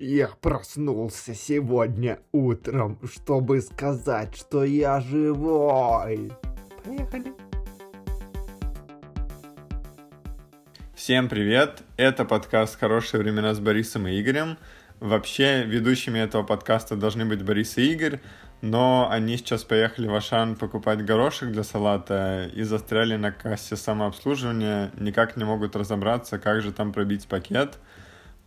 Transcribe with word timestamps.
Я 0.00 0.28
проснулся 0.28 1.34
сегодня 1.34 2.20
утром, 2.30 3.00
чтобы 3.12 3.60
сказать, 3.60 4.36
что 4.36 4.62
я 4.62 5.00
живой. 5.00 6.30
Поехали. 6.84 7.32
Всем 10.94 11.28
привет! 11.28 11.82
Это 11.96 12.24
подкаст 12.24 12.78
«Хорошие 12.78 13.20
времена» 13.20 13.52
с 13.54 13.58
Борисом 13.58 14.06
и 14.06 14.20
Игорем. 14.20 14.56
Вообще, 15.00 15.64
ведущими 15.64 16.20
этого 16.20 16.44
подкаста 16.44 16.94
должны 16.94 17.24
быть 17.24 17.42
Борис 17.42 17.76
и 17.76 17.92
Игорь, 17.92 18.20
но 18.60 19.08
они 19.10 19.36
сейчас 19.36 19.64
поехали 19.64 20.06
в 20.06 20.14
Ашан 20.14 20.54
покупать 20.54 21.04
горошек 21.04 21.50
для 21.50 21.64
салата 21.64 22.48
и 22.54 22.62
застряли 22.62 23.16
на 23.16 23.32
кассе 23.32 23.74
самообслуживания, 23.74 24.92
никак 24.96 25.36
не 25.36 25.42
могут 25.42 25.74
разобраться, 25.74 26.38
как 26.38 26.62
же 26.62 26.70
там 26.70 26.92
пробить 26.92 27.26
пакет. 27.26 27.80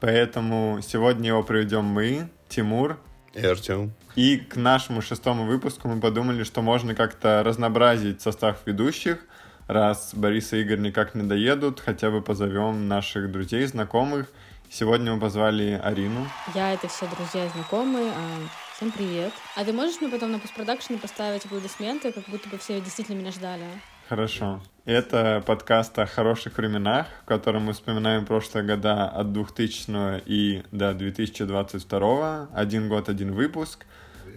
Поэтому 0.02 0.80
сегодня 0.82 1.28
его 1.28 1.44
проведем 1.44 1.86
мы, 1.86 2.28
Тимур. 2.50 3.00
И 3.34 3.46
Артем. 3.46 3.94
И 4.16 4.38
к 4.38 4.56
нашему 4.58 5.02
шестому 5.02 5.46
выпуску 5.46 5.88
мы 5.88 6.02
подумали, 6.02 6.44
что 6.44 6.62
можно 6.62 6.96
как-то 6.96 7.44
разнообразить 7.44 8.20
состав 8.20 8.58
ведущих, 8.66 9.20
раз 9.68 10.12
Борис 10.14 10.52
и 10.54 10.62
Игорь 10.62 10.80
никак 10.80 11.16
не 11.16 11.24
доедут, 11.24 11.80
хотя 11.80 12.10
бы 12.10 12.22
позовем 12.22 12.88
наших 12.88 13.32
друзей, 13.32 13.66
знакомых. 13.68 14.28
Сегодня 14.70 15.14
мы 15.14 15.20
позвали 15.20 15.80
Арину. 15.84 16.28
Я 16.56 16.74
это 16.74 16.88
все 16.88 17.08
друзья 17.16 17.46
и 17.46 17.50
знакомые. 17.50 18.12
А, 18.12 18.76
всем 18.76 18.92
привет. 18.92 19.32
А 19.56 19.64
ты 19.64 19.72
можешь 19.72 20.02
мне 20.02 20.10
потом 20.10 20.32
на 20.32 20.40
постпродакшене 20.40 20.98
поставить 20.98 21.46
аплодисменты, 21.46 22.12
как 22.12 22.24
будто 22.28 22.50
бы 22.50 22.58
все 22.58 22.82
действительно 22.82 23.18
меня 23.18 23.32
ждали? 23.32 23.64
а? 23.64 24.10
Хорошо. 24.10 24.62
Это 24.86 25.44
подкаст 25.46 26.00
о 26.00 26.08
хороших 26.08 26.58
временах, 26.58 27.06
в 27.22 27.26
котором 27.26 27.66
мы 27.66 27.74
вспоминаем 27.74 28.26
прошлые 28.26 28.66
года 28.66 29.08
от 29.08 29.32
2000 29.32 30.24
и 30.26 30.64
до 30.72 30.96
2022. 30.96 32.50
Один 32.52 32.90
год, 32.90 33.08
один 33.08 33.34
выпуск. 33.34 33.86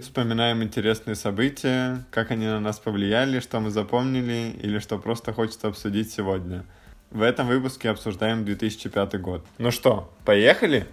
Вспоминаем 0.03 0.63
интересные 0.63 1.15
события, 1.15 2.05
как 2.11 2.31
они 2.31 2.45
на 2.45 2.61
нас 2.61 2.79
повлияли, 2.79 3.41
что 3.41 3.59
мы 3.61 3.71
запомнили 3.71 4.55
или 4.61 4.81
что 4.81 4.99
просто 4.99 5.33
хочется 5.33 5.69
обсудить 5.69 6.13
сегодня. 6.13 6.67
В 7.11 7.23
этом 7.23 7.47
выпуске 7.47 7.89
обсуждаем 7.89 8.45
2005 8.45 9.19
год. 9.23 9.47
Ну 9.57 9.71
что, 9.71 10.13
поехали? 10.27 10.87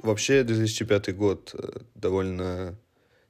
Вообще 0.00 0.42
2005 0.42 1.16
год 1.16 1.54
э, 1.54 1.82
довольно 1.94 2.74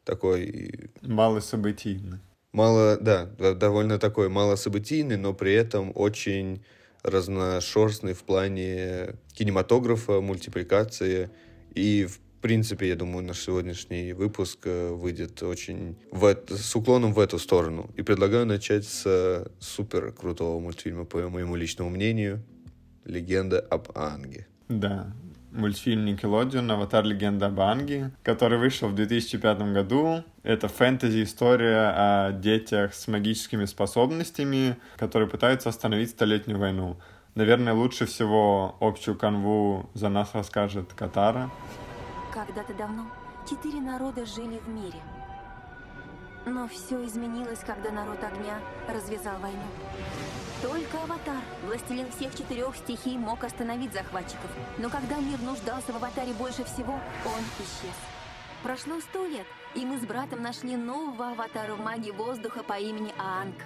такой 0.05 0.91
Малособытийный. 1.03 2.19
мало, 2.53 2.97
да, 3.01 3.27
довольно 3.55 3.99
такой 3.99 4.29
малособытийный, 4.29 5.17
но 5.17 5.35
при 5.35 5.53
этом 5.53 5.93
очень 5.95 6.63
разношерстный 7.03 8.13
в 8.13 8.23
плане 8.23 9.15
кинематографа, 9.33 10.21
мультипликации. 10.21 11.31
И, 11.75 12.07
в 12.07 12.21
принципе, 12.41 12.89
я 12.89 12.97
думаю, 12.97 13.25
наш 13.25 13.41
сегодняшний 13.41 14.13
выпуск 14.13 14.61
э, 14.65 14.91
выйдет 14.91 15.43
очень 15.43 15.97
в 16.11 16.25
эт- 16.25 16.55
с 16.55 16.75
уклоном 16.77 17.13
в 17.13 17.19
эту 17.19 17.39
сторону. 17.39 17.91
И 17.97 18.03
предлагаю 18.03 18.47
начать 18.47 18.85
с 18.85 19.03
э, 19.07 19.47
супер 19.59 20.13
крутого 20.13 20.61
мультфильма, 20.61 21.05
по 21.05 21.29
моему 21.29 21.57
личному 21.57 21.91
мнению, 21.91 22.43
«Легенда 23.05 23.59
об 23.61 23.89
Анге». 23.97 24.47
Да, 24.69 25.13
мультфильм 25.53 26.07
Nickelodeon 26.07 26.73
«Аватар. 26.73 27.05
Легенда 27.05 27.47
об 27.47 27.61
Аанге», 27.61 28.11
который 28.23 28.59
вышел 28.59 28.89
в 28.89 28.95
2005 28.95 29.73
году. 29.73 30.25
Это 30.43 30.69
фэнтези-история 30.69 31.93
о 31.95 32.33
детях 32.33 32.95
с 32.95 33.07
магическими 33.09 33.65
способностями, 33.67 34.77
которые 34.97 35.29
пытаются 35.29 35.69
остановить 35.69 36.11
Столетнюю 36.11 36.59
войну. 36.59 36.97
Наверное, 37.35 37.73
лучше 37.73 38.07
всего 38.07 38.77
общую 38.81 39.17
канву 39.17 39.89
за 39.95 40.09
нас 40.09 40.31
расскажет 40.35 40.93
Катара. 40.93 41.51
Когда-то 42.33 42.75
давно 42.75 43.07
четыре 43.49 43.81
народа 43.81 44.27
жили 44.27 44.59
в 44.59 44.69
мире. 44.69 44.99
Но 46.45 46.67
все 46.69 47.05
изменилось, 47.07 47.61
когда 47.65 47.91
народ 47.91 48.19
огня 48.23 48.59
развязал 48.89 49.39
войну. 49.39 49.63
Только 50.61 51.03
Аватар, 51.03 51.41
властелин 51.65 52.11
всех 52.11 52.35
четырех 52.35 52.77
стихий, 52.77 53.17
мог 53.17 53.45
остановить 53.45 53.93
захватчиков. 53.93 54.51
Но 54.79 54.91
когда 54.91 55.19
мир 55.19 55.41
нуждался 55.41 55.93
в 55.93 55.97
Аватаре 55.97 56.33
больше 56.33 56.65
всего, 56.65 56.95
он 57.25 57.41
исчез. 57.59 57.97
Прошло 58.63 59.01
сто 59.01 59.27
лет, 59.27 59.47
и 59.75 59.85
мы 59.85 59.99
с 59.99 60.03
братом 60.03 60.43
нашли 60.43 60.77
нового 60.77 61.31
Аватара 61.31 61.75
в 61.75 61.81
магии 61.81 62.13
воздуха 62.13 62.63
по 62.63 62.79
имени 62.79 63.13
Аанг. 63.19 63.57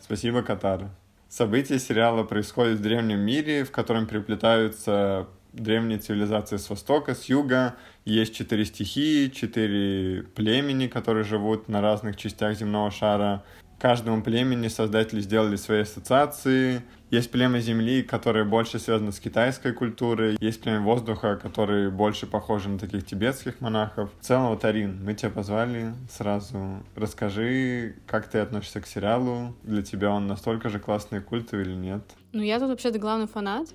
Спасибо, 0.00 0.42
Катар. 0.42 0.90
События 1.28 1.78
сериала 1.78 2.22
происходят 2.22 2.78
в 2.78 2.82
древнем 2.82 3.20
мире, 3.20 3.64
в 3.64 3.72
котором 3.72 4.06
переплетаются 4.06 5.26
древние 5.56 5.98
цивилизации 5.98 6.56
с 6.56 6.70
востока, 6.70 7.14
с 7.14 7.24
юга. 7.24 7.74
Есть 8.04 8.34
четыре 8.34 8.64
стихии, 8.64 9.28
четыре 9.28 10.22
племени, 10.22 10.86
которые 10.86 11.24
живут 11.24 11.68
на 11.68 11.80
разных 11.80 12.16
частях 12.16 12.56
земного 12.56 12.90
шара. 12.90 13.42
Каждому 13.78 14.22
племени 14.22 14.68
создатели 14.68 15.20
сделали 15.20 15.56
свои 15.56 15.80
ассоциации. 15.80 16.82
Есть 17.10 17.30
племя 17.30 17.60
Земли, 17.60 18.02
которое 18.02 18.44
больше 18.44 18.78
связано 18.78 19.12
с 19.12 19.20
китайской 19.20 19.72
культурой. 19.72 20.38
Есть 20.40 20.62
племя 20.62 20.80
воздуха, 20.80 21.36
которые 21.36 21.90
больше 21.90 22.26
похожи 22.26 22.70
на 22.70 22.78
таких 22.78 23.04
тибетских 23.04 23.60
монахов. 23.60 24.10
В 24.18 24.24
целом, 24.24 24.48
вот, 24.48 24.64
Арин, 24.64 25.04
мы 25.04 25.12
тебя 25.12 25.30
позвали 25.30 25.92
сразу. 26.10 26.82
Расскажи, 26.96 27.96
как 28.06 28.28
ты 28.28 28.38
относишься 28.38 28.80
к 28.80 28.86
сериалу? 28.86 29.54
Для 29.62 29.82
тебя 29.82 30.10
он 30.10 30.26
настолько 30.26 30.70
же 30.70 30.80
классный 30.80 31.20
культовый 31.20 31.66
или 31.66 31.74
нет? 31.74 32.02
Ну, 32.32 32.42
я 32.42 32.58
тут 32.58 32.70
вообще-то 32.70 32.98
главный 32.98 33.28
фанат. 33.28 33.68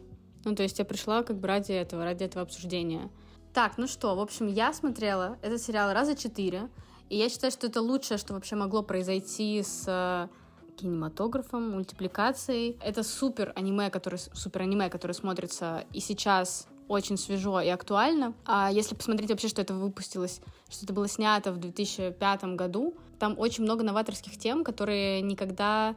Ну, 0.43 0.55
то 0.55 0.63
есть 0.63 0.79
я 0.79 0.85
пришла 0.85 1.23
как 1.23 1.37
бы 1.37 1.47
ради 1.47 1.71
этого, 1.71 2.03
ради 2.03 2.23
этого 2.23 2.43
обсуждения. 2.43 3.09
Так, 3.53 3.77
ну 3.77 3.87
что, 3.87 4.15
в 4.15 4.19
общем, 4.19 4.47
я 4.47 4.73
смотрела 4.73 5.37
этот 5.41 5.61
сериал 5.61 5.93
раза 5.93 6.15
четыре, 6.15 6.69
и 7.09 7.17
я 7.17 7.29
считаю, 7.29 7.51
что 7.51 7.67
это 7.67 7.81
лучшее, 7.81 8.17
что 8.17 8.33
вообще 8.33 8.55
могло 8.55 8.81
произойти 8.81 9.61
с 9.61 9.83
э, 9.87 10.29
кинематографом, 10.77 11.71
мультипликацией. 11.71 12.77
Это 12.81 13.03
супер 13.03 13.51
аниме, 13.55 13.89
который, 13.89 14.17
супер 14.17 14.61
аниме, 14.61 14.89
которое 14.89 15.13
смотрится 15.13 15.83
и 15.91 15.99
сейчас 15.99 16.67
очень 16.87 17.17
свежо 17.17 17.59
и 17.61 17.67
актуально. 17.67 18.33
А 18.45 18.71
если 18.71 18.95
посмотреть 18.95 19.29
вообще, 19.29 19.47
что 19.47 19.61
это 19.61 19.73
выпустилось, 19.73 20.41
что 20.69 20.85
это 20.85 20.93
было 20.93 21.07
снято 21.07 21.51
в 21.51 21.57
2005 21.57 22.43
году, 22.55 22.95
там 23.19 23.37
очень 23.37 23.63
много 23.63 23.83
новаторских 23.83 24.37
тем, 24.37 24.63
которые 24.63 25.21
никогда 25.21 25.95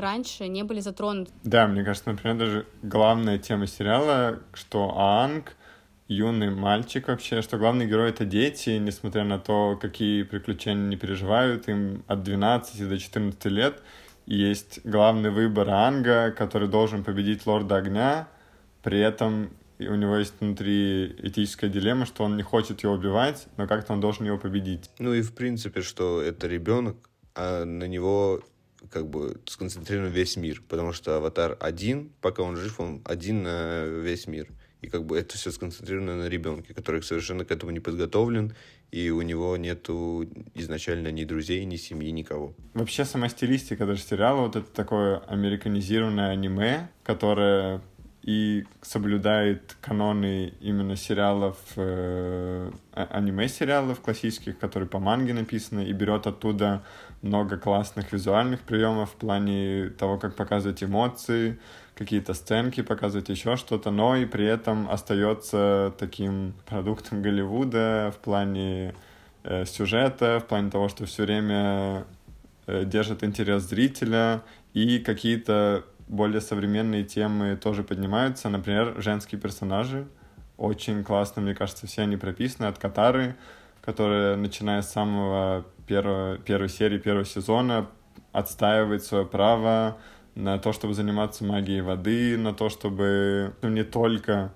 раньше 0.00 0.48
не 0.48 0.62
были 0.62 0.80
затронуты. 0.80 1.32
Да, 1.44 1.66
мне 1.66 1.84
кажется, 1.84 2.10
например, 2.10 2.36
даже 2.36 2.66
главная 2.82 3.38
тема 3.38 3.66
сериала, 3.66 4.40
что 4.52 4.98
Аанг 4.98 5.56
юный 6.08 6.50
мальчик 6.50 7.08
вообще, 7.08 7.40
что 7.40 7.56
главный 7.56 7.86
герой— 7.86 8.10
это 8.10 8.24
дети, 8.24 8.70
несмотря 8.70 9.24
на 9.24 9.38
то, 9.38 9.78
какие 9.80 10.24
приключения 10.24 10.84
они 10.84 10.96
переживают, 10.96 11.68
им 11.68 12.02
от 12.08 12.22
12 12.22 12.88
до 12.88 12.98
14 12.98 13.44
лет, 13.46 13.80
есть 14.26 14.80
главный 14.84 15.30
выбор 15.30 15.70
Анга, 15.70 16.32
который 16.32 16.68
должен 16.68 17.04
победить 17.04 17.46
Лорда 17.46 17.76
Огня, 17.76 18.28
при 18.82 18.98
этом 18.98 19.50
у 19.78 19.94
него 19.94 20.16
есть 20.16 20.34
внутри 20.40 21.14
этическая 21.22 21.70
дилемма, 21.70 22.06
что 22.06 22.24
он 22.24 22.36
не 22.36 22.42
хочет 22.42 22.82
его 22.82 22.94
убивать, 22.94 23.46
но 23.56 23.66
как-то 23.66 23.92
он 23.92 24.00
должен 24.00 24.26
его 24.26 24.36
победить. 24.36 24.90
Ну 24.98 25.14
и 25.14 25.22
в 25.22 25.34
принципе, 25.34 25.80
что 25.80 26.20
это 26.20 26.46
ребенок, 26.46 26.96
а 27.34 27.64
на 27.64 27.84
него 27.84 28.40
как 28.90 29.08
бы 29.08 29.40
сконцентрирован 29.46 30.10
весь 30.10 30.36
мир, 30.36 30.62
потому 30.68 30.92
что 30.92 31.16
аватар 31.16 31.56
один, 31.60 32.10
пока 32.20 32.42
он 32.42 32.56
жив, 32.56 32.80
он 32.80 33.00
один 33.04 33.42
на 33.42 33.84
весь 33.84 34.26
мир. 34.26 34.48
И 34.82 34.88
как 34.88 35.04
бы 35.04 35.18
это 35.18 35.36
все 35.36 35.50
сконцентрировано 35.50 36.16
на 36.16 36.28
ребенке, 36.28 36.72
который 36.72 37.02
совершенно 37.02 37.44
к 37.44 37.50
этому 37.50 37.70
не 37.70 37.80
подготовлен, 37.80 38.54
и 38.90 39.10
у 39.10 39.20
него 39.22 39.56
нету 39.56 40.26
изначально 40.54 41.12
ни 41.12 41.24
друзей, 41.24 41.64
ни 41.66 41.76
семьи, 41.76 42.10
никого. 42.10 42.54
Вообще 42.74 43.04
сама 43.04 43.28
стилистика 43.28 43.86
даже 43.86 44.00
сериала, 44.00 44.40
вот 44.40 44.56
это 44.56 44.70
такое 44.70 45.18
американизированное 45.18 46.30
аниме, 46.30 46.88
которое 47.04 47.82
и 48.22 48.64
соблюдает 48.82 49.76
каноны 49.80 50.52
именно 50.60 50.96
сериалов, 50.96 51.56
э, 51.76 52.70
а- 52.92 53.08
аниме-сериалов 53.10 54.00
классических, 54.00 54.58
которые 54.58 54.88
по 54.88 54.98
манге 54.98 55.32
написаны, 55.32 55.86
и 55.86 55.92
берет 55.92 56.26
оттуда 56.26 56.82
много 57.22 57.56
классных 57.56 58.12
визуальных 58.12 58.60
приемов 58.60 59.10
в 59.10 59.14
плане 59.14 59.90
того, 59.90 60.18
как 60.18 60.36
показывать 60.36 60.82
эмоции, 60.82 61.58
какие-то 61.94 62.32
сценки, 62.32 62.80
показывать 62.80 63.28
еще 63.28 63.56
что-то, 63.56 63.90
но 63.90 64.16
и 64.16 64.24
при 64.24 64.46
этом 64.46 64.88
остается 64.90 65.92
таким 65.98 66.54
продуктом 66.66 67.20
Голливуда 67.20 68.12
в 68.16 68.18
плане 68.20 68.94
э, 69.44 69.66
сюжета, 69.66 70.40
в 70.40 70.46
плане 70.46 70.70
того, 70.70 70.88
что 70.88 71.04
все 71.04 71.24
время 71.24 72.06
э, 72.66 72.84
держит 72.84 73.22
интерес 73.22 73.64
зрителя, 73.64 74.42
и 74.72 74.98
какие-то 74.98 75.84
более 76.08 76.40
современные 76.40 77.04
темы 77.04 77.56
тоже 77.56 77.82
поднимаются. 77.82 78.48
Например, 78.48 78.94
женские 78.98 79.40
персонажи. 79.40 80.06
Очень 80.56 81.04
классно, 81.04 81.42
мне 81.42 81.54
кажется, 81.54 81.86
все 81.86 82.02
они 82.02 82.16
прописаны 82.16 82.66
от 82.66 82.78
Катары, 82.78 83.36
которая, 83.80 84.36
начиная 84.36 84.82
с 84.82 84.90
самого 84.90 85.64
первого, 85.86 86.38
первой 86.38 86.68
серии 86.68 86.98
первого 86.98 87.24
сезона, 87.24 87.88
отстаивает 88.32 89.04
свое 89.04 89.26
право 89.26 89.98
на 90.34 90.58
то, 90.58 90.72
чтобы 90.72 90.94
заниматься 90.94 91.44
магией 91.44 91.80
воды, 91.80 92.36
на 92.38 92.54
то, 92.54 92.68
чтобы 92.68 93.54
не 93.62 93.84
только 93.84 94.52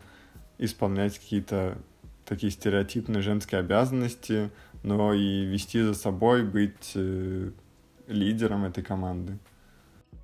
исполнять 0.59 1.19
какие-то 1.19 1.79
такие 2.25 2.51
стереотипные 2.51 3.23
женские 3.23 3.61
обязанности, 3.61 4.51
но 4.83 5.13
и 5.13 5.45
вести 5.45 5.83
за 5.83 5.95
собой, 5.95 6.45
быть 6.45 6.93
э, 6.95 7.51
лидером 8.07 8.65
этой 8.65 8.83
команды. 8.83 9.39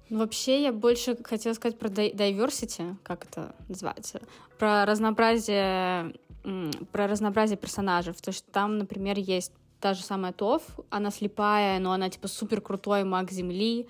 Вообще, 0.08 0.62
я 0.62 0.72
больше 0.72 1.16
хотела 1.22 1.54
сказать 1.54 1.78
про 1.78 1.88
diversity, 1.88 2.96
как 3.04 3.24
это 3.24 3.54
называется, 3.68 4.20
про 4.58 4.84
разнообразие, 4.84 6.14
про 6.92 7.06
разнообразие 7.06 7.56
персонажей. 7.56 8.14
То, 8.14 8.32
что 8.32 8.50
там, 8.50 8.78
например, 8.78 9.18
есть 9.18 9.52
та 9.80 9.94
же 9.94 10.02
самая 10.02 10.32
Тоф, 10.32 10.62
она 10.90 11.10
слепая, 11.10 11.78
но 11.78 11.92
она 11.92 12.10
типа 12.10 12.28
супер 12.28 12.60
крутой 12.60 13.04
маг 13.04 13.30
Земли, 13.30 13.88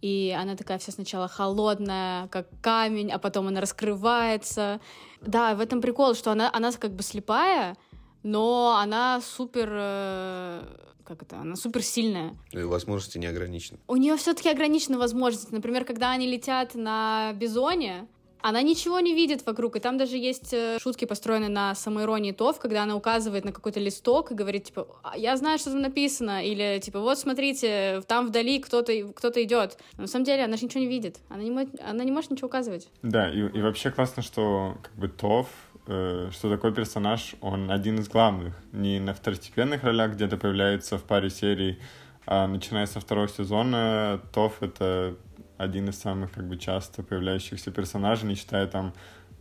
и 0.00 0.36
она 0.36 0.56
такая 0.56 0.78
вся 0.78 0.92
сначала 0.92 1.28
холодная, 1.28 2.26
как 2.28 2.48
камень, 2.60 3.12
а 3.12 3.18
потом 3.18 3.46
она 3.46 3.60
раскрывается. 3.60 4.80
Да, 5.20 5.54
в 5.54 5.60
этом 5.60 5.80
прикол, 5.80 6.14
что 6.14 6.32
она, 6.32 6.50
она 6.52 6.72
как 6.72 6.92
бы 6.92 7.04
слепая, 7.04 7.76
но 8.24 8.76
она 8.80 9.20
супер 9.20 9.68
э, 9.72 10.62
как 11.04 11.22
это, 11.22 11.38
она 11.38 11.56
супер 11.56 11.82
сильная. 11.82 12.34
И 12.50 12.62
возможности 12.62 13.18
не 13.18 13.26
ограничены. 13.26 13.78
У 13.86 13.96
нее 13.96 14.16
все-таки 14.16 14.48
ограничены 14.48 14.98
возможности. 14.98 15.52
Например, 15.52 15.84
когда 15.84 16.10
они 16.10 16.26
летят 16.26 16.74
на 16.74 17.32
бизоне, 17.34 18.08
она 18.42 18.62
ничего 18.62 19.00
не 19.00 19.14
видит 19.14 19.46
вокруг, 19.46 19.76
и 19.76 19.80
там 19.80 19.98
даже 19.98 20.16
есть 20.16 20.52
э, 20.52 20.78
шутки, 20.80 21.04
построенные 21.04 21.48
на 21.48 21.74
самоиронии 21.74 22.32
ТОВ, 22.32 22.58
когда 22.58 22.82
она 22.82 22.96
указывает 22.96 23.44
на 23.44 23.52
какой-то 23.52 23.80
листок 23.80 24.32
и 24.32 24.34
говорит, 24.34 24.64
типа, 24.64 24.86
«А, 25.02 25.16
я 25.16 25.36
знаю, 25.36 25.58
что 25.58 25.70
там 25.70 25.80
написано, 25.80 26.44
или, 26.44 26.80
типа, 26.80 27.00
вот, 27.00 27.18
смотрите, 27.18 28.02
там 28.06 28.26
вдали 28.26 28.58
кто-то 28.58 28.92
кто 29.14 29.30
идет. 29.42 29.78
Но 29.96 30.02
на 30.02 30.08
самом 30.08 30.24
деле 30.24 30.44
она 30.44 30.56
же 30.56 30.64
ничего 30.64 30.80
не 30.80 30.88
видит, 30.88 31.18
она 31.28 31.42
не, 31.42 31.68
она 31.88 32.04
не 32.04 32.12
может 32.12 32.30
ничего 32.30 32.48
указывать. 32.48 32.88
Да, 33.02 33.30
и, 33.30 33.38
и 33.38 33.62
вообще 33.62 33.90
классно, 33.90 34.22
что, 34.22 34.76
как 34.82 34.94
бы, 34.94 35.08
ТОВ, 35.08 35.46
э, 35.86 36.30
что 36.32 36.50
такой 36.50 36.74
персонаж, 36.74 37.34
он 37.40 37.70
один 37.70 37.98
из 37.98 38.08
главных, 38.08 38.54
не 38.72 38.98
на 39.00 39.14
второстепенных 39.14 39.84
ролях 39.84 40.12
где-то 40.12 40.36
появляется 40.36 40.98
в 40.98 41.04
паре 41.04 41.30
серий, 41.30 41.78
а 42.26 42.46
начиная 42.46 42.86
со 42.86 43.00
второго 43.00 43.28
сезона, 43.28 44.20
ТОВ— 44.32 44.54
это 44.62 45.16
один 45.62 45.88
из 45.88 45.98
самых 45.98 46.32
как 46.32 46.48
бы 46.48 46.56
часто 46.58 47.02
появляющихся 47.02 47.70
персонажей, 47.70 48.28
не 48.28 48.34
считая 48.34 48.66
там 48.66 48.94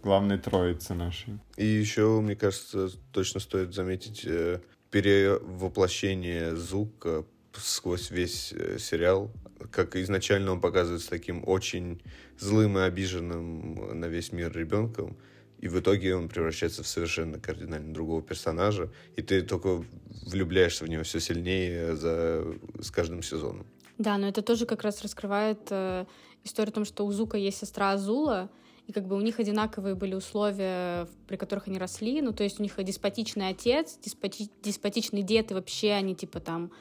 главной 0.04 0.38
троицы 0.38 0.94
нашей. 0.94 1.40
И 1.58 1.66
еще, 1.66 2.22
мне 2.22 2.36
кажется, 2.36 2.90
точно 3.12 3.40
стоит 3.40 3.74
заметить 3.74 4.24
э, 4.26 4.60
перевоплощение 4.90 6.56
Зука 6.56 7.26
сквозь 7.54 8.12
весь 8.12 8.54
э, 8.54 8.78
сериал. 8.80 9.32
Как 9.72 9.96
изначально 9.96 10.54
он 10.54 10.62
показывается 10.62 11.10
таким 11.10 11.44
очень 11.48 12.02
злым 12.40 12.78
и 12.78 12.82
обиженным 12.82 14.00
на 14.00 14.06
весь 14.06 14.32
мир 14.32 14.52
ребенком, 14.56 15.18
и 15.60 15.68
в 15.68 15.80
итоге 15.80 16.16
он 16.16 16.28
превращается 16.28 16.82
в 16.82 16.88
совершенно 16.88 17.40
кардинально 17.40 17.94
другого 17.94 18.24
персонажа, 18.24 18.92
и 19.16 19.22
ты 19.22 19.44
только 19.44 19.84
влюбляешься 20.26 20.86
в 20.86 20.90
него 20.90 21.04
все 21.04 21.20
сильнее 21.20 21.96
за, 21.96 22.44
с 22.80 22.90
каждым 22.90 23.22
сезоном. 23.22 23.68
Да, 24.02 24.18
но 24.18 24.28
это 24.28 24.42
тоже 24.42 24.66
как 24.66 24.82
раз 24.82 25.04
раскрывает 25.04 25.60
э, 25.70 26.06
историю 26.44 26.72
о 26.72 26.74
том, 26.74 26.86
что 26.86 27.06
у 27.06 27.12
Зука 27.12 27.38
есть 27.38 27.60
сестра 27.60 27.92
Азула, 27.92 28.50
и 28.88 28.92
как 28.92 29.06
бы 29.06 29.16
у 29.16 29.22
них 29.22 29.40
одинаковые 29.40 29.94
были 29.94 30.16
условия, 30.16 31.08
при 31.28 31.36
которых 31.36 31.68
они 31.68 31.78
росли, 31.78 32.20
ну, 32.24 32.34
то 32.34 32.44
есть 32.44 32.60
у 32.60 32.64
них 32.64 32.84
деспотичный 32.84 33.50
отец, 33.50 34.00
деспоти... 34.04 34.50
деспотичный 34.64 35.22
дед, 35.22 35.52
и 35.52 35.54
вообще 35.54 35.92
они, 35.92 36.16
типа, 36.16 36.40
там, 36.40 36.72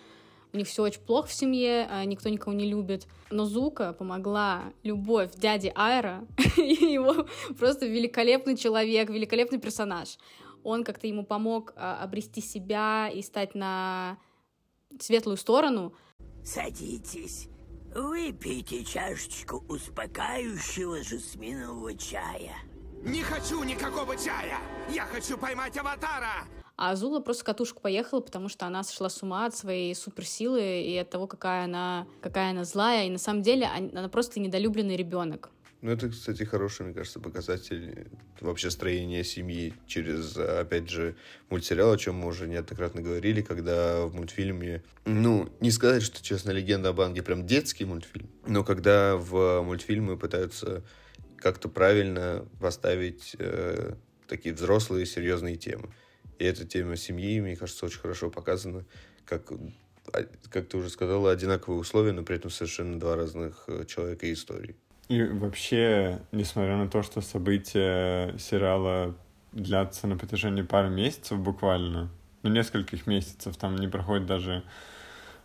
у 0.54 0.56
них 0.56 0.66
все 0.66 0.82
очень 0.82 1.02
плохо 1.02 1.28
в 1.28 1.34
семье, 1.34 1.86
а 1.90 2.02
никто 2.06 2.30
никого 2.30 2.54
не 2.54 2.64
любит. 2.64 3.06
Но 3.30 3.44
Зука 3.44 3.92
помогла 3.92 4.72
любовь 4.82 5.34
дяди 5.34 5.70
Айра, 5.74 6.24
и 6.56 6.62
его 6.62 7.26
просто 7.58 7.84
великолепный 7.84 8.56
человек, 8.56 9.10
великолепный 9.10 9.58
персонаж. 9.58 10.16
Он 10.64 10.84
как-то 10.84 11.06
ему 11.06 11.26
помог 11.26 11.74
а, 11.76 12.02
обрести 12.02 12.40
себя 12.40 13.10
и 13.12 13.20
стать 13.20 13.54
на 13.54 14.16
светлую 14.98 15.36
сторону, 15.36 15.94
Садитесь, 16.44 17.48
выпейте 17.94 18.84
чашечку 18.84 19.64
успокаивающего 19.68 21.02
жасминового 21.02 21.94
чая. 21.94 22.56
Не 23.02 23.22
хочу 23.22 23.62
никакого 23.62 24.16
чая! 24.16 24.58
Я 24.90 25.04
хочу 25.06 25.38
поймать 25.38 25.76
аватара! 25.76 26.46
А 26.76 26.92
Азула 26.92 27.20
просто 27.20 27.44
катушку 27.44 27.82
поехала, 27.82 28.20
потому 28.20 28.48
что 28.48 28.66
она 28.66 28.82
сошла 28.82 29.10
с 29.10 29.22
ума 29.22 29.44
от 29.44 29.54
своей 29.54 29.94
суперсилы 29.94 30.82
и 30.82 30.96
от 30.96 31.10
того, 31.10 31.26
какая 31.26 31.64
она, 31.64 32.06
какая 32.22 32.52
она 32.52 32.64
злая. 32.64 33.06
И 33.06 33.10
на 33.10 33.18
самом 33.18 33.42
деле 33.42 33.66
она 33.66 34.08
просто 34.08 34.40
недолюбленный 34.40 34.96
ребенок. 34.96 35.50
Ну, 35.82 35.90
это, 35.90 36.10
кстати, 36.10 36.42
хороший, 36.42 36.84
мне 36.84 36.94
кажется, 36.94 37.20
показатель 37.20 38.06
вообще 38.40 38.70
строения 38.70 39.24
семьи 39.24 39.72
через, 39.86 40.36
опять 40.36 40.90
же, 40.90 41.16
мультсериал, 41.48 41.92
о 41.92 41.96
чем 41.96 42.16
мы 42.16 42.26
уже 42.26 42.48
неоднократно 42.48 43.00
говорили, 43.00 43.40
когда 43.40 44.04
в 44.04 44.14
мультфильме, 44.14 44.82
ну, 45.06 45.48
не 45.60 45.70
сказать, 45.70 46.02
что, 46.02 46.22
честно, 46.22 46.50
«Легенда 46.50 46.90
об 46.90 47.00
Анге» 47.00 47.22
прям 47.22 47.46
детский 47.46 47.86
мультфильм, 47.86 48.28
но 48.46 48.62
когда 48.62 49.16
в 49.16 49.62
мультфильмы 49.62 50.18
пытаются 50.18 50.84
как-то 51.38 51.70
правильно 51.70 52.46
поставить 52.60 53.34
э, 53.38 53.94
такие 54.28 54.54
взрослые 54.54 55.06
серьезные 55.06 55.56
темы. 55.56 55.94
И 56.38 56.44
эта 56.44 56.66
тема 56.66 56.96
семьи, 56.96 57.40
мне 57.40 57.56
кажется, 57.56 57.86
очень 57.86 58.00
хорошо 58.00 58.30
показана, 58.30 58.84
как 59.24 59.50
а, 60.12 60.24
как 60.50 60.68
ты 60.68 60.76
уже 60.76 60.90
сказала, 60.90 61.30
одинаковые 61.30 61.80
условия, 61.80 62.12
но 62.12 62.22
при 62.22 62.36
этом 62.36 62.50
совершенно 62.50 62.98
два 62.98 63.16
разных 63.16 63.64
э, 63.68 63.84
человека 63.86 64.26
и 64.26 64.32
истории. 64.32 64.76
И 65.10 65.24
вообще, 65.24 66.20
несмотря 66.30 66.76
на 66.76 66.88
то, 66.88 67.02
что 67.02 67.20
события 67.20 68.32
сериала 68.38 69.16
длятся 69.50 70.06
на 70.06 70.16
протяжении 70.16 70.62
пары 70.62 70.88
месяцев 70.88 71.40
буквально, 71.40 72.10
ну, 72.44 72.50
нескольких 72.50 73.08
месяцев, 73.08 73.56
там 73.56 73.74
не 73.74 73.88
проходит 73.88 74.26
даже 74.26 74.62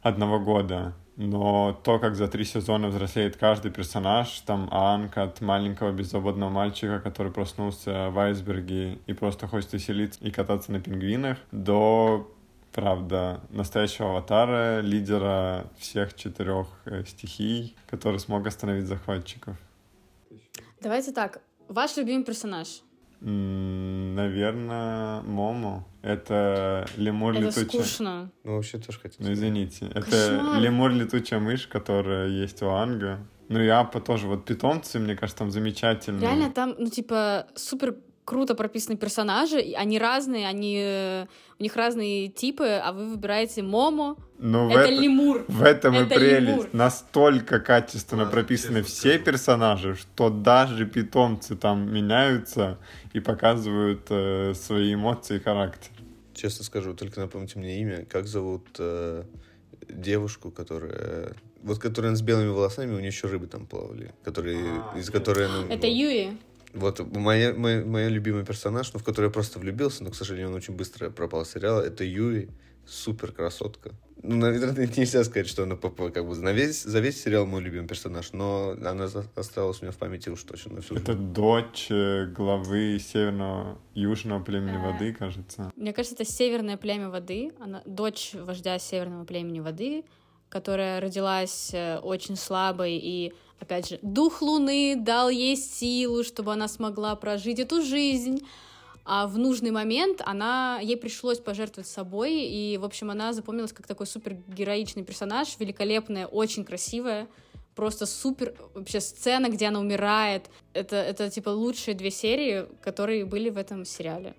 одного 0.04 0.40
года, 0.40 0.94
но 1.16 1.74
то, 1.84 1.98
как 1.98 2.16
за 2.16 2.28
три 2.28 2.46
сезона 2.46 2.90
взрослеет 2.90 3.38
каждый 3.38 3.72
персонаж, 3.72 4.30
там 4.42 4.70
Анка 4.72 5.24
от 5.24 5.42
маленького 5.42 5.92
беззаботного 5.92 6.52
мальчика, 6.52 7.00
который 7.00 7.32
проснулся 7.32 8.12
в 8.12 8.20
айсберге 8.20 9.00
и 9.08 9.14
просто 9.14 9.48
хочет 9.48 9.74
веселиться 9.74 10.24
и 10.24 10.30
кататься 10.30 10.74
на 10.74 10.80
пингвинах, 10.80 11.40
до 11.52 12.32
правда, 12.76 13.40
настоящего 13.50 14.10
аватара, 14.10 14.82
лидера 14.82 15.72
всех 15.78 16.14
четырех 16.14 16.68
э, 16.84 17.06
стихий, 17.06 17.74
который 17.90 18.20
смог 18.20 18.46
остановить 18.46 18.86
захватчиков. 18.86 19.56
Давайте 20.82 21.14
так. 21.14 21.42
Ваш 21.70 21.96
любимый 21.96 22.26
персонаж? 22.26 22.82
Наверное, 23.22 25.22
Момо. 25.22 25.88
Это 26.02 26.86
лемур 26.98 27.32
это 27.32 27.46
летучая... 27.46 27.66
скучно. 27.66 28.32
Ну, 28.44 28.56
вообще 28.56 28.78
тоже 28.78 29.00
хотел. 29.00 29.26
Ну, 29.26 29.32
извините. 29.32 29.88
Кошмар. 29.88 30.08
Это 30.08 30.58
лемур 30.60 30.92
летучая 30.92 31.40
мышь, 31.40 31.68
которая 31.68 32.28
есть 32.28 32.62
у 32.62 32.68
Анга. 32.68 33.26
Ну, 33.48 33.62
и 33.62 33.70
Апа 33.70 34.02
тоже. 34.02 34.28
Вот 34.28 34.44
питомцы, 34.44 35.00
мне 35.00 35.16
кажется, 35.16 35.40
там 35.40 35.50
замечательные. 35.50 36.22
Реально 36.22 36.52
там, 36.52 36.76
ну, 36.78 36.90
типа, 36.90 37.48
супер 37.56 37.96
круто 38.26 38.56
прописаны 38.56 38.98
персонажи, 38.98 39.58
они 39.78 40.00
разные, 40.00 40.48
они 40.48 40.80
э, 40.84 41.26
у 41.60 41.64
них 41.64 41.76
разные 41.76 42.28
типы, 42.28 42.66
а 42.84 42.92
вы 42.92 43.06
выбираете 43.08 43.62
Момо. 43.62 44.18
Ну, 44.40 44.70
это 44.70 44.88
в 44.88 45.00
лемур. 45.00 45.46
В 45.48 45.64
этом 45.64 45.94
это 45.96 46.16
и 46.16 46.18
прелесть. 46.18 46.42
лемур. 46.48 46.70
Настолько 46.74 47.60
качественно 47.60 48.26
Да, 48.26 48.32
прописаны 48.32 48.82
все 48.84 49.10
скажу. 49.12 49.24
персонажи, 49.24 49.96
что 49.96 50.30
даже 50.30 50.86
питомцы 50.86 51.56
там 51.56 51.94
меняются 51.94 52.78
и 53.14 53.20
показывают 53.20 54.08
э, 54.10 54.54
свои 54.56 54.94
эмоции 54.96 55.38
и 55.38 55.40
характер. 55.40 55.92
Честно 56.34 56.66
скажу, 56.66 56.94
только 56.94 57.22
напомните 57.22 57.60
мне 57.60 57.80
имя. 57.80 58.06
Как 58.10 58.28
зовут 58.28 58.66
э, 58.80 59.24
девушку, 59.88 60.52
которая... 60.52 61.34
Вот 61.64 61.80
которая 61.80 62.14
с 62.16 62.22
белыми 62.22 62.50
волосами, 62.50 62.92
у 62.94 62.98
нее 62.98 63.08
еще 63.08 63.28
рыбы 63.28 63.48
там 63.48 63.66
плавали. 63.66 64.14
Которые, 64.24 64.84
из 64.98 65.10
которой... 65.10 65.46
она- 65.48 65.74
Это 65.74 65.88
Юи. 65.88 66.38
Вот 66.76 67.00
моя, 67.16 67.54
моя, 67.54 67.86
моя 67.86 68.10
любимый 68.10 68.46
персонаж, 68.46 68.94
ну, 68.94 69.00
в 69.00 69.04
который 69.04 69.26
я 69.26 69.32
просто 69.32 69.60
влюбился, 69.60 70.04
но, 70.04 70.12
к 70.12 70.16
сожалению, 70.16 70.50
он 70.50 70.56
очень 70.56 70.76
быстро 70.76 71.10
пропал 71.10 71.46
с 71.46 71.52
сериала, 71.52 71.82
это 71.82 72.04
Юи, 72.04 72.50
супер 72.86 73.32
красотка. 73.32 73.92
Ну, 74.22 74.36
наверное, 74.38 74.88
нельзя 74.98 75.24
сказать, 75.24 75.48
что 75.48 75.64
она 75.64 75.76
как 75.76 76.28
бы 76.28 76.36
на 76.36 76.52
весь, 76.52 76.84
за 76.84 77.00
весь 77.00 77.22
сериал 77.22 77.46
мой 77.46 77.62
любимый 77.62 77.88
персонаж, 77.88 78.34
но 78.34 78.72
она 78.72 79.08
осталась 79.36 79.82
у 79.82 79.86
меня 79.86 79.92
в 79.92 79.98
памяти 79.98 80.30
уж 80.30 80.44
точно 80.44 80.76
на 80.76 80.82
всю 80.82 80.96
Это 80.96 81.14
жизнь. 81.14 81.34
дочь 81.34 81.88
э, 81.90 82.26
главы 82.26 83.00
северного 83.00 83.78
южного 83.94 84.44
племени 84.44 84.78
воды, 84.78 85.14
кажется. 85.14 85.72
Мне 85.76 85.94
кажется, 85.94 86.16
это 86.16 86.26
северное 86.30 86.78
племя 86.78 87.10
воды. 87.10 87.52
Она 87.60 87.82
дочь 87.86 88.32
вождя 88.34 88.80
северного 88.80 89.26
племени 89.26 89.60
воды, 89.60 90.04
которая 90.56 91.02
родилась 91.02 91.72
э, 91.74 92.00
очень 92.00 92.38
слабой 92.38 92.96
и 92.96 93.34
опять 93.60 93.90
же, 93.90 94.00
дух 94.02 94.42
Луны 94.42 94.96
дал 94.98 95.28
ей 95.30 95.58
силу, 95.58 96.24
чтобы 96.24 96.54
она 96.54 96.70
смогла 96.70 97.14
прожить 97.18 97.60
эту 97.60 97.82
жизнь. 97.82 98.40
А 99.04 99.28
в 99.28 99.38
нужный 99.38 99.72
момент 99.72 100.22
она, 100.26 100.80
ей 100.82 100.96
пришлось 100.96 101.40
пожертвовать 101.40 101.90
собой, 101.90 102.32
и, 102.40 102.78
в 102.78 102.86
общем, 102.86 103.12
она 103.12 103.34
запомнилась 103.34 103.74
как 103.74 103.86
такой 103.86 104.08
супер 104.08 104.38
героичный 104.48 105.04
персонаж, 105.04 105.60
великолепная, 105.60 106.26
очень 106.26 106.64
красивая, 106.64 107.28
просто 107.76 108.06
супер 108.06 108.56
вообще 108.74 109.02
сцена, 109.02 109.50
где 109.50 109.68
она 109.68 109.82
умирает. 109.82 110.50
Это, 110.72 110.96
это 110.96 111.30
типа 111.30 111.50
лучшие 111.50 111.96
две 111.96 112.12
серии, 112.12 112.66
которые 112.82 113.26
были 113.26 113.50
в 113.50 113.58
этом 113.58 113.84
сериале. 113.84 114.36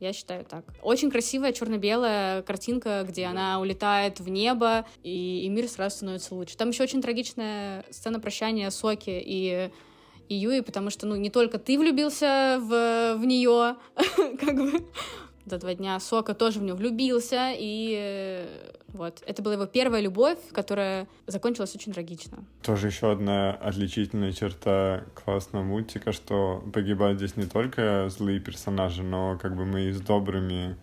Я 0.00 0.14
считаю 0.14 0.46
так. 0.46 0.64
Очень 0.82 1.10
красивая 1.10 1.52
черно-белая 1.52 2.40
картинка, 2.42 3.04
где 3.06 3.26
она 3.26 3.60
улетает 3.60 4.18
в 4.18 4.30
небо, 4.30 4.86
и, 5.02 5.42
и 5.44 5.48
мир 5.50 5.68
сразу 5.68 5.96
становится 5.96 6.34
лучше. 6.34 6.56
Там 6.56 6.70
еще 6.70 6.82
очень 6.82 7.02
трагичная 7.02 7.84
сцена 7.90 8.18
прощания 8.18 8.70
Соки 8.70 9.10
и, 9.22 9.70
и 10.30 10.34
Юи, 10.34 10.60
потому 10.60 10.88
что, 10.88 11.06
ну, 11.06 11.16
не 11.16 11.28
только 11.28 11.58
ты 11.58 11.78
влюбился 11.78 12.58
в, 12.62 13.16
в 13.18 13.24
нее, 13.26 13.76
как 14.40 14.56
бы, 14.56 14.86
за 15.44 15.58
два 15.58 15.74
дня 15.74 16.00
Сока 16.00 16.32
тоже 16.32 16.60
в 16.60 16.62
нее 16.62 16.74
влюбился, 16.74 17.52
и 17.54 18.46
вот. 18.92 19.22
Это 19.26 19.42
была 19.42 19.54
его 19.54 19.66
первая 19.66 20.00
любовь, 20.00 20.38
которая 20.52 21.06
закончилась 21.26 21.74
очень 21.74 21.92
трагично. 21.92 22.44
Тоже 22.62 22.88
еще 22.88 23.12
одна 23.12 23.52
отличительная 23.52 24.32
черта 24.32 25.04
классного 25.14 25.62
мультика, 25.62 26.12
что 26.12 26.64
погибают 26.72 27.18
здесь 27.18 27.36
не 27.36 27.46
только 27.46 28.08
злые 28.08 28.40
персонажи, 28.40 29.02
но 29.02 29.38
как 29.38 29.56
бы 29.56 29.64
мы 29.64 29.82
и 29.82 29.92
с 29.92 30.00
добрыми 30.00 30.76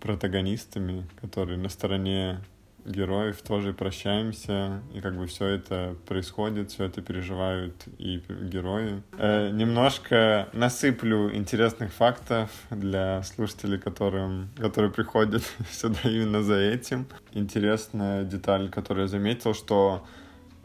протагонистами, 0.00 1.06
которые 1.20 1.58
на 1.58 1.68
стороне 1.68 2.40
героев 2.88 3.40
тоже 3.42 3.72
прощаемся, 3.72 4.82
и 4.94 5.00
как 5.00 5.16
бы 5.16 5.26
все 5.26 5.46
это 5.46 5.96
происходит, 6.06 6.70
все 6.70 6.84
это 6.84 7.02
переживают 7.02 7.74
и 7.98 8.22
герои. 8.42 9.02
Э, 9.18 9.50
немножко 9.50 10.48
насыплю 10.52 11.34
интересных 11.34 11.92
фактов 11.92 12.50
для 12.70 13.22
слушателей, 13.22 13.78
которым, 13.78 14.48
которые 14.56 14.90
приходят 14.90 15.42
сюда 15.70 16.00
именно 16.04 16.42
за 16.42 16.56
этим. 16.56 17.06
Интересная 17.32 18.24
деталь, 18.24 18.68
которую 18.70 19.04
я 19.04 19.08
заметил, 19.08 19.54
что 19.54 20.04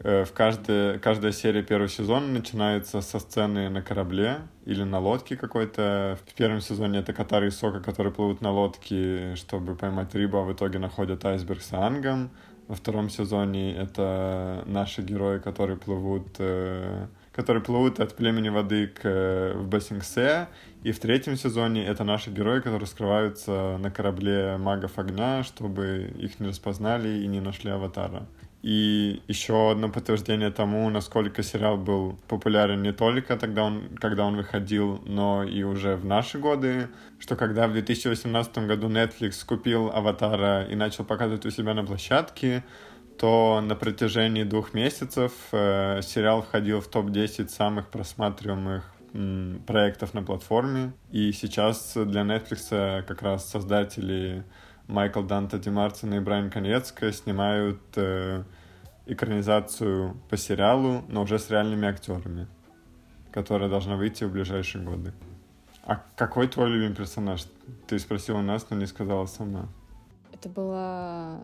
в 0.04 0.32
каждой, 0.34 0.98
каждая 0.98 1.32
серия 1.32 1.62
первого 1.62 1.88
сезона 1.88 2.26
начинается 2.26 3.00
со 3.00 3.18
сцены 3.18 3.70
на 3.70 3.80
корабле 3.80 4.42
или 4.66 4.82
на 4.82 4.98
лодке 4.98 5.34
какой-то. 5.34 6.18
В 6.26 6.34
первом 6.34 6.60
сезоне 6.60 6.98
это 6.98 7.14
Катар 7.14 7.42
и 7.44 7.50
Сока, 7.50 7.80
которые 7.80 8.12
плывут 8.12 8.42
на 8.42 8.52
лодке, 8.52 9.34
чтобы 9.34 9.74
поймать 9.74 10.14
рыбу, 10.14 10.36
а 10.36 10.42
в 10.42 10.52
итоге 10.52 10.78
находят 10.78 11.24
айсберг 11.24 11.62
с 11.62 11.72
Ангом. 11.72 12.30
Во 12.68 12.74
втором 12.74 13.08
сезоне 13.08 13.74
это 13.74 14.62
наши 14.66 15.00
герои, 15.00 15.38
которые 15.38 15.78
плывут, 15.78 16.36
э, 16.38 17.06
которые 17.32 17.62
плывут 17.62 18.00
от 18.00 18.14
племени 18.14 18.50
воды 18.50 18.86
к, 18.86 19.00
э, 19.04 19.52
в 19.54 19.68
Бассингсе. 19.68 20.48
И 20.82 20.92
в 20.92 20.98
третьем 20.98 21.36
сезоне 21.36 21.86
это 21.86 22.04
наши 22.04 22.30
герои, 22.30 22.60
которые 22.60 22.86
скрываются 22.86 23.78
на 23.80 23.90
корабле 23.90 24.56
магов 24.58 24.98
огня, 24.98 25.42
чтобы 25.44 26.12
их 26.18 26.40
не 26.40 26.48
распознали 26.48 27.22
и 27.22 27.26
не 27.26 27.40
нашли 27.40 27.70
аватара. 27.70 28.26
И 28.64 29.20
еще 29.28 29.72
одно 29.72 29.90
подтверждение 29.90 30.50
тому, 30.50 30.88
насколько 30.88 31.42
сериал 31.42 31.76
был 31.76 32.18
популярен 32.28 32.80
не 32.80 32.94
только 32.94 33.36
тогда, 33.36 33.64
он, 33.64 33.90
когда 34.00 34.24
он 34.24 34.36
выходил, 34.36 35.02
но 35.04 35.44
и 35.44 35.62
уже 35.64 35.96
в 35.96 36.06
наши 36.06 36.38
годы, 36.38 36.88
что 37.18 37.36
когда 37.36 37.68
в 37.68 37.74
2018 37.74 38.58
году 38.66 38.88
Netflix 38.88 39.44
купил 39.44 39.90
«Аватара» 39.90 40.64
и 40.64 40.76
начал 40.76 41.04
показывать 41.04 41.44
у 41.44 41.50
себя 41.50 41.74
на 41.74 41.84
площадке, 41.84 42.64
то 43.18 43.60
на 43.62 43.74
протяжении 43.74 44.44
двух 44.44 44.72
месяцев 44.72 45.32
э, 45.52 46.00
сериал 46.00 46.40
входил 46.40 46.80
в 46.80 46.88
топ-10 46.88 47.48
самых 47.48 47.88
просматриваемых 47.88 48.82
м, 49.12 49.62
проектов 49.66 50.14
на 50.14 50.22
платформе. 50.22 50.94
И 51.12 51.32
сейчас 51.32 51.92
для 51.94 52.22
Netflix 52.22 53.02
как 53.02 53.20
раз 53.20 53.46
создатели 53.46 54.42
Майкл 54.86 55.22
Данте 55.22 55.58
Ди 55.58 55.70
Мартин 55.70 56.14
и 56.14 56.20
Брайан 56.20 56.50
Конецко 56.50 57.10
снимают 57.12 57.80
э, 57.96 58.44
экранизацию 59.06 60.16
по 60.28 60.36
сериалу, 60.36 61.04
но 61.08 61.22
уже 61.22 61.38
с 61.38 61.50
реальными 61.50 61.88
актерами, 61.88 62.46
которая 63.32 63.68
должна 63.68 63.96
выйти 63.96 64.24
в 64.24 64.32
ближайшие 64.32 64.84
годы. 64.84 65.12
А 65.84 66.02
какой 66.16 66.48
твой 66.48 66.70
любимый 66.70 66.94
персонаж? 66.94 67.44
Ты 67.86 67.98
спросила 67.98 68.40
нас, 68.40 68.68
но 68.70 68.76
не 68.76 68.86
сказала 68.86 69.26
сама. 69.26 69.68
Это 70.32 70.48
была 70.48 71.40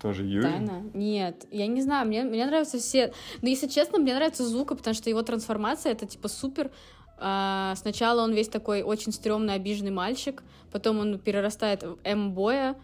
тоже 0.00 0.24
Юрий? 0.24 0.42
Тайна? 0.42 0.82
Нет, 0.94 1.46
я 1.50 1.66
не 1.66 1.82
знаю, 1.82 2.06
мне, 2.06 2.24
мне 2.24 2.46
нравятся 2.46 2.78
все... 2.78 3.12
Но 3.42 3.48
если 3.48 3.66
честно, 3.66 3.98
мне 3.98 4.14
нравится 4.14 4.46
Зука, 4.46 4.76
потому 4.76 4.94
что 4.94 5.10
его 5.10 5.22
трансформация— 5.22 5.92
это 5.92 6.06
типа 6.06 6.28
супер 6.28 6.70
а, 7.18 7.74
сначала 7.76 8.22
он 8.22 8.32
весь 8.32 8.48
такой 8.48 8.82
очень 8.82 9.12
стрёмный, 9.12 9.54
обиженный 9.54 9.90
мальчик, 9.90 10.42
потом 10.76 10.98
он 10.98 11.18
перерастает 11.18 11.82
в 11.82 11.96
М-боя 12.04 12.76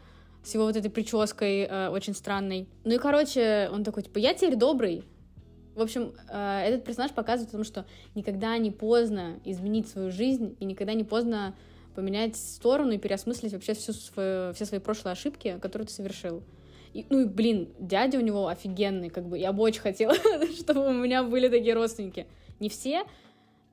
с 0.42 0.54
его 0.54 0.64
вот 0.64 0.76
этой 0.76 0.90
прической 0.90 1.66
э, 1.68 1.88
очень 1.90 2.14
странной. 2.14 2.66
Ну 2.84 2.94
и, 2.94 2.98
короче, 2.98 3.68
он 3.70 3.84
такой, 3.84 4.02
типа, 4.02 4.16
я 4.16 4.32
теперь 4.32 4.56
добрый. 4.56 5.04
В 5.74 5.82
общем, 5.82 6.14
э, 6.30 6.62
этот 6.68 6.84
персонаж 6.86 7.10
показывает 7.10 7.50
о 7.50 7.58
том, 7.58 7.64
что 7.64 7.84
никогда 8.14 8.56
не 8.56 8.70
поздно 8.70 9.40
изменить 9.44 9.88
свою 9.88 10.10
жизнь 10.10 10.56
и 10.58 10.64
никогда 10.64 10.94
не 10.94 11.04
поздно 11.04 11.54
поменять 11.94 12.36
сторону 12.36 12.92
и 12.92 12.98
переосмыслить 12.98 13.52
вообще 13.52 13.74
всю 13.74 13.92
свою, 13.92 14.54
все 14.54 14.64
свои 14.64 14.80
прошлые 14.80 15.12
ошибки, 15.12 15.58
которые 15.60 15.86
ты 15.86 15.92
совершил. 15.92 16.42
И, 16.94 17.04
ну 17.10 17.20
и, 17.20 17.24
блин, 17.26 17.68
дядя 17.78 18.16
у 18.16 18.22
него 18.22 18.48
офигенный, 18.48 19.10
как 19.10 19.26
бы, 19.26 19.36
я 19.36 19.52
бы 19.52 19.62
очень 19.62 19.82
хотела, 19.82 20.14
чтобы 20.58 20.88
у 20.88 20.92
меня 20.92 21.22
были 21.24 21.48
такие 21.48 21.74
родственники. 21.74 22.26
Не 22.58 22.70
все, 22.70 23.04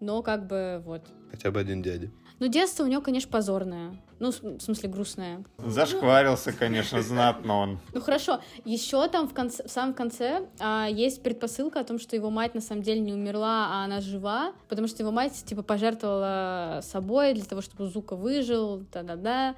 но 0.02 0.22
как 0.22 0.46
бы 0.46 0.84
вот. 0.86 1.04
Хотя 1.32 1.52
бы 1.52 1.62
один 1.62 1.82
дядя. 1.82 2.12
Ну, 2.40 2.48
детство 2.48 2.84
у 2.84 2.88
него, 2.88 3.02
конечно, 3.02 3.30
позорное. 3.30 3.96
Ну, 4.20 4.32
в 4.32 4.62
смысле, 4.62 4.90
грустное. 4.90 5.44
Зашкварился, 5.58 6.54
конечно, 6.54 7.02
знатно 7.02 7.56
он. 7.56 7.80
Ну, 7.94 8.02
хорошо. 8.02 8.40
Еще 8.66 9.08
там 9.10 9.28
в, 9.28 9.34
конце, 9.34 9.68
в 9.68 9.70
самом 9.70 9.94
конце 9.94 10.48
а, 10.60 10.88
есть 10.90 11.22
предпосылка 11.22 11.82
о 11.82 11.84
том, 11.84 12.00
что 12.00 12.16
его 12.16 12.30
мать 12.30 12.56
на 12.56 12.62
самом 12.62 12.82
деле 12.82 13.02
не 13.02 13.14
умерла, 13.14 13.68
а 13.72 13.86
она 13.86 14.00
жива, 14.00 14.54
потому 14.70 14.88
что 14.88 15.04
его 15.04 15.12
мать, 15.12 15.44
типа, 15.46 15.64
пожертвовала 15.64 16.80
собой 16.82 17.34
для 17.34 17.46
того, 17.46 17.62
чтобы 17.62 17.88
Зука 17.88 18.16
выжил, 18.16 18.86
да-да-да. 18.92 19.56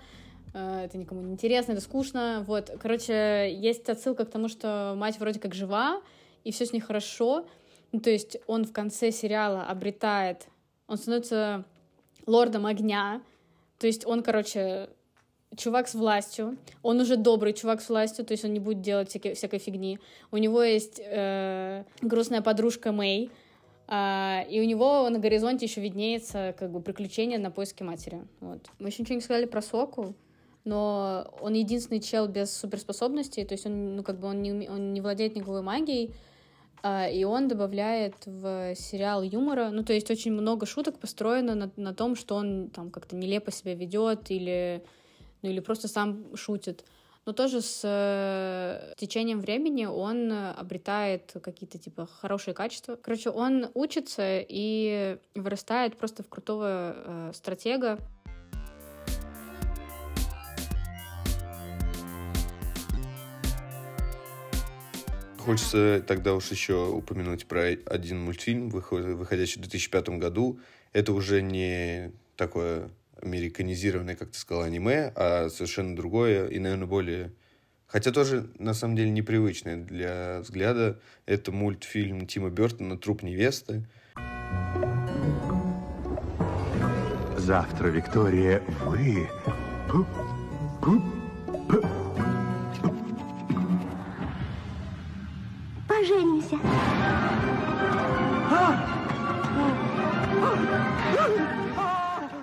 А, 0.54 0.84
это 0.84 0.98
никому 0.98 1.22
не 1.22 1.34
интересно, 1.34 1.74
это 1.74 1.82
скучно. 1.82 2.44
Вот, 2.48 2.72
короче, 2.80 3.52
есть 3.56 3.90
отсылка 3.90 4.26
к 4.26 4.32
тому, 4.32 4.48
что 4.48 4.94
мать 4.98 5.20
вроде 5.20 5.40
как 5.40 5.54
жива, 5.54 6.02
и 6.44 6.52
все 6.52 6.66
с 6.66 6.74
ней 6.74 6.80
хорошо, 6.80 7.46
ну, 7.92 8.00
то 8.00 8.10
есть 8.10 8.38
он 8.48 8.66
в 8.66 8.72
конце 8.72 9.12
сериала 9.12 9.64
обретает, 9.64 10.48
он 10.88 10.98
становится 10.98 11.66
лордом 12.25 12.66
огня, 12.66 13.22
то 13.78 13.88
есть 13.88 14.06
он, 14.06 14.24
короче, 14.24 14.90
чувак 15.58 15.88
с 15.88 15.96
властью, 15.96 16.58
он 16.82 17.00
уже 17.00 17.18
добрый 17.18 17.54
чувак 17.54 17.82
с 17.82 17.90
властью, 17.90 18.25
то 18.25 18.34
есть 18.34 18.46
он 18.46 18.54
не 18.54 18.60
будет 18.60 18.82
делать 18.82 19.10
всякой, 19.10 19.34
всякой 19.34 19.60
фигни. 19.60 20.00
У 20.32 20.38
него 20.38 20.63
есть 20.63 21.01
э, 21.04 21.84
грустная 22.01 22.42
подружка 22.42 22.92
Мэй, 22.92 23.30
э, 23.88 24.48
и 24.50 24.62
у 24.62 24.66
него 24.66 25.10
на 25.10 25.20
горизонте 25.20 25.66
еще 25.66 25.82
виднеется 25.82 26.56
как 26.58 26.72
бы 26.72 26.82
приключение 26.82 27.40
на 27.40 27.51
поиски 27.51 27.84
матери. 27.84 28.22
Вот. 28.40 28.70
Мы 28.80 28.90
еще 28.90 29.01
ничего 29.04 29.16
не 29.16 29.22
сказали 29.22 29.46
про 29.46 29.62
Соку, 29.62 30.16
но 30.63 31.34
он 31.42 31.54
единственный 31.54 32.00
чел 32.00 32.28
без 32.28 32.56
суперспособностей, 32.56 33.44
то 33.46 33.54
есть 33.54 33.66
он, 33.66 33.96
ну, 33.96 34.04
как 34.04 34.20
бы 34.20 34.28
он 34.28 34.42
не, 34.42 34.70
он 34.70 34.94
не 34.94 35.01
владеет 35.01 35.36
никакой 35.36 35.62
магией, 35.62 36.13
и 36.84 37.24
он 37.24 37.48
добавляет 37.48 38.16
в 38.26 38.76
сериал 38.76 39.22
юмора. 39.22 39.70
Ну, 39.70 39.84
то 39.84 39.94
есть 39.94 40.10
очень 40.10 40.32
много 40.32 40.66
шуток 40.66 41.00
построено 41.00 41.56
на, 41.56 41.72
на 41.76 41.94
том, 41.94 42.16
что 42.16 42.36
он 42.36 42.70
там 42.70 42.90
как-то 42.90 43.16
нелепо 43.16 43.52
себя 43.52 43.76
ведет 43.76 44.32
или, 44.32 44.84
ну, 45.42 45.50
или 45.50 45.60
просто 45.60 45.88
сам 45.88 46.36
шутит. 46.36 46.84
Но 47.26 47.34
тоже 47.34 47.62
с 47.62 47.82
э, 47.84 48.94
течением 48.98 49.42
времени 49.42 49.86
он 49.86 50.32
обретает 50.32 51.32
какие-то 51.44 51.78
типа 51.78 52.08
хорошие 52.08 52.56
качества. 52.56 52.96
Короче, 52.96 53.30
он 53.30 53.68
учится 53.76 54.40
и 54.40 55.18
вырастает 55.36 55.98
просто 55.98 56.24
в 56.24 56.30
крутого 56.30 56.96
э, 56.96 57.32
стратега. 57.36 58.00
Хочется 65.45 66.03
тогда 66.05 66.36
уж 66.36 66.51
еще 66.51 66.88
упомянуть 66.88 67.48
про 67.48 67.63
один 67.63 68.21
мультфильм, 68.21 68.69
выходящий 68.69 69.57
в 69.57 69.62
2005 69.62 70.10
году. 70.19 70.60
Это 70.93 71.13
уже 71.13 71.41
не 71.41 72.12
такое 72.36 72.89
американизированное, 73.19 74.15
как 74.15 74.31
ты 74.31 74.38
сказал, 74.38 74.63
аниме, 74.63 75.12
а 75.15 75.50
совершенно 75.50 75.95
другое 75.95 76.48
и, 76.48 76.60
наверное, 76.60 76.86
более... 76.86 77.31
Хотя 77.88 78.12
тоже, 78.12 78.51
на 78.60 78.74
самом 78.74 78.95
деле, 78.95 79.10
непривычное 79.10 79.77
для 79.77 80.41
взгляда. 80.41 81.00
Это 81.25 81.51
мультфильм 81.51 82.27
Тима 82.27 82.50
Бертона 82.50 82.98
«Труп 82.98 83.24
невесты». 83.24 83.86
Завтра, 87.38 87.88
Виктория, 87.88 88.62
вы 88.86 89.27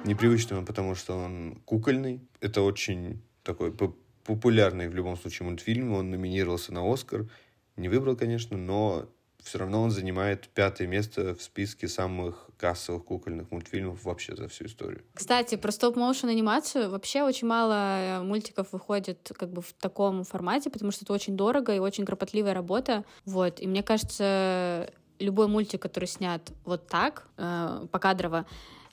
Непривычный 0.09 0.57
он, 0.57 0.65
потому 0.65 0.95
что 0.95 1.15
он 1.15 1.61
кукольный. 1.67 2.21
Это 2.41 2.63
очень 2.63 3.23
такой 3.43 3.75
популярный 4.25 4.89
в 4.89 4.95
любом 4.95 5.19
случае 5.19 5.47
мультфильм. 5.47 5.93
Он 5.93 6.11
номинировался 6.11 6.73
на 6.73 6.91
Оскар. 6.91 7.29
Не 7.77 7.91
выбрал, 7.91 8.17
конечно, 8.17 8.57
но 8.57 9.07
все 9.43 9.59
равно 9.59 9.83
он 9.83 9.91
занимает 9.91 10.49
пятое 10.49 10.87
место 10.87 11.35
в 11.35 11.43
списке 11.43 11.89
самых 11.89 12.49
кассовых 12.57 13.05
кукольных 13.05 13.51
мультфильмов 13.51 14.03
вообще 14.05 14.35
за 14.35 14.49
всю 14.49 14.65
историю. 14.65 15.03
Кстати, 15.13 15.57
про 15.57 15.71
стоп-моушен 15.71 16.31
анимацию 16.31 16.89
вообще 16.91 17.23
очень 17.23 17.47
мало 17.47 17.75
э, 17.75 18.23
мультиков 18.23 18.73
выходит 18.73 19.31
как 19.37 19.51
бы 19.51 19.61
в 19.61 19.75
таком 19.75 20.25
формате, 20.25 20.71
потому 20.71 20.91
что 20.91 21.05
это 21.05 21.13
очень 21.13 21.37
дорого 21.37 21.75
и 21.75 21.79
очень 21.79 22.07
кропотливая 22.07 22.55
работа. 22.55 23.05
Вот. 23.27 23.61
И 23.61 23.67
мне 23.67 23.83
кажется, 23.83 24.91
любой 25.19 25.49
мультик, 25.49 25.83
который 25.83 26.07
снят 26.07 26.43
вот 26.65 26.89
так, 26.89 27.29
э, 27.37 27.87
покадрово, 27.93 28.47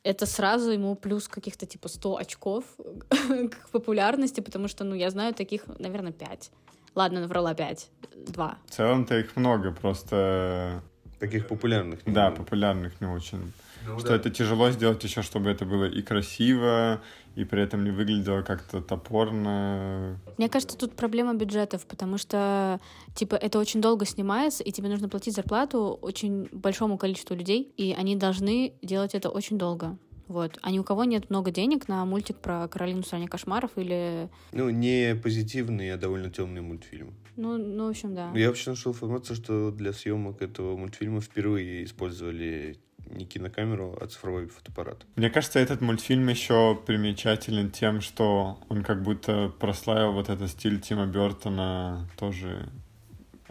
это 0.06 0.28
сразу 0.28 0.72
ему 0.72 0.96
плюс 0.96 1.28
каких-то 1.28 1.66
типа 1.66 1.90
100 1.90 2.18
очков 2.18 2.64
к 3.10 3.70
популярности, 3.72 4.42
потому 4.42 4.68
что, 4.68 4.84
ну, 4.84 4.96
я 4.96 5.10
знаю 5.10 5.34
таких, 5.34 5.68
наверное, 5.80 6.12
5. 6.12 6.52
Ладно, 6.94 7.22
наврала 7.22 7.54
5. 7.54 7.90
2. 8.28 8.58
В 8.68 8.72
целом-то 8.72 9.18
их 9.20 9.36
много, 9.36 9.72
просто... 9.72 10.82
Таких 11.20 11.48
популярных. 11.48 12.06
не 12.06 12.14
Да, 12.14 12.28
много. 12.28 12.44
популярных 12.44 13.02
не 13.02 13.08
очень. 13.08 13.54
Ну 13.88 14.00
что 14.00 14.10
да. 14.10 14.16
это 14.16 14.30
тяжело 14.30 14.72
сделать 14.72 15.04
еще, 15.04 15.22
чтобы 15.22 15.50
это 15.50 15.66
было 15.66 15.86
и 15.86 16.02
красиво, 16.02 17.02
и 17.36 17.44
при 17.44 17.62
этом 17.62 17.84
не 17.84 17.92
выглядело 17.92 18.42
как-то 18.42 18.82
топорно. 18.82 20.20
Мне 20.38 20.50
кажется, 20.50 20.78
тут 20.78 20.96
проблема 20.96 21.34
бюджетов, 21.34 21.86
потому 21.86 22.18
что, 22.18 22.80
типа, 23.14 23.36
это 23.36 23.60
очень 23.60 23.82
долго 23.82 24.06
снимается, 24.06 24.64
и 24.64 24.72
тебе 24.72 24.90
нужно 24.90 25.10
платить 25.10 25.36
зарплату 25.36 25.98
очень 26.02 26.48
большому 26.52 26.98
количеству 26.98 27.36
людей, 27.36 27.74
и 27.78 27.94
они 27.98 28.16
должны 28.16 28.74
делать 28.82 29.16
это 29.16 29.30
очень 29.30 29.58
долго. 29.58 29.98
Вот. 30.28 30.58
А 30.62 30.72
ни 30.72 30.80
у 30.80 30.84
кого 30.84 31.04
нет 31.04 31.30
много 31.30 31.52
денег 31.52 31.88
на 31.88 32.04
мультик 32.06 32.38
про 32.38 32.68
Каролину 32.68 33.04
в 33.04 33.06
стране 33.06 33.28
кошмаров 33.28 33.72
или... 33.76 34.30
Ну, 34.54 34.70
не 34.70 35.16
позитивный, 35.16 35.94
а 35.94 35.98
довольно 35.98 36.32
темный 36.32 36.62
мультфильм. 36.62 37.14
Ну, 37.36 37.58
ну 37.58 37.86
в 37.86 37.90
общем, 37.90 38.16
да. 38.16 38.32
Я 38.34 38.48
вообще 38.48 38.72
нашел 38.72 38.94
информацию, 38.94 39.36
что 39.36 39.72
для 39.72 39.94
съемок 39.94 40.42
этого 40.42 40.76
мультфильма 40.78 41.22
впервые 41.22 41.84
использовали 41.84 42.80
не 43.10 43.26
кинокамеру, 43.26 43.98
а 44.00 44.08
цифровой 44.08 44.48
фотоаппарат. 44.48 45.06
Мне 45.16 45.30
кажется, 45.30 45.60
этот 45.60 45.82
мультфильм 45.82 46.28
еще 46.28 46.80
примечателен 46.86 47.72
тем, 47.72 48.02
что 48.02 48.60
он 48.70 48.84
как 48.84 49.04
будто 49.04 49.52
прославил 49.60 50.14
вот 50.14 50.30
этот 50.30 50.50
стиль 50.50 50.80
Тима 50.80 51.06
Бертона, 51.06 52.08
тоже 52.18 52.70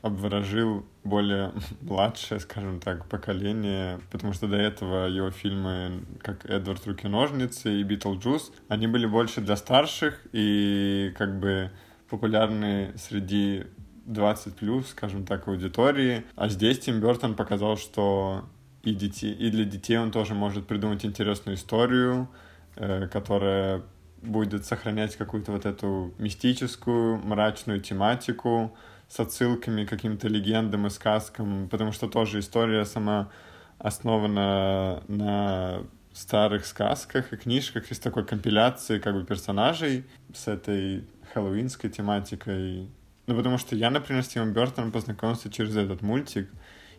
обворожил 0.05 0.85
более 1.03 1.53
младшее, 1.81 2.39
скажем 2.39 2.79
так, 2.79 3.09
поколение, 3.09 4.01
потому 4.11 4.35
что 4.35 4.47
до 4.47 4.57
этого 4.57 5.07
его 5.07 5.31
фильмы, 5.31 6.03
как 6.21 6.45
«Эдвард. 6.45 6.87
Руки-ножницы» 6.87 7.81
и 7.81 7.83
«Битлджус», 7.83 8.53
они 8.69 8.87
были 8.87 9.07
больше 9.07 9.41
для 9.41 9.57
старших 9.57 10.21
и 10.33 11.13
как 11.17 11.41
бы 11.41 11.71
популярны 12.11 12.93
среди 12.99 13.65
20 14.05 14.57
плюс, 14.57 14.89
скажем 14.89 15.25
так, 15.25 15.49
аудитории. 15.49 16.25
А 16.37 16.51
здесь 16.51 16.81
Тим 16.81 17.01
Бертон 17.01 17.35
показал, 17.35 17.79
что 17.79 18.45
и, 18.85 18.95
детей, 18.95 19.33
и 19.33 19.51
для 19.51 19.65
детей 19.65 19.99
он 19.99 20.11
тоже 20.11 20.35
может 20.35 20.67
придумать 20.67 21.05
интересную 21.05 21.57
историю, 21.57 22.29
э, 22.77 23.09
которая 23.09 23.83
будет 24.23 24.65
сохранять 24.65 25.17
какую-то 25.17 25.53
вот 25.53 25.67
эту 25.67 26.15
мистическую, 26.19 27.19
мрачную 27.19 27.81
тематику 27.81 28.75
с 29.09 29.21
отсылками 29.21 29.85
к 29.85 29.91
каким-то 29.91 30.29
легендам 30.29 30.87
и 30.87 30.91
сказкам, 30.91 31.69
потому 31.69 31.93
что 31.93 32.09
тоже 32.09 32.41
история 32.41 32.85
сама 32.85 33.31
основана 33.79 35.03
на 35.09 35.83
старых 36.13 36.65
сказках 36.65 37.33
и 37.33 37.37
книжках 37.37 37.91
из 37.91 37.99
такой 37.99 38.25
компиляции 38.25 38.99
как 38.99 39.15
бы 39.15 39.25
персонажей 39.25 40.05
с 40.33 40.49
этой 40.49 41.05
хэллоуинской 41.33 41.91
тематикой. 41.91 42.89
Ну, 43.27 43.37
потому 43.37 43.59
что 43.59 43.75
я, 43.75 43.91
например, 43.91 44.23
с 44.23 44.29
Тимом 44.29 44.53
Бертоном 44.53 44.93
познакомился 44.93 45.51
через 45.51 45.77
этот 45.77 46.03
мультик, 46.03 46.51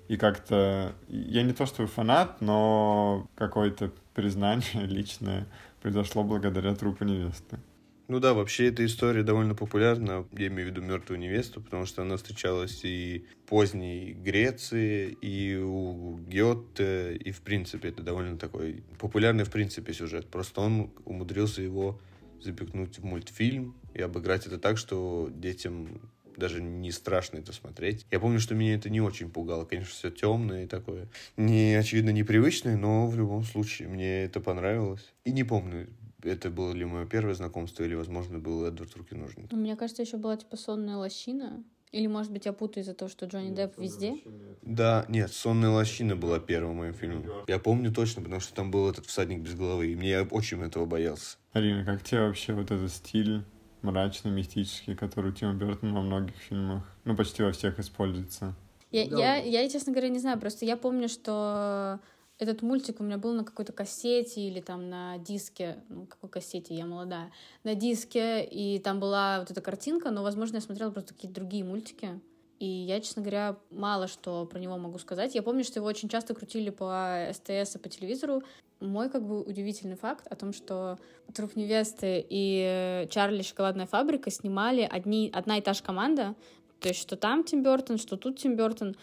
и 0.08 0.18
как-то... 0.18 0.94
Я 1.08 1.44
не 1.44 1.54
то 1.54 1.66
чтобы 1.66 1.88
фанат, 1.88 2.42
но 2.42 3.28
какое-то 3.36 3.92
признание 4.14 4.86
личное 4.86 5.48
произошло 5.82 6.24
благодаря 6.24 6.74
трупу 6.76 7.04
невесты. 7.04 7.60
Ну 8.08 8.20
да, 8.20 8.36
вообще 8.36 8.68
эта 8.68 8.86
история 8.86 9.24
довольно 9.24 9.56
популярна, 9.56 10.28
я 10.34 10.48
имею 10.48 10.68
в 10.68 10.72
виду 10.72 10.82
мертвую 10.82 11.20
невесту, 11.20 11.60
потому 11.60 11.88
что 11.88 12.04
она 12.04 12.18
встречалась 12.18 12.82
и 12.84 13.26
в 13.44 13.50
поздней 13.50 14.14
Греции, 14.14 15.18
и 15.22 15.56
у 15.56 16.20
Гёте, 16.20 17.16
и 17.16 17.32
в 17.32 17.42
принципе 17.42 17.90
это 17.90 18.04
довольно 18.04 18.38
такой 18.38 18.84
популярный 19.00 19.44
в 19.44 19.50
принципе 19.50 19.92
сюжет. 19.92 20.28
Просто 20.28 20.62
он 20.62 20.92
умудрился 21.04 21.64
его 21.64 22.00
запихнуть 22.42 23.00
в 23.00 23.06
мультфильм 23.06 23.76
и 23.96 24.02
обыграть 24.04 24.46
это 24.46 24.60
так, 24.60 24.78
что 24.78 25.32
детям 25.34 26.00
даже 26.40 26.62
не 26.62 26.92
страшно 26.92 27.38
это 27.38 27.54
смотреть. 27.54 28.06
Я 28.12 28.20
помню, 28.20 28.40
что 28.40 28.56
меня 28.56 28.76
это 28.76 28.90
не 28.90 29.02
очень 29.02 29.30
пугало. 29.30 29.66
Конечно, 29.66 29.92
все 29.92 30.12
темное 30.12 30.64
и 30.64 30.68
такое. 30.68 31.08
Не, 31.38 31.76
очевидно, 31.76 32.10
непривычное, 32.10 32.78
но 32.78 33.08
в 33.08 33.16
любом 33.16 33.44
случае 33.44 33.88
мне 33.88 34.24
это 34.24 34.40
понравилось. 34.40 35.14
И 35.24 35.32
не 35.32 35.44
помню, 35.44 35.88
это 36.24 36.50
было 36.50 36.74
ли 36.74 36.86
мое 36.86 37.06
первое 37.06 37.34
знакомство, 37.34 37.84
или, 37.84 37.96
возможно, 37.96 38.40
был 38.40 38.66
Эдвард 38.66 38.96
Руки-ножницы. 38.96 39.50
Ну, 39.52 39.58
Мне 39.58 39.76
кажется, 39.76 40.02
еще 40.02 40.18
была 40.18 40.38
типа 40.38 40.58
сонная 40.58 40.98
лощина. 40.98 41.64
Или, 41.92 42.08
может 42.08 42.32
быть, 42.32 42.46
я 42.46 42.52
путаю 42.52 42.84
из-за 42.84 42.94
того, 42.94 43.08
что 43.08 43.26
Джонни 43.26 43.56
Депп 43.56 43.78
везде. 43.78 44.16
Да, 44.62 45.06
нет, 45.08 45.32
«Сонная 45.32 45.70
лощина» 45.70 46.18
была 46.18 46.40
первым 46.40 46.78
моим 46.78 46.94
фильмом. 46.94 47.26
Я 47.48 47.58
помню 47.58 47.94
точно, 47.94 48.22
потому 48.22 48.42
что 48.42 48.54
там 48.54 48.70
был 48.70 48.90
этот 48.90 49.06
всадник 49.06 49.40
без 49.40 49.54
головы, 49.56 49.88
и 49.92 49.96
мне 49.96 50.10
я 50.10 50.24
очень 50.24 50.62
этого 50.62 50.86
боялся. 50.86 51.38
Арина, 51.54 51.86
как 51.86 52.04
тебе 52.04 52.22
вообще 52.22 52.52
вот 52.52 52.70
этот 52.70 52.92
стиль 52.92 53.44
мрачный, 53.86 54.32
мистический, 54.32 54.96
который 54.96 55.32
у 55.32 55.34
Тима 55.34 55.54
Бертона 55.54 55.94
во 55.94 56.02
многих 56.02 56.36
фильмах, 56.36 56.84
ну, 57.06 57.16
почти 57.16 57.44
во 57.44 57.52
всех 57.52 57.80
используется? 57.80 58.54
Я, 58.92 59.04
я, 59.04 59.36
я, 59.36 59.70
честно 59.70 59.92
говоря, 59.92 60.10
не 60.10 60.20
знаю, 60.20 60.40
просто 60.40 60.66
я 60.66 60.78
помню, 60.78 61.10
что 61.10 62.00
этот 62.38 62.62
мультик 62.62 63.00
у 63.00 63.04
меня 63.04 63.18
был 63.18 63.34
на 63.34 63.44
какой-то 63.44 63.72
кассете 63.72 64.42
или 64.42 64.60
там 64.60 64.90
на 64.90 65.18
диске, 65.18 65.78
ну, 65.90 66.06
какой 66.06 66.30
кассете, 66.30 66.74
я 66.74 66.86
молодая, 66.86 67.32
на 67.64 67.76
диске, 67.76 68.44
и 68.44 68.80
там 68.80 69.00
была 69.00 69.40
вот 69.40 69.52
эта 69.52 69.62
картинка, 69.62 70.12
но, 70.12 70.24
возможно, 70.24 70.56
я 70.56 70.62
смотрела 70.62 70.92
просто 70.92 71.14
какие-то 71.14 71.36
другие 71.36 71.64
мультики. 71.64 72.20
И 72.60 72.66
я, 72.66 73.02
честно 73.02 73.22
говоря, 73.22 73.58
мало 73.70 74.08
что 74.08 74.46
про 74.46 74.60
него 74.60 74.78
могу 74.78 74.98
сказать. 74.98 75.36
Я 75.36 75.44
помню, 75.44 75.64
что 75.64 75.80
его 75.80 75.88
очень 75.88 76.08
часто 76.08 76.34
крутили 76.34 76.70
по 76.70 77.30
СТС 77.34 77.76
и 77.76 77.80
по 77.80 77.90
телевизору. 77.90 78.44
Мой 78.80 79.10
как 79.10 79.26
бы 79.26 79.42
удивительный 79.42 79.96
факт 79.96 80.28
о 80.28 80.36
том, 80.36 80.54
что 80.54 80.98
«Труп 81.34 81.56
невесты» 81.56 82.26
и 82.30 83.08
«Чарли. 83.10 83.42
Шоколадная 83.42 83.86
фабрика» 83.86 84.30
снимали 84.30 84.88
одни, 84.90 85.32
одна 85.34 85.58
и 85.58 85.62
та 85.62 85.74
же 85.74 85.82
команда. 85.82 86.36
То 86.80 86.90
есть 86.90 87.00
что 87.00 87.16
там 87.16 87.44
Тим 87.44 87.64
Бертон, 87.64 87.98
что 87.98 88.18
тут 88.18 88.38
Тим 88.38 88.56
Бертон. 88.56 88.96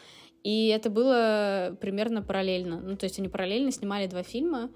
И 0.45 0.69
это 0.69 0.91
было 0.91 1.77
примерно 1.81 2.23
параллельно. 2.23 2.81
Ну, 2.81 2.97
то 2.97 3.05
есть 3.05 3.19
они 3.19 3.29
параллельно 3.29 3.71
снимали 3.71 4.07
два 4.07 4.23
фильма. 4.23 4.71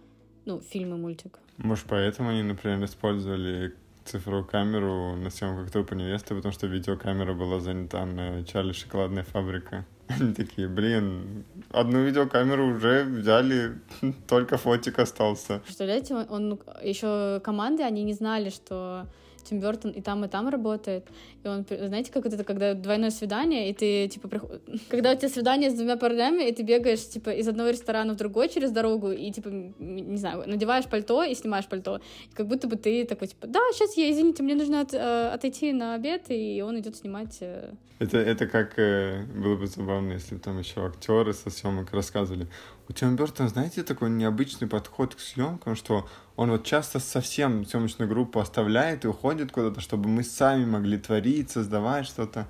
Ну, 0.45 0.61
фильм 0.61 0.95
и 0.95 0.97
мультик. 0.97 1.39
Может, 1.59 1.87
поэтому 1.89 2.31
они, 2.31 2.43
например, 2.43 2.85
использовали 2.85 3.75
цифровую 4.05 4.47
камеру 4.47 5.17
на 5.17 5.31
съемках 5.31 5.71
трупа 5.71 5.95
невесты, 5.95 6.35
потому 6.35 6.53
что 6.53 6.69
видеокамера 6.69 7.35
была 7.35 7.59
занята 7.59 8.07
на 8.07 8.45
Чарли 8.45 8.73
Шоколадная 8.73 9.25
фабрика. 9.25 9.85
Они 10.09 10.33
такие, 10.35 10.69
блин, 10.69 11.45
одну 11.71 12.05
видеокамеру 12.05 12.75
уже 12.75 13.05
взяли, 13.05 13.79
только 14.29 14.57
фотик 14.57 14.99
остался. 14.99 15.61
Представляете, 15.65 16.15
он, 16.15 16.27
он 16.29 16.61
еще 16.83 17.41
команды, 17.43 17.83
они 17.83 18.05
не 18.05 18.13
знали, 18.13 18.51
что 18.51 19.07
Тим 19.49 19.61
Бертон 19.61 19.93
и 19.93 20.01
там, 20.01 20.25
и 20.25 20.29
там 20.29 20.49
работает. 20.49 21.07
И 21.45 21.49
он, 21.49 21.65
знаете, 21.69 22.13
как 22.13 22.27
это, 22.27 22.43
когда 22.45 22.75
двойное 22.75 23.11
свидание, 23.11 23.71
и 23.71 23.75
ты, 23.75 24.09
типа, 24.09 24.29
приход... 24.29 24.61
когда 24.89 25.13
у 25.13 25.17
тебя 25.17 25.29
свидание 25.29 25.71
с 25.71 25.75
двумя 25.75 25.97
парнями, 25.97 26.49
и 26.49 26.53
ты 26.53 26.63
бегаешь, 26.63 27.09
типа, 27.09 27.31
из 27.31 27.49
одного 27.49 27.71
ресторана 27.71 28.15
в 28.15 28.17
другой 28.17 28.49
через 28.49 28.71
дорогу, 28.71 29.11
и, 29.13 29.31
типа, 29.31 29.49
не 29.49 30.17
знаю, 30.17 30.45
надеваешь 30.47 30.87
пальто 30.87 31.23
и 31.23 31.35
снимаешь 31.35 31.67
пальто. 31.67 32.01
И 32.31 32.35
как 32.35 32.47
будто 32.49 32.67
бы 32.69 32.77
ты 32.77 33.05
такой, 33.05 33.29
типа, 33.29 33.47
да, 33.47 33.61
сейчас 33.73 33.97
я, 33.97 34.11
извините, 34.11 34.43
мне 34.43 34.55
нужно 34.55 34.81
от, 34.81 34.95
э, 34.95 35.29
отойти 35.29 35.73
на 35.73 35.95
обед, 35.95 36.25
и 36.29 36.63
он 36.67 36.79
идет 36.81 36.97
снимать. 36.97 37.39
Э... 37.41 37.73
Это, 37.99 38.19
это 38.19 38.47
как 38.47 38.79
э, 38.79 39.25
было 39.25 39.57
бы 39.57 39.67
забавно, 39.67 40.13
если 40.13 40.35
бы 40.35 40.41
там 40.41 40.59
еще 40.59 40.85
актеры 40.85 41.33
со 41.33 41.51
съемок 41.51 41.93
рассказывали. 41.93 42.47
У 42.89 42.93
Тима 42.93 43.17
Бертона, 43.17 43.49
знаете, 43.49 43.83
такой 43.83 44.11
необычный 44.11 44.69
подход 44.69 45.15
к 45.15 45.21
съемкам, 45.21 45.75
что 45.75 46.07
он 46.37 46.51
вот 46.51 46.65
часто 46.65 47.01
совсем 47.01 47.65
съемочную 47.65 48.09
группу 48.09 48.41
оставляет 48.41 49.05
и 49.05 49.09
уходит 49.09 49.53
куда-то, 49.53 49.81
чтобы 49.81 50.09
мы 50.09 50.23
сами 50.23 50.65
могли 50.65 50.99
творить, 50.99 51.51
создавать 51.51 52.07
что-то. 52.07 52.47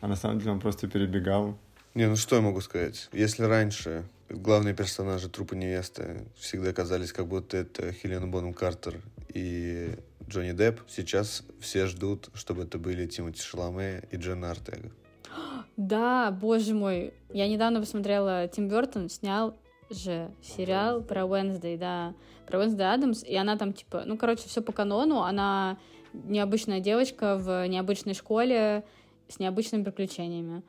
А 0.00 0.08
на 0.08 0.16
самом 0.16 0.38
деле 0.38 0.52
он 0.52 0.60
просто 0.60 0.88
перебегал. 0.88 1.58
Не, 1.94 2.08
ну 2.08 2.16
что 2.16 2.36
я 2.36 2.42
могу 2.42 2.60
сказать? 2.60 3.08
Если 3.12 3.44
раньше 3.44 4.04
главные 4.28 4.74
персонажи 4.74 5.28
трупа 5.28 5.54
невесты 5.54 6.24
всегда 6.36 6.72
казались, 6.72 7.12
как 7.12 7.26
будто 7.26 7.56
это 7.56 7.92
Хелена 7.92 8.26
Бонем 8.26 8.54
Картер 8.54 9.00
и 9.32 9.94
Джонни 10.28 10.52
Депп, 10.52 10.80
сейчас 10.88 11.42
все 11.60 11.86
ждут, 11.86 12.30
чтобы 12.34 12.64
это 12.64 12.78
были 12.78 13.06
Тимоти 13.06 13.40
Шаломе 13.40 14.02
и 14.10 14.16
Дженна 14.16 14.50
Артега. 14.50 14.90
Да, 15.76 16.30
боже 16.30 16.72
мой. 16.72 17.12
Я 17.28 17.48
недавно 17.48 17.80
посмотрела, 17.80 18.48
Тим 18.48 18.68
Бертон 18.68 19.10
снял 19.10 19.54
же 19.90 20.30
сериал 20.42 21.02
про 21.02 21.24
Уэнсдей, 21.24 21.76
да, 21.76 22.14
про 22.46 22.60
Уэнсдей 22.60 22.92
Адамс, 22.92 23.22
и 23.24 23.36
она 23.36 23.56
там, 23.56 23.72
типа, 23.72 24.02
ну, 24.06 24.16
короче, 24.16 24.48
все 24.48 24.62
по 24.62 24.72
канону, 24.72 25.22
она 25.22 25.78
необычная 26.12 26.80
девочка 26.80 27.36
в 27.36 27.66
необычной 27.68 28.14
школе 28.14 28.84
с 29.28 29.38
необычными 29.38 29.84
приключениями. 29.84 30.62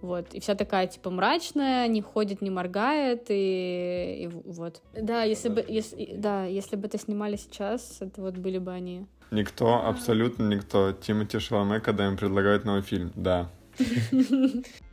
Вот, 0.00 0.32
и 0.32 0.40
вся 0.40 0.54
такая, 0.54 0.86
типа, 0.86 1.10
мрачная, 1.10 1.88
не 1.88 2.02
ходит, 2.02 2.40
не 2.40 2.50
моргает, 2.50 3.26
и, 3.30 4.22
и 4.22 4.28
вот. 4.28 4.80
Да, 4.94 5.24
если 5.24 5.48
бы, 5.48 5.64
если, 5.66 6.14
да, 6.16 6.44
если 6.44 6.76
бы 6.76 6.86
это 6.86 6.98
снимали 6.98 7.36
сейчас, 7.36 7.98
это 8.00 8.20
вот 8.22 8.36
были 8.36 8.58
бы 8.58 8.72
они. 8.72 9.06
Никто, 9.32 9.84
абсолютно 9.84 10.48
никто. 10.48 10.92
Тимати 10.92 11.38
Шаломе, 11.38 11.80
когда 11.80 12.06
им 12.06 12.16
предлагают 12.16 12.64
новый 12.64 12.82
фильм, 12.82 13.12
да. 13.14 13.50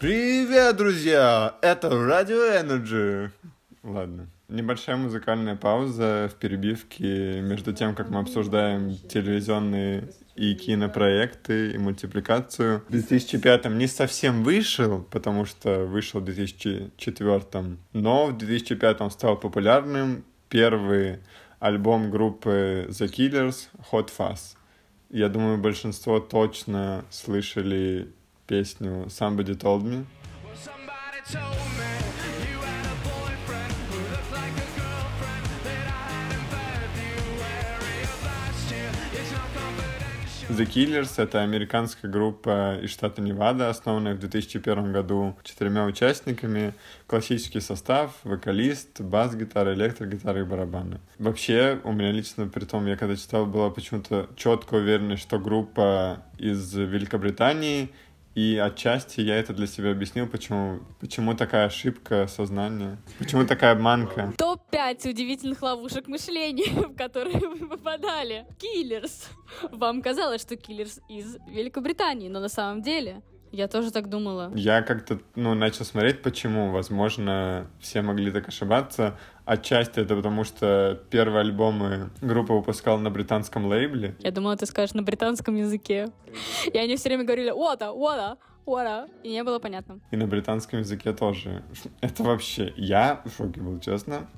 Привет, 0.00 0.76
друзья! 0.76 1.56
Это 1.60 1.90
Радио 1.90 2.36
Energy. 2.36 3.30
Ладно. 3.82 4.28
Небольшая 4.48 4.96
музыкальная 4.96 5.56
пауза 5.56 6.30
в 6.32 6.36
перебивке 6.36 7.40
между 7.40 7.72
тем, 7.72 7.96
как 7.96 8.08
мы 8.08 8.20
обсуждаем 8.20 8.96
телевизионные 9.08 10.08
и 10.36 10.54
кинопроекты, 10.54 11.72
и 11.72 11.78
мультипликацию. 11.78 12.84
В 12.86 12.92
2005 12.92 13.64
не 13.70 13.88
совсем 13.88 14.44
вышел, 14.44 15.02
потому 15.10 15.44
что 15.44 15.84
вышел 15.84 16.20
в 16.20 16.24
2004, 16.26 17.76
но 17.92 18.26
в 18.26 18.38
2005 18.38 19.00
он 19.00 19.10
стал 19.10 19.36
популярным. 19.36 20.24
Первый 20.48 21.18
альбом 21.58 22.12
группы 22.12 22.86
The 22.88 23.08
Killers 23.08 23.66
Hot 23.90 24.10
Fuzz. 24.16 24.54
Я 25.10 25.28
думаю, 25.28 25.58
большинство 25.58 26.20
точно 26.20 27.04
слышали 27.10 28.12
песню 28.48 29.04
Somebody 29.08 29.54
Told 29.54 29.82
Me. 29.84 30.04
The 40.48 40.64
Killers— 40.64 41.12
это 41.22 41.42
американская 41.42 42.10
группа 42.10 42.78
из 42.82 42.90
штата 42.90 43.20
Невада, 43.20 43.68
основанная 43.68 44.14
в 44.14 44.18
2001 44.18 44.92
году 44.92 45.36
четырьмя 45.44 45.84
участниками. 45.84 46.72
Классический 47.06 47.60
состав, 47.60 48.12
вокалист, 48.24 49.02
бас-гитара, 49.02 49.74
электрогитара 49.74 50.40
и 50.40 50.44
барабаны. 50.44 51.00
Вообще, 51.18 51.78
у 51.84 51.92
меня 51.92 52.10
лично, 52.12 52.48
при 52.48 52.64
том, 52.64 52.86
я 52.86 52.96
когда 52.96 53.14
читал, 53.14 53.44
была 53.44 53.68
почему-то 53.68 54.30
четко 54.36 54.76
уверенность, 54.76 55.22
что 55.22 55.38
группа 55.38 56.22
из 56.38 56.74
Великобритании— 56.74 57.90
и 58.38 58.56
отчасти 58.56 59.20
я 59.20 59.34
это 59.34 59.52
для 59.52 59.66
себя 59.66 59.90
объяснил, 59.90 60.28
почему, 60.28 60.78
почему 61.00 61.34
такая 61.34 61.66
ошибка 61.66 62.28
сознания, 62.28 62.98
почему 63.18 63.44
такая 63.44 63.72
обманка. 63.72 64.32
Топ-5 64.38 65.10
удивительных 65.10 65.60
ловушек 65.60 66.06
мышления, 66.06 66.70
в 66.88 66.94
которые 66.94 67.40
вы 67.40 67.66
попадали. 67.66 68.46
Киллерс. 68.60 69.28
Вам 69.72 70.02
казалось, 70.02 70.42
что 70.42 70.54
Киллерс 70.54 71.00
из 71.08 71.36
Великобритании, 71.48 72.28
но 72.28 72.38
на 72.38 72.48
самом 72.48 72.80
деле 72.80 73.22
я 73.50 73.66
тоже 73.66 73.90
так 73.90 74.08
думала. 74.08 74.52
Я 74.54 74.82
как-то, 74.82 75.18
ну, 75.34 75.54
начал 75.54 75.84
смотреть, 75.84 76.22
почему. 76.22 76.70
Возможно, 76.70 77.68
все 77.80 78.02
могли 78.02 78.30
так 78.30 78.46
ошибаться. 78.46 79.18
Отчасти 79.48 80.00
это 80.00 80.14
потому, 80.14 80.44
что 80.44 81.00
первые 81.08 81.40
альбомы 81.40 82.10
группа 82.20 82.52
выпускала 82.52 82.98
на 82.98 83.08
британском 83.08 83.64
лейбле. 83.64 84.14
Я 84.18 84.30
думала, 84.30 84.54
ты 84.58 84.66
скажешь 84.66 84.92
на 84.92 85.02
британском 85.02 85.56
языке. 85.56 86.08
И 86.70 86.76
они 86.76 86.96
все 86.96 87.08
время 87.08 87.24
говорили 87.24 87.48
«Ота, 87.48 87.92
ота, 87.92 88.36
ота», 88.66 89.08
и 89.22 89.30
не 89.30 89.42
было 89.42 89.58
понятно. 89.58 90.00
И 90.10 90.18
на 90.18 90.26
британском 90.26 90.80
языке 90.80 91.14
тоже. 91.14 91.62
Это 92.02 92.24
вообще... 92.24 92.74
Я 92.76 93.22
в 93.24 93.34
шоке 93.34 93.62
был, 93.62 93.80
честно. 93.80 94.28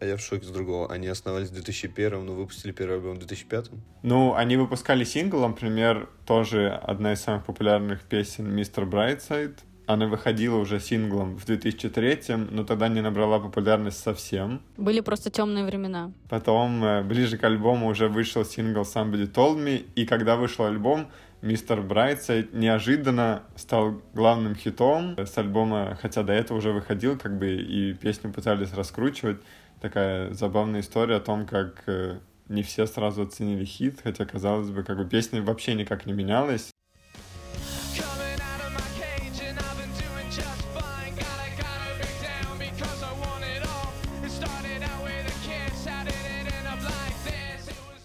А 0.00 0.04
я 0.04 0.16
в 0.16 0.20
шоке 0.20 0.44
с 0.44 0.50
другого. 0.50 0.92
Они 0.92 1.06
основались 1.06 1.50
в 1.50 1.54
2001, 1.54 2.26
но 2.26 2.32
выпустили 2.32 2.72
первый 2.72 2.96
альбом 2.96 3.14
в 3.14 3.18
2005. 3.18 3.70
Ну, 4.02 4.34
они 4.34 4.56
выпускали 4.56 5.04
сингл, 5.04 5.46
например, 5.46 6.08
тоже 6.26 6.70
одна 6.70 7.12
из 7.12 7.20
самых 7.20 7.44
популярных 7.44 8.02
песен 8.02 8.52
«Мистер 8.52 8.84
Брайтсайд», 8.84 9.60
она 9.86 10.06
выходила 10.06 10.56
уже 10.56 10.80
синглом 10.80 11.36
в 11.36 11.44
2003, 11.44 12.36
но 12.50 12.64
тогда 12.64 12.88
не 12.88 13.00
набрала 13.00 13.38
популярность 13.38 13.98
совсем. 13.98 14.60
Были 14.76 15.00
просто 15.00 15.30
темные 15.30 15.64
времена. 15.64 16.12
Потом, 16.28 16.84
э, 16.84 17.02
ближе 17.02 17.38
к 17.38 17.44
альбому, 17.44 17.88
уже 17.88 18.08
вышел 18.08 18.44
сингл 18.44 18.82
Somebody 18.82 19.32
Told 19.32 19.56
Me, 19.56 19.84
и 19.94 20.06
когда 20.06 20.36
вышел 20.36 20.66
альбом, 20.66 21.08
Мистер 21.42 21.82
Брайтсайд 21.82 22.54
неожиданно 22.54 23.42
стал 23.56 24.00
главным 24.14 24.54
хитом 24.54 25.16
с 25.18 25.36
альбома, 25.36 25.96
хотя 26.00 26.22
до 26.22 26.32
этого 26.32 26.58
уже 26.58 26.72
выходил, 26.72 27.18
как 27.18 27.38
бы, 27.38 27.54
и 27.54 27.92
песню 27.92 28.32
пытались 28.32 28.72
раскручивать. 28.72 29.38
Такая 29.80 30.32
забавная 30.32 30.80
история 30.80 31.16
о 31.16 31.20
том, 31.20 31.46
как 31.46 31.84
э, 31.86 32.18
не 32.48 32.62
все 32.62 32.86
сразу 32.86 33.22
оценили 33.22 33.64
хит, 33.64 34.00
хотя, 34.02 34.24
казалось 34.24 34.70
бы, 34.70 34.82
как 34.82 34.96
бы 34.96 35.04
песня 35.04 35.42
вообще 35.42 35.74
никак 35.74 36.06
не 36.06 36.14
менялась. 36.14 36.70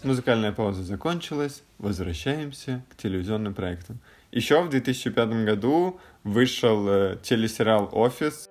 Музыкальная 0.04 0.50
пауза 0.50 0.82
закончилась, 0.82 1.62
возвращаемся 1.78 2.82
к 2.90 2.96
телевизионным 2.96 3.54
проектам. 3.54 4.00
Еще 4.32 4.60
в 4.60 4.68
2005 4.68 5.44
году 5.44 6.00
вышел 6.24 6.88
э, 6.88 7.18
телесериал 7.22 7.88
«Офис». 7.92 8.50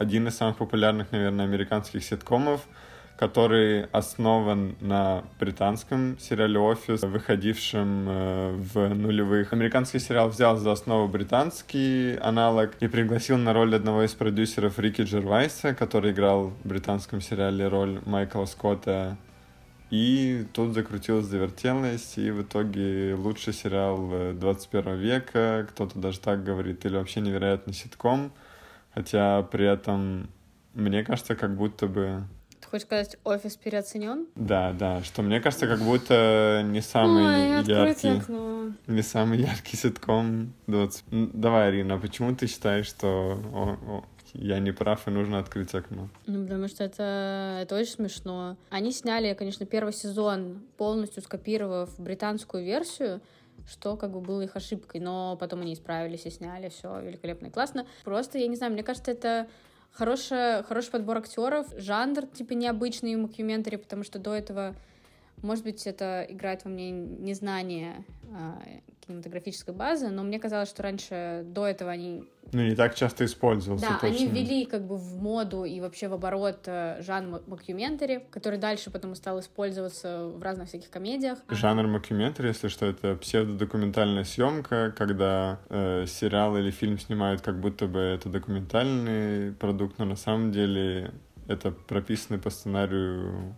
Один 0.00 0.26
из 0.26 0.36
самых 0.36 0.56
популярных, 0.56 1.12
наверное, 1.12 1.44
американских 1.44 2.02
ситкомов– 2.02 2.62
который 3.18 3.86
основан 3.86 4.76
на 4.80 5.24
британском 5.40 6.16
сериале 6.20 6.60
«Офис», 6.60 7.02
выходившем 7.02 8.06
э, 8.08 8.52
в 8.52 8.94
нулевых. 8.94 9.52
Американский 9.52 9.98
сериал 9.98 10.28
взял 10.28 10.56
за 10.56 10.70
основу 10.70 11.08
британский 11.08 12.16
аналог 12.18 12.76
и 12.78 12.86
пригласил 12.86 13.36
на 13.36 13.52
роль 13.52 13.74
одного 13.74 14.04
из 14.04 14.14
продюсеров 14.14 14.78
Рики 14.78 15.02
Джервайса, 15.02 15.74
который 15.74 16.12
играл 16.12 16.52
в 16.62 16.68
британском 16.68 17.20
сериале 17.20 17.66
роль 17.66 18.00
Майкла 18.06 18.44
Скотта. 18.44 19.16
И 19.90 20.46
тут 20.52 20.74
закрутилось, 20.74 21.24
завертелось, 21.24 22.18
и 22.18 22.30
в 22.30 22.42
итоге 22.42 23.14
лучший 23.14 23.52
сериал 23.52 24.32
21 24.34 24.94
века, 24.94 25.66
кто-то 25.70 25.98
даже 25.98 26.20
так 26.20 26.44
говорит, 26.44 26.86
или 26.86 26.96
вообще 26.96 27.20
невероятный 27.20 27.74
ситком, 27.74 28.30
хотя 28.94 29.42
при 29.42 29.66
этом 29.66 30.28
мне 30.74 31.02
кажется, 31.02 31.34
как 31.34 31.56
будто 31.56 31.88
бы 31.88 32.22
хочешь 32.68 32.86
сказать, 32.86 33.16
офис 33.24 33.56
переоценен? 33.56 34.26
Да, 34.34 34.72
да, 34.72 35.02
что 35.02 35.22
мне 35.22 35.40
кажется, 35.40 35.66
как 35.66 35.80
будто 35.80 36.62
не 36.64 36.80
самый 36.80 37.58
Ой, 37.58 37.64
яркий, 37.64 38.18
окно. 38.18 38.72
не 38.86 39.02
самый 39.02 39.38
яркий 39.38 39.76
ситком 39.76 40.52
20. 40.66 41.04
Давай, 41.10 41.68
Арина, 41.68 41.94
а 41.94 41.98
почему 41.98 42.34
ты 42.34 42.46
считаешь, 42.46 42.86
что 42.86 43.40
о, 43.52 43.76
о, 43.86 44.04
я 44.34 44.58
не 44.58 44.72
прав 44.72 45.06
и 45.08 45.10
нужно 45.10 45.38
открыть 45.38 45.74
окно? 45.74 46.08
Ну, 46.26 46.44
потому 46.44 46.68
что 46.68 46.84
это, 46.84 47.60
это 47.62 47.76
очень 47.76 47.92
смешно. 47.92 48.56
Они 48.70 48.92
сняли, 48.92 49.34
конечно, 49.34 49.66
первый 49.66 49.92
сезон, 49.92 50.60
полностью 50.76 51.22
скопировав 51.22 51.98
британскую 51.98 52.64
версию, 52.64 53.20
что 53.68 53.96
как 53.96 54.10
бы 54.10 54.20
было 54.20 54.42
их 54.42 54.56
ошибкой, 54.56 55.00
но 55.00 55.36
потом 55.36 55.60
они 55.62 55.74
исправились 55.74 56.26
и 56.26 56.30
сняли, 56.30 56.68
все 56.68 57.00
великолепно 57.00 57.46
и 57.46 57.50
классно. 57.50 57.86
Просто, 58.04 58.38
я 58.38 58.46
не 58.46 58.56
знаю, 58.56 58.72
мне 58.72 58.82
кажется, 58.82 59.10
это 59.10 59.48
Хорошая, 59.98 60.62
хороший 60.62 60.92
подбор 60.92 61.18
актеров, 61.18 61.66
жанр, 61.76 62.28
типа, 62.28 62.52
необычный 62.52 63.16
мокюментари, 63.16 63.74
потому 63.74 64.04
что 64.04 64.20
до 64.20 64.32
этого, 64.32 64.76
может 65.42 65.64
быть, 65.64 65.86
это 65.86 66.26
играет 66.28 66.64
во 66.64 66.70
мне 66.70 66.90
незнание 66.90 68.04
э, 68.24 68.80
кинематографической 69.06 69.74
базы, 69.74 70.08
но 70.08 70.22
мне 70.22 70.38
казалось, 70.38 70.68
что 70.68 70.82
раньше, 70.82 71.42
до 71.46 71.66
этого 71.66 71.90
они 71.90 72.24
ну, 72.52 72.62
не 72.62 72.74
так 72.74 72.94
часто 72.94 73.26
использовался. 73.26 73.86
Да, 73.86 73.98
точно. 74.00 74.08
они 74.08 74.26
ввели 74.26 74.64
как 74.64 74.86
бы 74.86 74.96
в 74.96 75.20
моду 75.20 75.64
и 75.64 75.80
вообще 75.80 76.08
в 76.08 76.14
оборот 76.14 76.60
э, 76.66 77.02
жанр 77.02 77.42
мокюментари, 77.46 78.24
который 78.30 78.58
дальше 78.58 78.90
потом 78.90 79.14
стал 79.14 79.40
использоваться 79.40 80.28
в 80.28 80.42
разных 80.42 80.68
всяких 80.68 80.88
комедиях. 80.88 81.38
Жанр 81.50 81.86
мокюментари, 81.86 82.48
если 82.48 82.68
что, 82.68 82.86
это 82.86 83.16
псевдодокументальная 83.16 84.24
съемка, 84.24 84.94
когда 84.96 85.60
э, 85.68 86.06
сериал 86.06 86.56
или 86.56 86.70
фильм 86.70 86.98
снимают 86.98 87.42
как 87.42 87.60
будто 87.60 87.86
бы 87.86 88.00
это 88.00 88.30
документальный 88.30 89.52
продукт, 89.52 89.98
но 89.98 90.06
на 90.06 90.16
самом 90.16 90.50
деле 90.50 91.12
это 91.48 91.70
прописанный 91.70 92.40
по 92.40 92.48
сценарию 92.48 93.56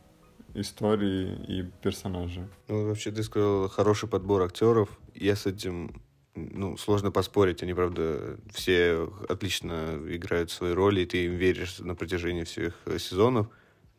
истории 0.55 1.37
и 1.49 1.63
персонажи. 1.83 2.49
Ну, 2.69 2.89
вообще, 2.89 3.11
ты 3.11 3.23
сказал, 3.23 3.69
хороший 3.69 4.09
подбор 4.09 4.43
актеров. 4.43 4.89
Я 5.15 5.37
с 5.37 5.47
этим 5.47 6.03
ну, 6.35 6.77
сложно 6.77 7.11
поспорить. 7.11 7.63
Они, 7.63 7.75
правда, 7.75 8.39
все 8.53 9.11
отлично 9.29 10.01
играют 10.09 10.51
свои 10.51 10.73
роли, 10.73 11.03
и 11.03 11.07
ты 11.07 11.27
им 11.27 11.35
веришь 11.35 11.79
на 11.79 11.95
протяжении 11.95 12.45
всех 12.45 12.79
сезонов. 12.99 13.49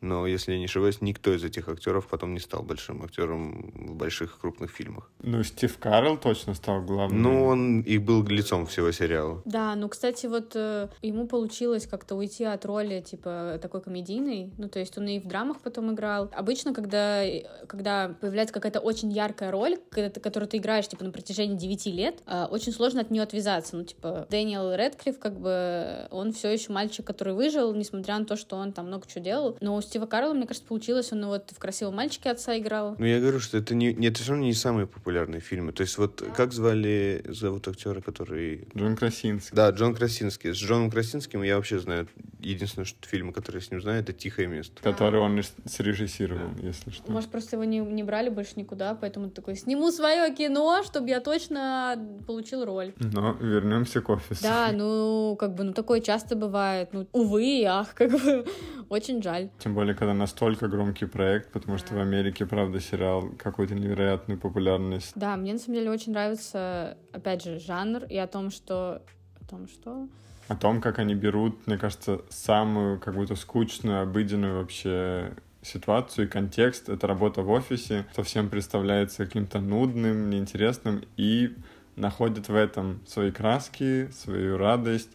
Но, 0.02 0.26
если 0.26 0.52
я 0.52 0.58
не 0.58 0.64
ошибаюсь, 0.66 1.00
никто 1.00 1.32
из 1.34 1.44
этих 1.44 1.68
актеров 1.68 2.06
потом 2.08 2.34
не 2.34 2.40
стал 2.40 2.62
большим 2.62 3.02
актером 3.02 3.72
в 3.74 3.94
больших 3.94 4.38
крупных 4.38 4.70
фильмах. 4.70 5.10
Ну, 5.22 5.42
Стив 5.44 5.78
Карл 5.78 6.16
точно 6.18 6.54
стал 6.54 6.82
главным. 6.82 7.22
Ну, 7.22 7.44
он 7.46 7.80
и 7.82 7.98
был 7.98 8.24
лицом 8.26 8.66
всего 8.66 8.90
сериала. 8.92 9.40
Да, 9.44 9.74
ну, 9.76 9.88
кстати, 9.88 10.26
вот 10.26 10.52
э, 10.54 10.88
ему 11.02 11.26
получилось 11.26 11.86
как-то 11.86 12.14
уйти 12.16 12.44
от 12.44 12.64
роли, 12.64 13.00
типа, 13.00 13.58
такой 13.62 13.80
комедийной. 13.80 14.52
Ну, 14.58 14.68
то 14.68 14.78
есть 14.78 14.98
он 14.98 15.06
и 15.08 15.20
в 15.20 15.26
драмах 15.26 15.60
потом 15.60 15.92
играл. 15.92 16.30
Обычно, 16.32 16.74
когда, 16.74 17.22
когда 17.68 18.14
появляется 18.20 18.52
какая-то 18.54 18.80
очень 18.80 19.10
яркая 19.12 19.50
роль, 19.50 19.76
когда 19.90 20.10
ты- 20.10 20.20
которую 20.20 20.48
ты 20.48 20.56
играешь, 20.58 20.88
типа, 20.88 21.04
на 21.04 21.10
протяжении 21.12 21.56
9 21.56 21.90
лет, 21.90 22.22
э, 22.26 22.46
очень 22.50 22.72
сложно 22.72 23.00
от 23.00 23.10
нее 23.10 23.22
отвязаться. 23.22 23.76
Ну, 23.76 23.84
типа, 23.84 24.26
Дэниел 24.30 24.74
Редклифф, 24.74 25.18
как 25.18 25.38
бы, 25.38 26.06
он 26.10 26.32
все 26.32 26.50
еще 26.52 26.72
мальчик, 26.72 27.06
который 27.06 27.34
выжил, 27.34 27.72
несмотря 27.74 28.18
на 28.18 28.24
то, 28.24 28.36
что 28.36 28.56
он 28.56 28.72
там 28.72 28.86
много 28.88 29.06
чего 29.06 29.22
делал. 29.24 29.56
Но 29.60 29.76
у 29.76 29.80
Стива 29.92 30.06
Карла, 30.06 30.32
мне 30.32 30.46
кажется, 30.46 30.66
получилось, 30.66 31.12
он 31.12 31.26
вот 31.26 31.50
в 31.50 31.58
«Красивом 31.58 31.96
мальчике» 31.96 32.30
отца 32.30 32.56
играл. 32.56 32.96
Ну, 32.98 33.04
я 33.04 33.20
говорю, 33.20 33.40
что 33.40 33.58
это 33.58 33.74
не, 33.74 33.92
это 33.92 34.20
все 34.22 34.30
равно 34.30 34.46
не 34.46 34.54
самые 34.54 34.86
популярные 34.86 35.42
фильмы. 35.42 35.72
То 35.72 35.82
есть, 35.82 35.98
вот 35.98 36.24
как 36.34 36.54
звали, 36.54 37.22
зовут 37.28 37.68
актера, 37.68 38.00
который... 38.00 38.66
Джон 38.74 38.96
Красинский. 38.96 39.54
Да, 39.54 39.68
Джон 39.68 39.94
Красинский. 39.94 40.54
С 40.54 40.56
Джоном 40.56 40.90
Красинским 40.90 41.42
я 41.42 41.56
вообще 41.56 41.78
знаю, 41.78 42.08
единственное 42.40 42.86
что 42.86 43.06
фильмы, 43.06 43.34
которые 43.34 43.60
я 43.60 43.66
с 43.66 43.70
ним 43.70 43.82
знаю, 43.82 44.00
это 44.00 44.14
«Тихое 44.14 44.48
место». 44.48 44.82
Который 44.82 45.20
он 45.20 45.38
и 45.38 45.42
срежиссировал, 45.66 46.48
если 46.62 46.88
что. 46.88 47.12
Может, 47.12 47.30
просто 47.30 47.56
его 47.56 47.64
не, 47.64 47.80
не 47.80 48.02
брали 48.02 48.30
больше 48.30 48.52
никуда, 48.56 48.94
поэтому 48.94 49.28
такой, 49.28 49.56
сниму 49.56 49.90
свое 49.90 50.34
кино, 50.34 50.82
чтобы 50.84 51.10
я 51.10 51.20
точно 51.20 51.98
получил 52.26 52.64
роль. 52.64 52.94
Но 52.96 53.32
вернемся 53.32 54.00
к 54.00 54.08
офису. 54.08 54.42
Да, 54.42 54.70
ну, 54.72 55.36
как 55.38 55.54
бы, 55.54 55.64
ну, 55.64 55.74
такое 55.74 56.00
часто 56.00 56.34
бывает. 56.34 56.94
Ну, 56.94 57.06
увы 57.12 57.62
ах, 57.66 57.94
как 57.94 58.10
бы, 58.10 58.46
очень 58.88 59.22
жаль. 59.22 59.50
Тем 59.58 59.74
более, 59.74 59.81
когда 59.90 60.14
настолько 60.14 60.68
громкий 60.68 61.06
проект, 61.06 61.50
потому 61.50 61.78
что 61.78 61.94
в 61.94 61.98
Америке, 61.98 62.46
правда, 62.46 62.80
сериал 62.80 63.30
какой-то 63.36 63.74
невероятную 63.74 64.38
популярность. 64.38 65.12
Да, 65.16 65.36
мне 65.36 65.52
на 65.52 65.58
самом 65.58 65.74
деле 65.78 65.90
очень 65.90 66.12
нравится, 66.12 66.96
опять 67.12 67.42
же, 67.42 67.58
жанр 67.58 68.04
и 68.04 68.16
о 68.16 68.26
том, 68.28 68.50
что... 68.50 69.02
О 69.40 69.44
том, 69.50 69.68
что... 69.68 70.08
О 70.48 70.56
том, 70.56 70.80
как 70.80 70.98
они 70.98 71.14
берут, 71.14 71.66
мне 71.66 71.76
кажется, 71.76 72.20
самую 72.30 73.00
как 73.00 73.14
будто 73.14 73.34
скучную, 73.34 74.02
обыденную 74.02 74.58
вообще 74.58 75.32
ситуацию 75.62 76.26
и 76.26 76.30
контекст. 76.30 76.88
Это 76.88 77.06
работа 77.06 77.42
в 77.42 77.50
офисе, 77.50 78.04
то 78.14 78.22
всем 78.22 78.48
представляется 78.48 79.24
каким-то 79.24 79.60
нудным, 79.60 80.30
неинтересным, 80.30 81.02
и 81.16 81.54
находят 81.96 82.48
в 82.48 82.54
этом 82.54 83.00
свои 83.06 83.30
краски, 83.30 84.10
свою 84.12 84.56
радость, 84.56 85.10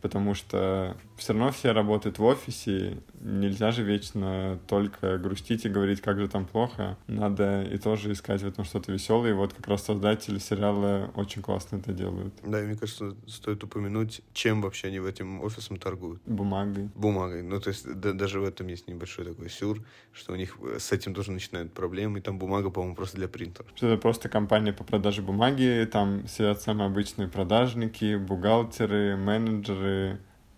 потому 0.00 0.34
что 0.34 0.96
все 1.16 1.32
равно 1.32 1.50
все 1.50 1.72
работают 1.72 2.18
в 2.18 2.24
офисе, 2.24 2.98
нельзя 3.20 3.70
же 3.70 3.82
вечно 3.82 4.58
только 4.68 5.18
грустить 5.18 5.64
и 5.64 5.68
говорить, 5.68 6.00
как 6.00 6.18
же 6.18 6.28
там 6.28 6.46
плохо. 6.46 6.96
Надо 7.06 7.62
и 7.62 7.78
тоже 7.78 8.12
искать 8.12 8.42
в 8.42 8.46
этом 8.46 8.64
что-то 8.64 8.92
веселое. 8.92 9.30
И 9.30 9.34
вот 9.34 9.52
как 9.52 9.66
раз 9.66 9.84
создатели 9.84 10.38
сериала 10.38 11.10
очень 11.14 11.42
классно 11.42 11.76
это 11.76 11.92
делают. 11.92 12.34
Да, 12.44 12.60
и 12.60 12.66
мне 12.66 12.76
кажется, 12.76 13.16
стоит 13.26 13.62
упомянуть, 13.64 14.22
чем 14.32 14.62
вообще 14.62 14.88
они 14.88 15.00
в 15.00 15.06
этим 15.06 15.42
офисом 15.42 15.76
торгуют. 15.76 16.20
Бумагой. 16.26 16.90
Бумагой. 16.94 17.42
Ну, 17.42 17.60
то 17.60 17.70
есть 17.70 17.92
да- 18.00 18.12
даже 18.12 18.40
в 18.40 18.44
этом 18.44 18.68
есть 18.68 18.88
небольшой 18.88 19.24
такой 19.24 19.50
сюр, 19.50 19.82
что 20.12 20.32
у 20.32 20.36
них 20.36 20.56
э, 20.62 20.78
с 20.78 20.92
этим 20.92 21.14
тоже 21.14 21.32
начинают 21.32 21.72
проблемы, 21.72 22.18
и 22.18 22.22
там 22.22 22.38
бумага, 22.38 22.70
по-моему, 22.70 22.94
просто 22.94 23.16
для 23.16 23.28
принтера. 23.28 23.66
Что 23.74 23.88
Это 23.88 24.00
просто 24.00 24.28
компания 24.28 24.72
по 24.72 24.84
продаже 24.84 25.22
бумаги, 25.22 25.88
там 25.90 26.26
сидят 26.28 26.62
самые 26.62 26.86
обычные 26.86 27.28
продажники, 27.28 28.16
бухгалтеры, 28.16 29.16
менеджеры, 29.16 29.87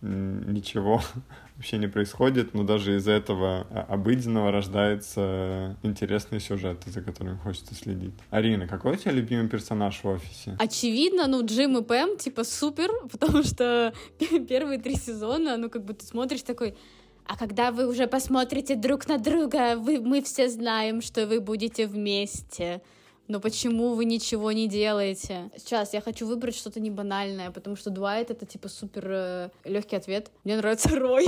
м, 0.03 0.53
ничего 0.53 1.01
вообще 1.57 1.79
не 1.79 1.89
происходит, 1.89 2.55
но 2.55 2.65
даже 2.65 2.97
из 2.97 3.07
этого 3.07 3.67
а, 3.71 3.87
обыденного 3.89 4.51
рождается 4.51 5.77
интересный 5.83 6.41
сюжет, 6.41 6.83
за 6.87 7.03
которым 7.03 7.39
хочется 7.39 7.75
следить. 7.75 8.15
Арина, 8.31 8.67
какой 8.67 8.93
у 8.93 8.97
тебя 8.97 9.13
любимый 9.13 9.49
персонаж 9.49 10.01
в 10.03 10.09
офисе? 10.09 10.57
Очевидно, 10.59 11.27
ну, 11.27 11.45
Джим 11.45 11.77
и 11.77 11.83
Пэм, 11.83 12.17
типа, 12.17 12.45
супер, 12.45 12.91
потому 13.11 13.43
что 13.43 13.93
первые 14.49 14.79
три 14.79 14.97
сезона, 14.97 15.57
ну, 15.57 15.69
как 15.69 15.85
бы 15.85 15.95
ты 15.95 16.07
смотришь 16.07 16.43
такой, 16.43 16.75
а 17.27 17.37
когда 17.37 17.71
вы 17.71 17.87
уже 17.87 18.07
посмотрите 18.07 18.75
друг 18.75 19.07
на 19.07 19.19
друга, 19.19 19.77
вы, 19.77 20.01
мы 20.01 20.23
все 20.23 20.49
знаем, 20.49 21.01
что 21.01 21.27
вы 21.27 21.41
будете 21.41 21.87
вместе. 21.87 22.83
Но 23.31 23.39
почему 23.39 23.95
вы 23.95 24.07
ничего 24.07 24.51
не 24.51 24.67
делаете? 24.67 25.53
Сейчас 25.57 25.95
я 25.95 26.01
хочу 26.01 26.27
выбрать 26.27 26.57
что-то 26.57 26.81
не 26.81 26.91
банальное, 26.91 27.53
потому 27.53 27.77
что 27.77 27.89
Дуайт 27.91 28.33
это 28.33 28.45
типа 28.45 28.69
супер 28.69 29.53
легкий 29.65 29.95
ответ. 29.95 30.33
Мне 30.43 30.57
нравится 30.57 30.89
Рой. 30.99 31.27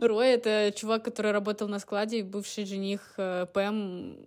Рой— 0.00 0.28
это 0.30 0.72
чувак, 0.74 1.04
который 1.04 1.30
работал 1.30 1.68
на 1.68 1.78
складе, 1.78 2.24
бывший 2.24 2.64
жених 2.64 3.14
э, 3.16 3.46
Пэм, 3.54 4.26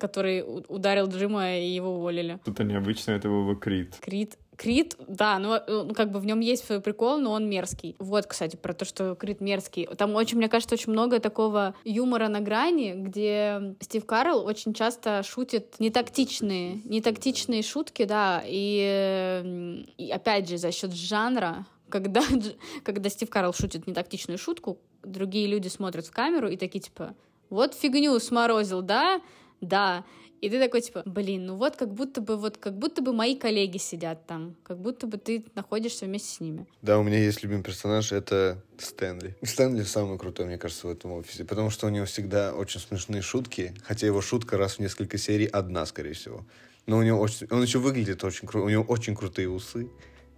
который 0.00 0.42
ударил 0.68 1.06
Джима, 1.06 1.58
и 1.58 1.68
его 1.68 1.96
уволили. 1.96 2.38
Что-то 2.44 2.64
необычное, 2.64 3.18
это 3.18 3.28
был 3.28 3.44
бы 3.44 3.54
Крит. 3.54 4.38
Крит. 4.58 4.96
Да, 5.06 5.38
э, 5.38 5.84
ну, 5.84 5.94
как 5.94 6.10
бы 6.10 6.18
в 6.18 6.26
нем 6.26 6.40
есть 6.40 6.66
свой 6.66 6.80
прикол, 6.80 7.18
но 7.18 7.30
он 7.30 7.48
мерзкий. 7.48 7.94
Вот, 8.00 8.26
кстати, 8.26 8.56
про 8.56 8.74
то, 8.74 8.84
что 8.84 9.14
Крит 9.14 9.40
мерзкий. 9.40 9.86
Там 9.96 10.16
очень, 10.16 10.36
мне 10.36 10.48
кажется, 10.48 10.74
очень 10.74 10.92
много 10.92 11.20
такого 11.20 11.76
юмора 11.84 12.26
на 12.26 12.40
грани, 12.40 12.94
где 12.96 13.76
Стив 13.80 14.04
Карл 14.04 14.44
очень 14.44 14.74
часто 14.74 15.22
шутит 15.22 15.76
нетактичные, 15.78 16.82
нетактичные 16.84 17.62
шутки, 17.62 18.04
да, 18.04 18.42
и, 18.44 19.84
и 19.96 20.10
опять 20.10 20.48
же, 20.48 20.58
за 20.58 20.72
счет 20.72 20.92
жанра, 20.92 21.64
когда, 21.88 22.22
когда 22.82 23.08
Стив 23.10 23.30
Карл 23.30 23.52
шутит 23.52 23.86
нетактичную 23.86 24.38
шутку, 24.38 24.78
другие 25.04 25.46
люди 25.46 25.68
смотрят 25.68 26.04
в 26.04 26.10
камеру 26.10 26.48
и 26.48 26.56
такие, 26.56 26.80
типа, 26.80 27.14
вот 27.48 27.74
фигню 27.74 28.18
сморозил, 28.18 28.82
да? 28.82 29.20
Да. 29.60 30.04
И 30.40 30.48
ты 30.48 30.60
такой, 30.60 30.80
типа, 30.80 31.02
блин, 31.04 31.46
ну 31.46 31.56
вот 31.56 31.76
как 31.76 31.92
будто 31.92 32.20
бы, 32.20 32.36
вот 32.36 32.58
как 32.58 32.78
будто 32.78 33.02
бы 33.02 33.12
мои 33.12 33.36
коллеги 33.36 33.78
сидят 33.78 34.26
там, 34.26 34.56
как 34.62 34.78
будто 34.78 35.06
бы 35.06 35.18
ты 35.18 35.44
находишься 35.54 36.06
вместе 36.06 36.28
с 36.28 36.40
ними. 36.40 36.66
Да, 36.82 36.98
у 36.98 37.02
меня 37.02 37.18
есть 37.18 37.42
любимый 37.42 37.62
персонаж, 37.62 38.12
это 38.12 38.62
Стэнли. 38.78 39.36
Стэнли 39.42 39.82
самый 39.82 40.18
крутой, 40.18 40.46
мне 40.46 40.58
кажется, 40.58 40.86
в 40.86 40.90
этом 40.90 41.12
офисе, 41.12 41.44
потому 41.44 41.70
что 41.70 41.86
у 41.86 41.90
него 41.90 42.06
всегда 42.06 42.54
очень 42.54 42.80
смешные 42.80 43.22
шутки, 43.22 43.74
хотя 43.82 44.06
его 44.06 44.20
шутка 44.20 44.56
раз 44.56 44.74
в 44.74 44.78
несколько 44.78 45.18
серий 45.18 45.46
одна, 45.46 45.84
скорее 45.86 46.12
всего. 46.12 46.46
Но 46.86 46.98
у 46.98 47.02
него 47.02 47.20
очень, 47.20 47.46
он 47.50 47.62
еще 47.62 47.78
выглядит 47.78 48.22
очень 48.24 48.46
круто, 48.46 48.64
у 48.64 48.68
него 48.70 48.84
очень 48.84 49.14
крутые 49.14 49.48
усы, 49.50 49.90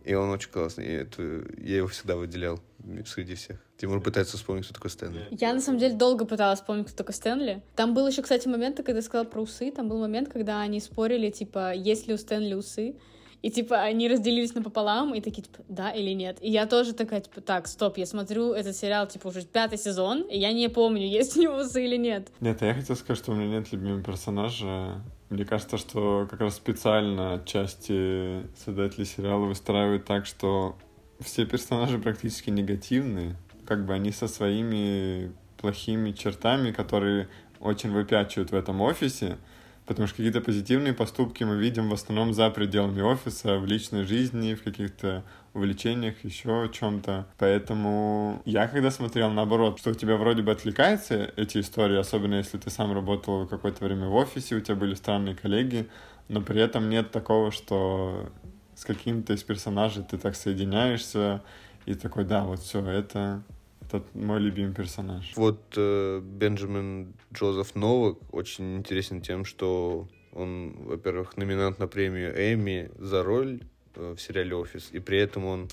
и 0.05 0.15
он 0.15 0.31
очень 0.31 0.51
классный. 0.51 0.87
И 0.87 0.93
это, 0.93 1.45
я 1.59 1.79
его 1.79 1.89
всегда 1.89 2.17
выделял 2.17 2.61
среди 3.07 3.35
всех. 3.35 3.59
Тимур 3.77 4.03
пытается 4.03 4.37
вспомнить, 4.37 4.65
кто 4.67 4.75
такой 4.75 4.91
Стэнли. 4.91 5.27
Я, 5.31 5.55
на 5.55 5.61
самом 5.61 5.79
деле, 5.79 5.95
долго 5.95 6.25
пыталась 6.25 6.61
вспомнить, 6.61 6.87
кто 6.87 6.97
такой 6.97 7.15
Стэнли. 7.15 7.63
Там 7.77 7.95
был 7.95 8.07
еще, 8.07 8.23
кстати, 8.23 8.47
момент, 8.47 8.77
когда 8.77 8.97
я 8.97 9.03
сказала 9.03 9.27
про 9.27 9.41
усы, 9.41 9.71
там 9.71 9.89
был 9.89 9.99
момент, 9.99 10.29
когда 10.31 10.61
они 10.61 10.81
спорили, 10.81 11.31
типа, 11.31 11.75
есть 11.75 12.07
ли 12.07 12.15
у 12.15 12.19
Стэнли 12.19 12.55
усы, 12.55 12.97
и, 13.43 13.51
типа, 13.51 13.81
они 13.81 14.09
разделились 14.09 14.55
напополам, 14.55 15.15
и 15.15 15.21
такие, 15.23 15.43
типа, 15.43 15.61
да 15.69 15.91
или 15.91 16.11
нет. 16.11 16.37
И 16.43 16.51
я 16.51 16.67
тоже 16.67 16.93
такая, 16.93 17.23
типа, 17.23 17.41
так, 17.41 17.69
стоп, 17.69 17.97
я 17.97 18.05
смотрю 18.05 18.53
этот 18.53 18.77
сериал, 18.77 19.07
типа, 19.07 19.29
уже 19.29 19.43
пятый 19.47 19.79
сезон, 19.79 20.23
и 20.23 20.39
я 20.39 20.53
не 20.53 20.69
помню, 20.69 21.07
есть 21.07 21.37
у 21.37 21.41
него 21.41 21.57
усы 21.57 21.85
или 21.85 21.97
нет. 21.97 22.29
Нет, 22.41 22.61
я 22.61 22.75
хотел 22.75 22.97
сказать, 22.97 23.23
что 23.23 23.33
у 23.33 23.35
меня 23.35 23.61
нет 23.61 23.73
любимого 23.73 24.03
персонажа. 24.03 25.03
Мне 25.31 25.45
кажется, 25.45 25.79
что 25.79 26.27
как 26.29 26.41
раз 26.41 26.57
специально 26.57 27.35
отчасти 27.35 28.45
создатели 28.57 29.05
сериала 29.05 29.47
выстраивают 29.47 30.05
так, 30.05 30.27
что 30.27 30.77
все 31.21 31.47
персонажи 31.47 32.01
практически 32.01 32.51
негативные. 32.51 33.37
Как 33.65 33.87
бы 33.87 33.95
они 33.95 34.11
со 34.11 34.27
своими 34.27 35.33
плохими 35.57 36.11
чертами, 36.11 36.73
которые 36.73 37.29
очень 37.61 37.93
выпячивают 37.93 38.51
в 38.51 38.55
этом 38.57 38.81
офисе, 38.81 39.39
потому 39.87 40.09
что 40.09 40.17
какие-то 40.17 40.41
позитивные 40.41 40.95
поступки 40.95 41.45
мы 41.45 41.57
видим 41.59 41.91
в 41.91 41.95
основном 41.95 42.35
за 42.35 42.51
пределами 42.51 43.01
офиса, 43.01 43.59
в 43.59 43.67
личной 43.67 44.03
жизни, 44.03 44.55
в 44.55 44.65
каких-то 44.65 45.23
увлечениях, 45.55 46.25
еще 46.25 46.65
о 46.65 46.69
чем-то. 46.69 47.27
Поэтому 47.39 48.43
я 48.45 48.69
когда 48.69 48.91
смотрел 48.91 49.31
наоборот, 49.31 49.79
что 49.79 49.91
у 49.91 49.95
тебя 49.95 50.17
вроде 50.17 50.43
бы 50.43 50.53
отвлекается 50.53 51.33
эти 51.37 51.59
истории, 51.59 51.99
особенно 51.99 52.37
если 52.37 52.59
ты 52.59 52.71
сам 52.71 52.93
работал 52.93 53.47
какое-то 53.47 53.85
время 53.85 54.09
в 54.09 54.15
офисе, 54.15 54.57
у 54.57 54.61
тебя 54.61 54.77
были 54.77 54.95
странные 54.95 55.35
коллеги, 55.35 55.89
но 56.29 56.41
при 56.41 56.61
этом 56.61 56.89
нет 56.89 57.11
такого, 57.11 57.51
что 57.51 58.31
с 58.75 58.85
каким-то 58.85 59.33
из 59.33 59.43
персонажей 59.43 60.05
ты 60.09 60.17
так 60.17 60.35
соединяешься 60.37 61.43
и 61.87 61.95
такой, 61.95 62.25
да, 62.25 62.45
вот 62.45 62.61
все, 62.61 62.85
это, 62.85 63.43
это 63.83 64.03
мой 64.15 64.41
любимый 64.41 64.75
персонаж. 64.75 65.33
Вот 65.37 65.61
э, 65.77 66.21
Бенджамин 66.21 67.15
Джозеф 67.33 67.75
Новак 67.75 68.19
очень 68.33 68.77
интересен 68.77 69.21
тем, 69.21 69.45
что 69.45 70.09
он, 70.33 70.77
во-первых, 70.85 71.37
номинант 71.37 71.79
на 71.79 71.89
премию 71.89 72.33
Эмми 72.33 72.91
за 72.99 73.23
роль 73.23 73.61
в 73.95 74.19
сериале 74.19 74.55
«Офис», 74.55 74.91
и 74.93 74.99
при 74.99 75.19
этом 75.19 75.45
он 75.45 75.69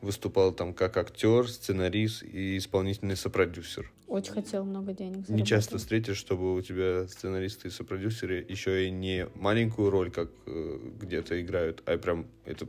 выступал 0.00 0.52
там 0.52 0.74
как 0.74 0.96
актер, 0.96 1.48
сценарист 1.48 2.22
и 2.22 2.56
исполнительный 2.58 3.16
сопродюсер. 3.16 3.90
Очень 4.06 4.32
хотел 4.32 4.64
много 4.64 4.92
денег 4.92 5.28
Не 5.28 5.44
часто 5.44 5.72
заработать. 5.72 5.80
встретишь, 5.80 6.16
чтобы 6.16 6.54
у 6.54 6.60
тебя 6.62 7.06
сценаристы 7.08 7.68
и 7.68 7.70
сопродюсеры 7.70 8.46
еще 8.48 8.86
и 8.86 8.90
не 8.90 9.26
маленькую 9.34 9.90
роль, 9.90 10.10
как 10.10 10.30
э, 10.46 10.78
где-то 11.00 11.40
играют, 11.42 11.82
а 11.84 11.98
прям 11.98 12.26
это 12.46 12.66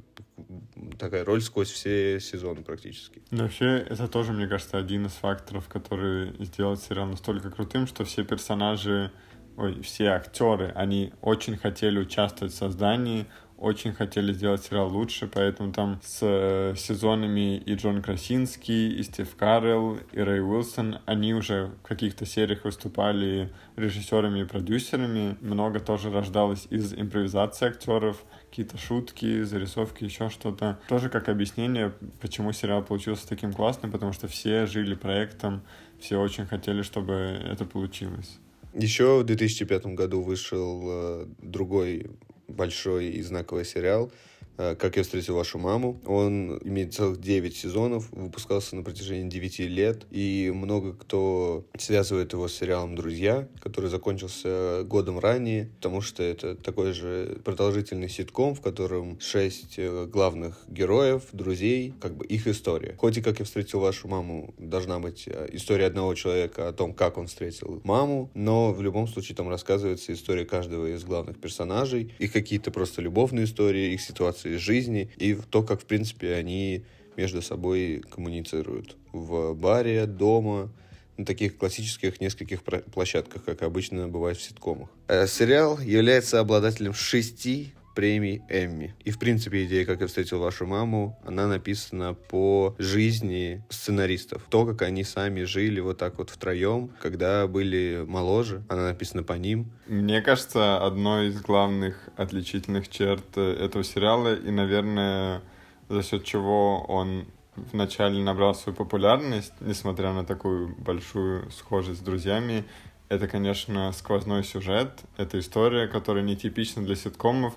такая 0.97 1.23
роль 1.23 1.41
сквозь 1.41 1.69
все 1.69 2.19
сезоны 2.19 2.63
практически. 2.63 3.21
Но 3.31 3.43
вообще, 3.43 3.77
это 3.89 4.07
тоже, 4.09 4.33
мне 4.33 4.47
кажется, 4.47 4.77
один 4.77 5.05
из 5.05 5.13
факторов, 5.13 5.69
который 5.69 6.33
сделал 6.43 6.75
сериал 6.75 7.05
настолько 7.05 7.49
крутым, 7.51 7.87
что 7.87 8.03
все 8.03 8.25
персонажи, 8.25 9.11
ой, 9.55 9.81
все 9.81 10.07
актеры, 10.07 10.73
они 10.75 11.13
очень 11.21 11.55
хотели 11.55 11.99
участвовать 11.99 12.53
в 12.53 12.57
создании, 12.57 13.27
очень 13.59 13.93
хотели 13.93 14.31
сделать 14.31 14.63
сериал 14.63 14.89
лучше, 14.89 15.27
поэтому 15.27 15.73
там 15.73 15.99
с 16.03 16.19
э, 16.21 16.75
сезонами 16.77 17.57
и 17.57 17.75
Джон 17.75 18.01
Красинский, 18.01 18.93
и 18.93 19.03
Стив 19.03 19.35
Карелл, 19.35 19.97
и 20.13 20.19
Рэй 20.19 20.41
Уилсон, 20.41 20.99
они 21.05 21.33
уже 21.33 21.71
в 21.83 21.87
каких-то 21.87 22.25
сериях 22.25 22.63
выступали 22.63 23.51
режиссерами 23.75 24.41
и 24.41 24.45
продюсерами. 24.45 25.37
Много 25.41 25.79
тоже 25.79 26.09
рождалось 26.09 26.67
из 26.69 26.93
импровизации 26.93 27.67
актеров, 27.67 28.23
какие-то 28.49 28.77
шутки, 28.77 29.43
зарисовки, 29.43 30.05
еще 30.05 30.29
что-то. 30.29 30.79
Тоже 30.87 31.09
как 31.09 31.27
объяснение, 31.27 31.93
почему 32.21 32.53
сериал 32.53 32.81
получился 32.81 33.27
таким 33.27 33.51
классным, 33.51 33.91
потому 33.91 34.13
что 34.13 34.27
все 34.27 34.65
жили 34.67 34.95
проектом, 34.95 35.61
все 35.99 36.19
очень 36.21 36.45
хотели, 36.45 36.81
чтобы 36.81 37.13
это 37.13 37.65
получилось. 37.65 38.39
Еще 38.73 39.19
в 39.19 39.25
2005 39.25 39.85
году 39.87 40.21
вышел 40.21 40.81
э, 40.85 41.25
другой 41.41 42.11
большой 42.49 43.07
и 43.07 43.21
знаковый 43.21 43.65
сериал 43.65 44.11
«Как 44.59 44.97
я 44.97 45.03
встретил 45.03 45.35
вашу 45.35 45.57
маму». 45.57 46.01
Он 46.05 46.57
имеет 46.65 46.93
целых 46.93 47.21
9 47.21 47.55
сезонов, 47.55 48.09
выпускался 48.11 48.75
на 48.75 48.83
протяжении 48.83 49.29
9 49.29 49.59
лет, 49.59 50.05
и 50.11 50.51
много 50.53 50.93
кто 50.93 51.65
связывает 51.77 52.33
его 52.33 52.47
с 52.49 52.55
сериалом 52.55 52.95
«Друзья», 52.95 53.47
который 53.61 53.89
закончился 53.89 54.83
годом 54.83 55.17
ранее, 55.19 55.69
потому 55.77 56.01
что 56.01 56.23
это 56.23 56.55
такой 56.55 56.91
же 56.91 57.39
продолжительный 57.45 58.09
ситком, 58.09 58.53
в 58.53 58.61
котором 58.61 59.17
6 59.19 59.75
э, 59.77 60.05
главных 60.11 60.57
героев, 60.67 61.23
друзей, 61.31 61.93
как 62.01 62.17
бы 62.17 62.25
их 62.25 62.47
история. 62.47 62.95
Хоть 62.97 63.17
и 63.17 63.21
«Как 63.21 63.39
я 63.39 63.45
встретил 63.45 63.79
вашу 63.79 64.07
маму» 64.09 64.53
должна 64.57 64.99
быть 64.99 65.23
э, 65.27 65.47
история 65.53 65.85
одного 65.85 66.13
человека 66.15 66.67
о 66.67 66.73
том, 66.73 66.93
как 66.93 67.17
он 67.17 67.27
встретил 67.27 67.81
маму, 67.85 68.29
но 68.33 68.73
в 68.73 68.81
любом 68.81 69.07
случае 69.07 69.35
там 69.35 69.47
рассказывается 69.49 70.11
история 70.11 70.45
каждого 70.45 70.87
из 70.87 71.03
главных 71.03 71.39
персонажей, 71.39 72.13
их 72.19 72.33
какие-то 72.33 72.71
просто 72.71 73.01
любовные 73.01 73.45
истории, 73.45 73.93
их 73.93 74.01
ситуации 74.01 74.48
жизни, 74.57 75.09
и 75.17 75.35
то, 75.35 75.63
как, 75.63 75.81
в 75.81 75.85
принципе, 75.85 76.33
они 76.33 76.83
между 77.15 77.41
собой 77.41 78.01
коммуницируют 78.09 78.95
в 79.11 79.53
баре, 79.53 80.05
дома, 80.05 80.71
на 81.17 81.25
таких 81.25 81.57
классических 81.57 82.21
нескольких 82.21 82.63
площадках, 82.63 83.43
как 83.43 83.61
обычно 83.61 84.07
бывает 84.07 84.37
в 84.37 84.41
ситкомах. 84.41 84.89
Э, 85.09 85.27
Сериал 85.27 85.77
является 85.79 86.39
обладателем 86.39 86.93
шести 86.93 87.73
премий 87.99 88.43
Эмми. 88.47 88.95
И, 89.03 89.11
в 89.11 89.19
принципе, 89.19 89.65
идея 89.65 89.85
«Как 89.85 89.99
я 89.99 90.07
встретил 90.07 90.39
вашу 90.39 90.65
маму», 90.65 91.19
она 91.25 91.47
написана 91.47 92.13
по 92.13 92.73
жизни 92.77 93.61
сценаристов. 93.67 94.41
То, 94.49 94.65
как 94.65 94.83
они 94.83 95.03
сами 95.03 95.43
жили 95.43 95.81
вот 95.81 95.97
так 95.97 96.17
вот 96.17 96.29
втроем, 96.29 96.91
когда 97.01 97.45
были 97.45 98.05
моложе, 98.07 98.63
она 98.69 98.83
написана 98.87 99.23
по 99.23 99.33
ним. 99.33 99.69
Мне 99.85 100.21
кажется, 100.21 100.77
одной 100.77 101.27
из 101.27 101.41
главных 101.41 102.07
отличительных 102.15 102.87
черт 102.87 103.25
э, 103.35 103.65
этого 103.65 103.83
сериала, 103.83 104.33
и, 104.33 104.49
наверное, 104.49 105.41
за 105.89 106.01
счет 106.01 106.23
чего 106.23 106.85
он 106.87 107.25
вначале 107.73 108.23
набрал 108.23 108.55
свою 108.55 108.77
популярность, 108.77 109.51
несмотря 109.59 110.13
на 110.13 110.23
такую 110.23 110.73
большую 110.77 111.51
схожесть 111.51 111.99
с 111.99 112.03
друзьями, 112.03 112.63
это, 113.09 113.27
конечно, 113.27 113.91
сквозной 113.91 114.43
сюжет, 114.43 115.01
это 115.17 115.39
история, 115.39 115.87
которая 115.87 116.23
нетипична 116.23 116.83
для 116.83 116.95
ситкомов. 116.95 117.55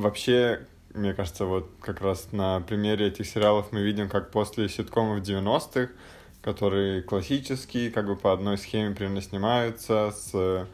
Вообще, 0.00 0.60
мне 0.94 1.12
кажется, 1.12 1.44
вот 1.44 1.70
как 1.82 2.00
раз 2.00 2.28
на 2.32 2.60
примере 2.60 3.08
этих 3.08 3.26
сериалов 3.26 3.70
мы 3.70 3.82
видим, 3.82 4.08
как 4.08 4.30
после 4.30 4.66
ситкомов 4.70 5.20
90-х, 5.20 5.92
которые 6.40 7.02
классические, 7.02 7.90
как 7.90 8.06
бы 8.06 8.16
по 8.16 8.32
одной 8.32 8.56
схеме 8.56 8.94
примерно 8.94 9.20
снимаются, 9.20 10.10
с 10.10 10.66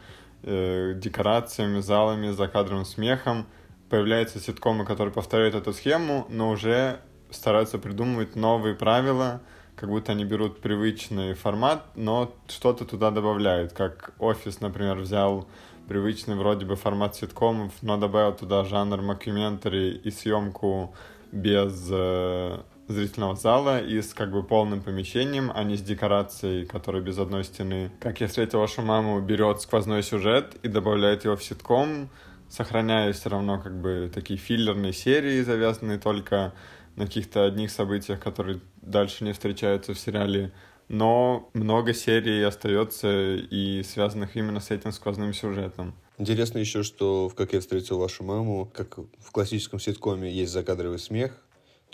э, 0.44 0.94
декорациями, 0.96 1.80
залами, 1.80 2.30
закадровым 2.30 2.84
смехом, 2.84 3.46
появляются 3.90 4.38
ситкомы, 4.38 4.84
которые 4.84 5.12
повторяют 5.12 5.56
эту 5.56 5.72
схему, 5.72 6.26
но 6.28 6.50
уже 6.50 7.00
стараются 7.30 7.78
придумывать 7.78 8.36
новые 8.36 8.76
правила, 8.76 9.40
как 9.74 9.88
будто 9.88 10.12
они 10.12 10.24
берут 10.24 10.60
привычный 10.60 11.34
формат, 11.34 11.84
но 11.96 12.32
что-то 12.46 12.84
туда 12.84 13.10
добавляют. 13.10 13.72
Как 13.72 14.12
офис, 14.20 14.60
например, 14.60 14.98
взял 14.98 15.48
привычный 15.88 16.36
вроде 16.36 16.66
бы 16.66 16.76
формат 16.76 17.16
ситкомов, 17.16 17.72
но 17.82 17.96
добавил 17.96 18.34
туда 18.34 18.64
жанр 18.64 19.02
мокюментари 19.02 19.90
и 19.90 20.10
съемку 20.10 20.94
без 21.32 21.88
э, 21.90 22.58
зрительного 22.88 23.36
зала 23.36 23.80
и 23.80 24.00
с 24.00 24.14
как 24.14 24.30
бы 24.30 24.42
полным 24.42 24.80
помещением, 24.80 25.50
а 25.54 25.64
не 25.64 25.76
с 25.76 25.82
декорацией, 25.82 26.66
которая 26.66 27.02
без 27.02 27.18
одной 27.18 27.44
стены. 27.44 27.90
Как 28.00 28.20
я 28.20 28.28
встретил 28.28 28.60
вашу 28.60 28.82
маму, 28.82 29.20
берет 29.20 29.60
сквозной 29.60 30.02
сюжет 30.02 30.56
и 30.62 30.68
добавляет 30.68 31.24
его 31.24 31.36
в 31.36 31.42
ситком, 31.42 32.08
сохраняя 32.48 33.12
все 33.12 33.30
равно 33.30 33.60
как 33.60 33.80
бы 33.80 34.10
такие 34.12 34.38
филлерные 34.38 34.92
серии, 34.92 35.42
завязанные 35.42 35.98
только 35.98 36.52
на 36.94 37.06
каких-то 37.06 37.44
одних 37.44 37.70
событиях, 37.70 38.20
которые 38.20 38.60
дальше 38.80 39.24
не 39.24 39.32
встречаются 39.32 39.92
в 39.92 39.98
сериале. 39.98 40.52
Но 40.88 41.50
много 41.52 41.92
серий 41.94 42.42
остается 42.42 43.34
и 43.34 43.82
связанных 43.82 44.36
именно 44.36 44.60
с 44.60 44.70
этим 44.70 44.92
сквозным 44.92 45.32
сюжетом. 45.32 45.94
Интересно 46.18 46.58
еще, 46.58 46.82
что 46.82 47.28
в 47.28 47.34
«Как 47.34 47.52
я 47.52 47.60
встретил 47.60 47.98
вашу 47.98 48.24
маму», 48.24 48.70
как 48.72 48.98
в 48.98 49.30
классическом 49.32 49.80
ситкоме 49.80 50.32
есть 50.32 50.52
закадровый 50.52 50.98
смех, 50.98 51.42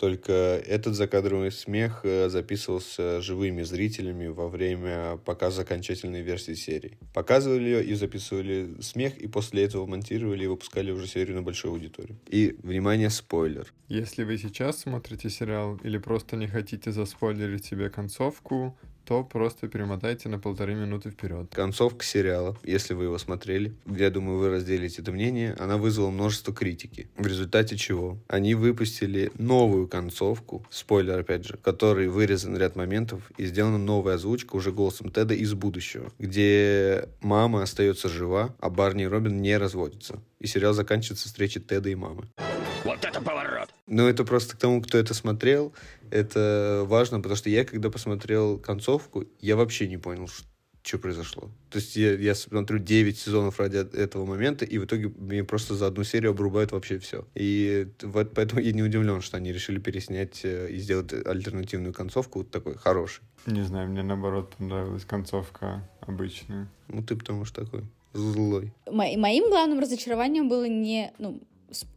только 0.03 0.33
этот 0.33 0.95
закадровый 0.95 1.49
смех 1.49 2.01
э, 2.03 2.27
записывался 2.27 3.21
живыми 3.21 3.63
зрителями 3.63 4.27
во 4.27 4.49
время 4.49 5.15
показа 5.23 5.61
окончательной 5.61 6.21
версии 6.21 6.55
серии. 6.55 6.97
Показывали 7.13 7.63
ее 7.63 7.85
и 7.85 7.93
записывали 7.93 8.81
смех, 8.81 9.17
и 9.17 9.27
после 9.27 9.63
этого 9.63 9.85
монтировали 9.85 10.43
и 10.43 10.47
выпускали 10.47 10.91
уже 10.91 11.07
серию 11.07 11.37
на 11.37 11.41
большую 11.41 11.75
аудиторию. 11.75 12.19
И, 12.27 12.57
внимание, 12.63 13.09
спойлер. 13.09 13.73
Если 13.87 14.25
вы 14.25 14.37
сейчас 14.37 14.81
смотрите 14.81 15.29
сериал 15.29 15.79
или 15.85 15.97
просто 15.97 16.35
не 16.35 16.47
хотите 16.47 16.91
заспойлерить 16.91 17.63
себе 17.63 17.89
концовку, 17.89 18.77
то 19.05 19.23
просто 19.23 19.67
перемотайте 19.67 20.29
на 20.29 20.39
полторы 20.39 20.75
минуты 20.75 21.09
вперед. 21.09 21.47
Концовка 21.53 22.05
сериала, 22.05 22.57
если 22.63 22.93
вы 22.93 23.05
его 23.05 23.17
смотрели, 23.17 23.73
я 23.85 24.09
думаю, 24.09 24.39
вы 24.39 24.49
разделите 24.49 25.01
это 25.01 25.11
мнение, 25.11 25.55
она 25.59 25.77
вызвала 25.77 26.09
множество 26.09 26.53
критики. 26.53 27.07
В 27.17 27.27
результате 27.27 27.77
чего? 27.77 28.17
Они 28.27 28.55
выпустили 28.55 29.31
новую 29.37 29.87
концовку, 29.87 30.65
спойлер 30.69 31.19
опять 31.19 31.45
же, 31.45 31.57
в 31.57 31.61
которой 31.61 32.07
вырезан 32.07 32.57
ряд 32.57 32.75
моментов 32.75 33.31
и 33.37 33.45
сделана 33.45 33.77
новая 33.77 34.15
озвучка 34.15 34.55
уже 34.55 34.71
голосом 34.71 35.11
Теда 35.11 35.33
из 35.33 35.53
будущего, 35.53 36.11
где 36.19 37.09
мама 37.21 37.63
остается 37.63 38.09
жива, 38.09 38.55
а 38.59 38.69
Барни 38.69 39.03
и 39.03 39.07
Робин 39.07 39.41
не 39.41 39.57
разводятся. 39.57 40.19
И 40.39 40.47
сериал 40.47 40.73
заканчивается 40.73 41.27
встречей 41.27 41.61
Теда 41.61 41.89
и 41.89 41.95
мамы. 41.95 42.27
Вот 42.83 43.03
это 43.05 43.21
поворот! 43.21 43.69
Ну, 43.87 44.07
это 44.07 44.25
просто 44.25 44.55
к 44.55 44.59
тому, 44.59 44.81
кто 44.81 44.97
это 44.97 45.13
смотрел, 45.13 45.73
это 46.13 46.83
важно, 46.87 47.17
потому 47.17 47.35
что 47.35 47.49
я, 47.49 47.65
когда 47.65 47.89
посмотрел 47.89 48.59
концовку, 48.59 49.25
я 49.41 49.55
вообще 49.55 49.87
не 49.87 49.97
понял, 49.97 50.27
что 50.83 50.97
произошло. 50.99 51.49
То 51.69 51.79
есть 51.79 51.95
я, 51.95 52.13
я 52.13 52.35
смотрю 52.35 52.77
9 52.77 53.17
сезонов 53.17 53.59
ради 53.59 53.77
этого 53.77 54.25
момента, 54.25 54.65
и 54.65 54.77
в 54.77 54.85
итоге 54.85 55.07
мне 55.17 55.43
просто 55.43 55.75
за 55.75 55.87
одну 55.87 56.03
серию 56.03 56.31
обрубают 56.31 56.71
вообще 56.71 56.99
все. 56.99 57.25
И 57.35 57.87
вот 58.01 58.33
поэтому 58.35 58.61
я 58.61 58.73
не 58.73 58.83
удивлен, 58.83 59.21
что 59.21 59.37
они 59.37 59.53
решили 59.53 59.79
переснять 59.79 60.41
э, 60.43 60.69
и 60.69 60.77
сделать 60.77 61.13
альтернативную 61.13 61.93
концовку 61.93 62.39
вот 62.39 62.51
такой 62.51 62.75
хороший. 62.75 63.23
Не 63.45 63.63
знаю, 63.63 63.89
мне 63.89 64.03
наоборот 64.03 64.55
понравилась 64.57 65.05
концовка 65.05 65.89
обычная. 66.01 66.67
Ну, 66.89 67.01
ты 67.01 67.15
потому 67.15 67.45
что 67.45 67.63
такой 67.63 67.83
злой. 68.13 68.71
Мо- 68.85 69.17
Моим 69.17 69.49
главным 69.49 69.79
разочарованием 69.79 70.49
было 70.49 70.67
не, 70.67 71.11
ну, 71.17 71.41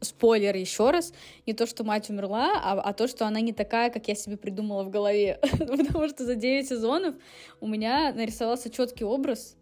спойлер 0.00 0.56
еще 0.56 0.90
раз, 0.90 1.12
не 1.46 1.52
то, 1.52 1.66
что 1.66 1.84
мать 1.84 2.10
умерла, 2.10 2.52
а, 2.62 2.80
а 2.80 2.92
то, 2.92 3.06
что 3.08 3.26
она 3.26 3.40
не 3.40 3.52
такая, 3.52 3.90
как 3.90 4.08
я 4.08 4.14
себе 4.14 4.36
придумала 4.36 4.82
в 4.84 4.90
голове. 4.90 5.38
Потому 5.58 6.08
что 6.08 6.24
за 6.24 6.34
9 6.34 6.68
сезонов 6.68 7.14
у 7.60 7.66
меня 7.66 8.12
нарисовался 8.12 8.70
четкий 8.70 9.04
образ, 9.04 9.56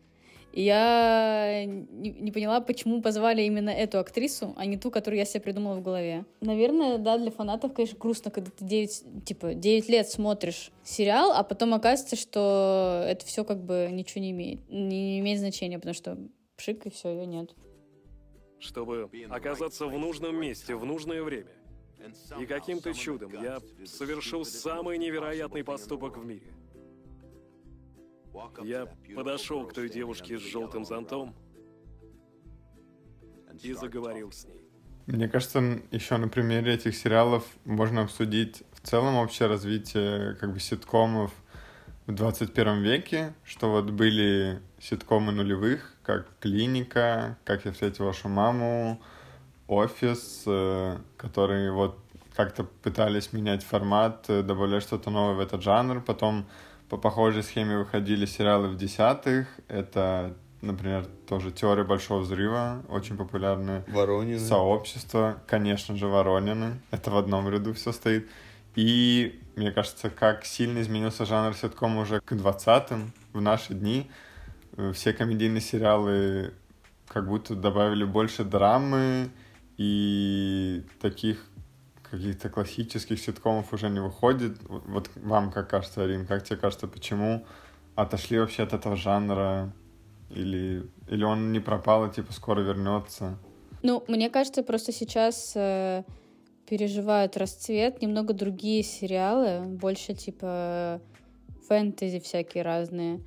и 0.54 0.62
я 0.62 1.64
не, 1.64 2.10
не 2.10 2.30
поняла, 2.30 2.60
почему 2.60 3.02
позвали 3.02 3.42
именно 3.42 3.70
эту 3.70 3.98
актрису, 3.98 4.54
а 4.56 4.66
не 4.66 4.76
ту, 4.76 4.92
которую 4.92 5.18
я 5.18 5.24
себе 5.24 5.40
придумала 5.40 5.74
в 5.74 5.82
голове. 5.82 6.26
Наверное, 6.40 6.98
да, 6.98 7.18
для 7.18 7.32
фанатов, 7.32 7.72
конечно, 7.72 7.98
грустно, 7.98 8.30
когда 8.30 8.52
ты 8.52 8.64
9, 8.64 9.24
типа, 9.24 9.54
9 9.54 9.88
лет 9.88 10.08
смотришь 10.08 10.70
сериал, 10.84 11.32
а 11.32 11.42
потом 11.42 11.74
оказывается, 11.74 12.14
что 12.14 13.04
это 13.04 13.26
все 13.26 13.44
как 13.44 13.64
бы 13.64 13.88
ничего 13.90 14.22
не 14.22 14.30
имеет, 14.30 14.60
не 14.70 15.18
имеет 15.18 15.40
значения, 15.40 15.78
потому 15.78 15.94
что 15.94 16.16
пшик, 16.56 16.86
и 16.86 16.90
все, 16.90 17.10
ее 17.10 17.26
нет. 17.26 17.50
Чтобы 18.58 19.10
оказаться 19.30 19.86
в 19.86 19.98
нужном 19.98 20.36
месте 20.40 20.74
в 20.74 20.84
нужное 20.84 21.22
время. 21.22 21.50
И 22.38 22.46
каким-то 22.46 22.92
чудом 22.92 23.32
я 23.32 23.60
совершил 23.84 24.44
самый 24.44 24.98
невероятный 24.98 25.64
поступок 25.64 26.18
в 26.18 26.24
мире. 26.24 26.52
Я 28.62 28.86
подошел 29.14 29.66
к 29.66 29.72
той 29.72 29.88
девушке 29.88 30.38
с 30.38 30.42
желтым 30.42 30.84
зонтом 30.84 31.34
и 33.62 33.72
заговорил 33.72 34.32
с 34.32 34.44
ней. 34.44 34.64
Мне 35.06 35.28
кажется, 35.28 35.82
еще 35.90 36.16
на 36.16 36.28
примере 36.28 36.74
этих 36.74 36.96
сериалов 36.96 37.46
можно 37.64 38.02
обсудить 38.02 38.62
в 38.72 38.80
целом 38.80 39.16
общее 39.16 39.48
развитие 39.48 40.34
как 40.36 40.52
бы 40.52 40.60
ситкомов 40.60 41.32
в 42.06 42.12
21 42.12 42.82
веке, 42.82 43.34
что 43.44 43.70
вот 43.70 43.90
были 43.90 44.60
ситкомы 44.78 45.32
нулевых, 45.32 45.94
как 46.02 46.26
«Клиника», 46.40 47.38
«Как 47.44 47.64
я 47.64 47.72
встретил 47.72 48.04
вашу 48.04 48.28
маму», 48.28 49.00
«Офис», 49.66 50.42
э, 50.46 50.98
которые 51.16 51.72
вот 51.72 51.98
как-то 52.36 52.64
пытались 52.64 53.32
менять 53.32 53.62
формат, 53.62 54.26
э, 54.28 54.42
добавлять 54.42 54.82
что-то 54.82 55.10
новое 55.10 55.34
в 55.34 55.40
этот 55.40 55.62
жанр. 55.62 56.02
Потом 56.02 56.46
по 56.90 56.98
похожей 56.98 57.42
схеме 57.42 57.78
выходили 57.78 58.26
сериалы 58.26 58.68
в 58.68 58.76
десятых. 58.76 59.48
Это, 59.68 60.36
например, 60.60 61.06
тоже 61.26 61.52
«Теория 61.52 61.84
большого 61.84 62.20
взрыва», 62.20 62.82
очень 62.90 63.16
популярное. 63.16 63.82
Воронины. 63.88 64.38
«Сообщество», 64.38 65.42
конечно 65.46 65.96
же, 65.96 66.06
«Воронины». 66.06 66.80
Это 66.90 67.10
в 67.10 67.16
одном 67.16 67.48
ряду 67.48 67.72
все 67.72 67.92
стоит. 67.92 68.28
И 68.74 69.40
мне 69.56 69.72
кажется, 69.72 70.10
как 70.10 70.44
сильно 70.44 70.80
изменился 70.80 71.24
жанр 71.24 71.54
ситкома 71.54 72.02
уже 72.02 72.20
к 72.20 72.32
20-м, 72.32 73.12
в 73.32 73.40
наши 73.40 73.74
дни. 73.74 74.10
Э, 74.76 74.92
все 74.92 75.12
комедийные 75.12 75.60
сериалы 75.60 76.52
как 77.08 77.28
будто 77.28 77.54
добавили 77.54 78.04
больше 78.04 78.44
драмы 78.44 79.30
и 79.76 80.84
таких 81.00 81.44
каких-то 82.10 82.48
классических 82.48 83.18
ситкомов 83.18 83.72
уже 83.72 83.88
не 83.88 84.00
выходит. 84.00 84.58
Вот 84.68 85.10
вам 85.16 85.50
как 85.50 85.68
кажется, 85.68 86.04
Арин, 86.04 86.26
как 86.26 86.44
тебе 86.44 86.56
кажется, 86.56 86.86
почему 86.86 87.44
отошли 87.94 88.38
вообще 88.38 88.62
от 88.62 88.72
этого 88.72 88.96
жанра? 88.96 89.72
Или, 90.30 90.88
или 91.08 91.22
он 91.22 91.52
не 91.52 91.60
пропал 91.60 92.06
и 92.06 92.12
типа 92.12 92.32
скоро 92.32 92.60
вернется? 92.60 93.38
Ну, 93.82 94.02
мне 94.08 94.30
кажется, 94.30 94.62
просто 94.62 94.92
сейчас 94.92 95.52
э, 95.54 96.02
переживают 96.66 97.36
расцвет 97.36 98.02
немного 98.02 98.34
другие 98.34 98.82
сериалы, 98.82 99.66
больше 99.66 100.14
типа 100.14 101.00
фэнтези 101.68 102.20
всякие 102.20 102.62
разные. 102.62 103.20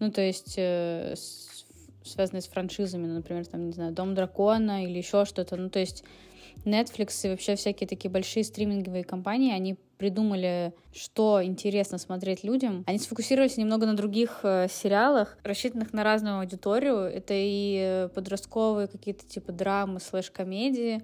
Ну, 0.00 0.10
то 0.10 0.20
есть 0.20 0.54
э, 0.56 1.14
с, 1.16 1.64
связанные 2.04 2.42
с 2.42 2.48
франшизами, 2.48 3.06
ну, 3.06 3.14
например, 3.14 3.46
там, 3.46 3.66
не 3.66 3.72
знаю, 3.72 3.92
Дом 3.92 4.14
дракона 4.14 4.84
или 4.84 4.98
еще 4.98 5.24
что-то. 5.24 5.56
Ну, 5.56 5.70
то 5.70 5.78
есть 5.78 6.04
Netflix 6.64 7.26
и 7.26 7.30
вообще 7.30 7.56
всякие 7.56 7.86
такие 7.86 8.10
большие 8.10 8.44
стриминговые 8.44 9.04
компании, 9.04 9.52
они 9.52 9.76
придумали, 9.98 10.74
что 10.92 11.42
интересно 11.42 11.98
смотреть 11.98 12.42
людям. 12.42 12.84
Они 12.86 12.98
сфокусировались 12.98 13.56
немного 13.56 13.86
на 13.86 13.96
других 13.96 14.40
э, 14.42 14.66
сериалах, 14.70 15.38
рассчитанных 15.44 15.92
на 15.92 16.02
разную 16.04 16.40
аудиторию. 16.40 16.98
Это 16.98 17.34
и 17.34 17.78
э, 17.80 18.08
подростковые 18.14 18.88
какие-то 18.88 19.26
типа 19.26 19.52
драмы, 19.52 20.00
слэш-комедии, 20.00 21.02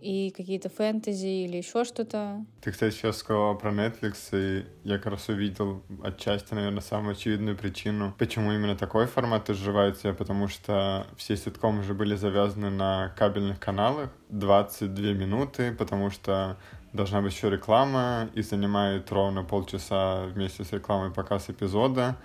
и 0.00 0.30
какие-то 0.36 0.68
фэнтези 0.68 1.44
или 1.44 1.56
еще 1.56 1.84
что-то. 1.84 2.44
Ты, 2.60 2.72
кстати, 2.72 2.94
сейчас 2.94 3.18
сказала 3.18 3.54
про 3.54 3.70
Netflix, 3.70 4.16
и 4.32 4.66
я 4.84 4.98
как 4.98 5.12
раз 5.12 5.28
увидел 5.28 5.82
отчасти, 6.02 6.54
наверное, 6.54 6.80
самую 6.80 7.12
очевидную 7.12 7.56
причину, 7.56 8.14
почему 8.18 8.52
именно 8.52 8.76
такой 8.76 9.06
формат 9.06 9.50
изживается, 9.50 10.12
потому 10.12 10.48
что 10.48 11.06
все 11.16 11.36
ситкомы 11.36 11.80
уже 11.80 11.94
были 11.94 12.14
завязаны 12.14 12.70
на 12.70 13.12
кабельных 13.16 13.58
каналах, 13.58 14.10
22 14.30 15.12
минуты, 15.12 15.72
потому 15.72 16.10
что 16.10 16.56
должна 16.92 17.20
быть 17.20 17.34
еще 17.34 17.50
реклама, 17.50 18.28
и 18.34 18.42
занимает 18.42 19.10
ровно 19.10 19.42
полчаса 19.44 20.24
вместе 20.26 20.64
с 20.64 20.72
рекламой 20.72 21.10
показ 21.10 21.50
эпизода, 21.50 22.16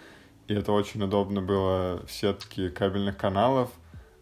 и 0.47 0.53
это 0.53 0.71
очень 0.71 1.01
удобно 1.03 1.41
было 1.41 2.03
в 2.05 2.11
сетке 2.11 2.69
кабельных 2.69 3.17
каналов, 3.17 3.71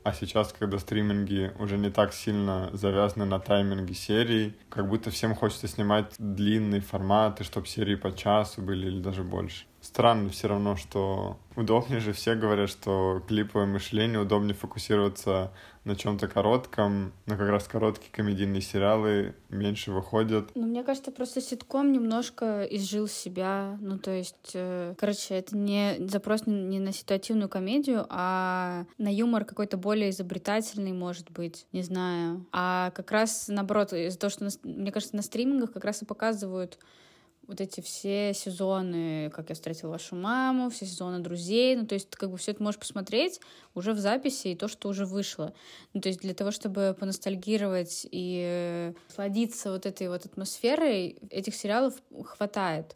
а 0.04 0.14
сейчас, 0.14 0.54
когда 0.58 0.80
стриминги 0.80 1.54
уже 1.60 1.78
не 1.78 1.90
так 1.90 2.14
сильно 2.14 2.70
завязаны 2.74 3.26
на 3.26 3.40
тайминге 3.40 3.94
серий, 3.94 4.56
как 4.70 4.88
будто 4.88 5.12
всем 5.12 5.36
хочется 5.36 5.68
снимать 5.68 6.14
длинные 6.18 6.82
форматы, 6.82 7.44
чтобы 7.44 7.68
серии 7.68 7.96
по 7.96 8.12
часу 8.12 8.62
были 8.62 8.88
или 8.88 9.02
даже 9.02 9.24
больше. 9.24 9.66
Странно 9.92 10.30
все 10.30 10.48
равно, 10.48 10.78
что 10.78 11.38
удобнее 11.58 12.00
же 12.00 12.14
все 12.14 12.36
говорят, 12.36 12.70
что 12.70 13.22
клиповое 13.28 13.66
мышление 13.66 14.20
удобнее 14.20 14.56
фокусироваться 14.56 15.52
на 15.84 15.98
чем-то 15.98 16.30
коротком, 16.30 17.12
но 17.26 17.36
как 17.36 17.50
раз 17.50 17.68
короткие 17.68 18.10
комедийные 18.12 18.62
сериалы 18.62 19.36
меньше 19.50 19.92
выходят. 19.92 20.50
Ну, 20.56 20.68
мне 20.68 20.84
кажется, 20.84 21.12
просто 21.12 21.42
ситком 21.42 21.92
немножко 21.92 22.64
изжил 22.64 23.10
себя. 23.10 23.78
Ну, 23.82 23.98
то 23.98 24.12
есть, 24.12 24.52
э, 24.54 24.96
короче, 24.98 25.36
это 25.36 25.58
не 25.58 25.98
запрос 26.08 26.44
не 26.46 26.80
на 26.80 26.94
ситуативную 26.94 27.50
комедию, 27.50 28.06
а 28.08 28.86
на 28.98 29.14
юмор 29.14 29.44
какой-то 29.44 29.76
более 29.76 30.12
изобретательный, 30.12 30.94
может 30.94 31.32
быть, 31.32 31.66
не 31.74 31.82
знаю. 31.82 32.46
А 32.54 32.92
как 32.92 33.12
раз 33.12 33.48
наоборот, 33.50 33.92
из-за 33.92 34.18
того, 34.18 34.32
что, 34.32 34.46
на, 34.46 34.52
мне 34.64 34.92
кажется, 34.94 35.18
на 35.18 35.22
стримингах 35.22 35.74
как 35.74 35.84
раз 35.84 36.02
и 36.02 36.06
показывают 36.06 36.80
вот 37.52 37.60
эти 37.60 37.82
все 37.82 38.34
сезоны, 38.34 39.30
как 39.30 39.50
я 39.50 39.56
встретила 39.56 39.92
вашу 39.92 40.16
маму, 40.16 40.70
все 40.70 40.86
сезоны 40.86 41.20
друзей, 41.20 41.76
ну, 41.76 41.86
то 41.86 41.96
есть 41.96 42.10
ты 42.10 42.18
как 42.18 42.32
бы 42.32 42.38
все 42.38 42.52
это 42.52 42.64
можешь 42.64 42.80
посмотреть 42.80 43.42
уже 43.76 43.92
в 43.92 44.00
записи 44.00 44.48
и 44.48 44.56
то, 44.56 44.70
что 44.70 44.88
уже 44.88 45.06
вышло. 45.06 45.54
Ну, 45.94 46.00
то 46.00 46.08
есть 46.08 46.22
для 46.22 46.34
того, 46.34 46.52
чтобы 46.52 46.96
поностальгировать 46.98 48.08
и 48.10 48.94
сладиться 49.14 49.72
вот 49.72 49.86
этой 49.86 50.08
вот 50.08 50.26
атмосферой, 50.26 51.18
этих 51.30 51.54
сериалов 51.54 51.96
хватает. 52.24 52.96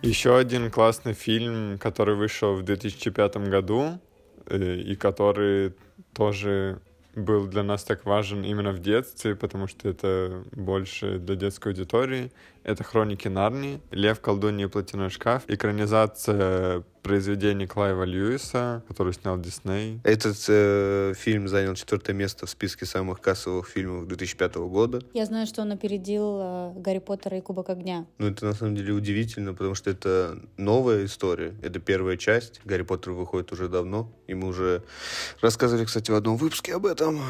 Еще 0.00 0.36
один 0.36 0.70
классный 0.70 1.12
фильм, 1.12 1.78
который 1.78 2.14
вышел 2.14 2.54
в 2.54 2.62
2005 2.62 3.36
году, 3.48 4.00
э, 4.46 4.76
и 4.76 4.96
который 4.96 5.74
тоже 6.14 6.80
был 7.16 7.46
для 7.46 7.62
нас 7.62 7.84
так 7.84 8.04
важен 8.04 8.44
именно 8.44 8.72
в 8.72 8.78
детстве, 8.78 9.34
потому 9.34 9.66
что 9.66 9.88
это 9.88 10.44
больше 10.52 11.18
для 11.18 11.36
детской 11.36 11.68
аудитории. 11.68 12.30
Это 12.64 12.82
«Хроники 12.82 13.28
Нарнии», 13.28 13.80
«Лев, 13.90 14.20
колдунья 14.20 14.66
и 14.66 14.68
платяной 14.68 15.10
шкаф», 15.10 15.42
экранизация 15.48 16.82
произведений 17.02 17.66
Клайва 17.66 18.04
Льюиса, 18.04 18.82
который 18.88 19.12
снял 19.12 19.38
Дисней. 19.38 20.00
Этот 20.04 20.42
э, 20.48 21.12
фильм 21.14 21.48
занял 21.48 21.74
четвертое 21.74 22.14
место 22.14 22.46
в 22.46 22.50
списке 22.50 22.86
самых 22.86 23.20
кассовых 23.20 23.68
фильмов 23.68 24.08
2005 24.08 24.54
года. 24.54 25.02
Я 25.12 25.26
знаю, 25.26 25.46
что 25.46 25.60
он 25.60 25.72
опередил 25.72 26.38
э, 26.40 26.72
«Гарри 26.76 27.00
Поттера 27.00 27.36
и 27.36 27.42
Кубок 27.42 27.68
огня». 27.68 28.06
Ну, 28.16 28.28
это 28.28 28.46
на 28.46 28.54
самом 28.54 28.74
деле 28.74 28.94
удивительно, 28.94 29.52
потому 29.52 29.74
что 29.74 29.90
это 29.90 30.38
новая 30.56 31.04
история. 31.04 31.52
Это 31.62 31.78
первая 31.78 32.16
часть. 32.16 32.62
«Гарри 32.64 32.82
Поттер» 32.82 33.12
выходит 33.12 33.52
уже 33.52 33.68
давно. 33.68 34.10
И 34.26 34.32
мы 34.32 34.48
уже 34.48 34.82
рассказывали, 35.42 35.84
кстати, 35.84 36.10
в 36.10 36.14
одном 36.14 36.38
выпуске 36.38 36.74
об 36.74 36.86
этом. 36.86 37.20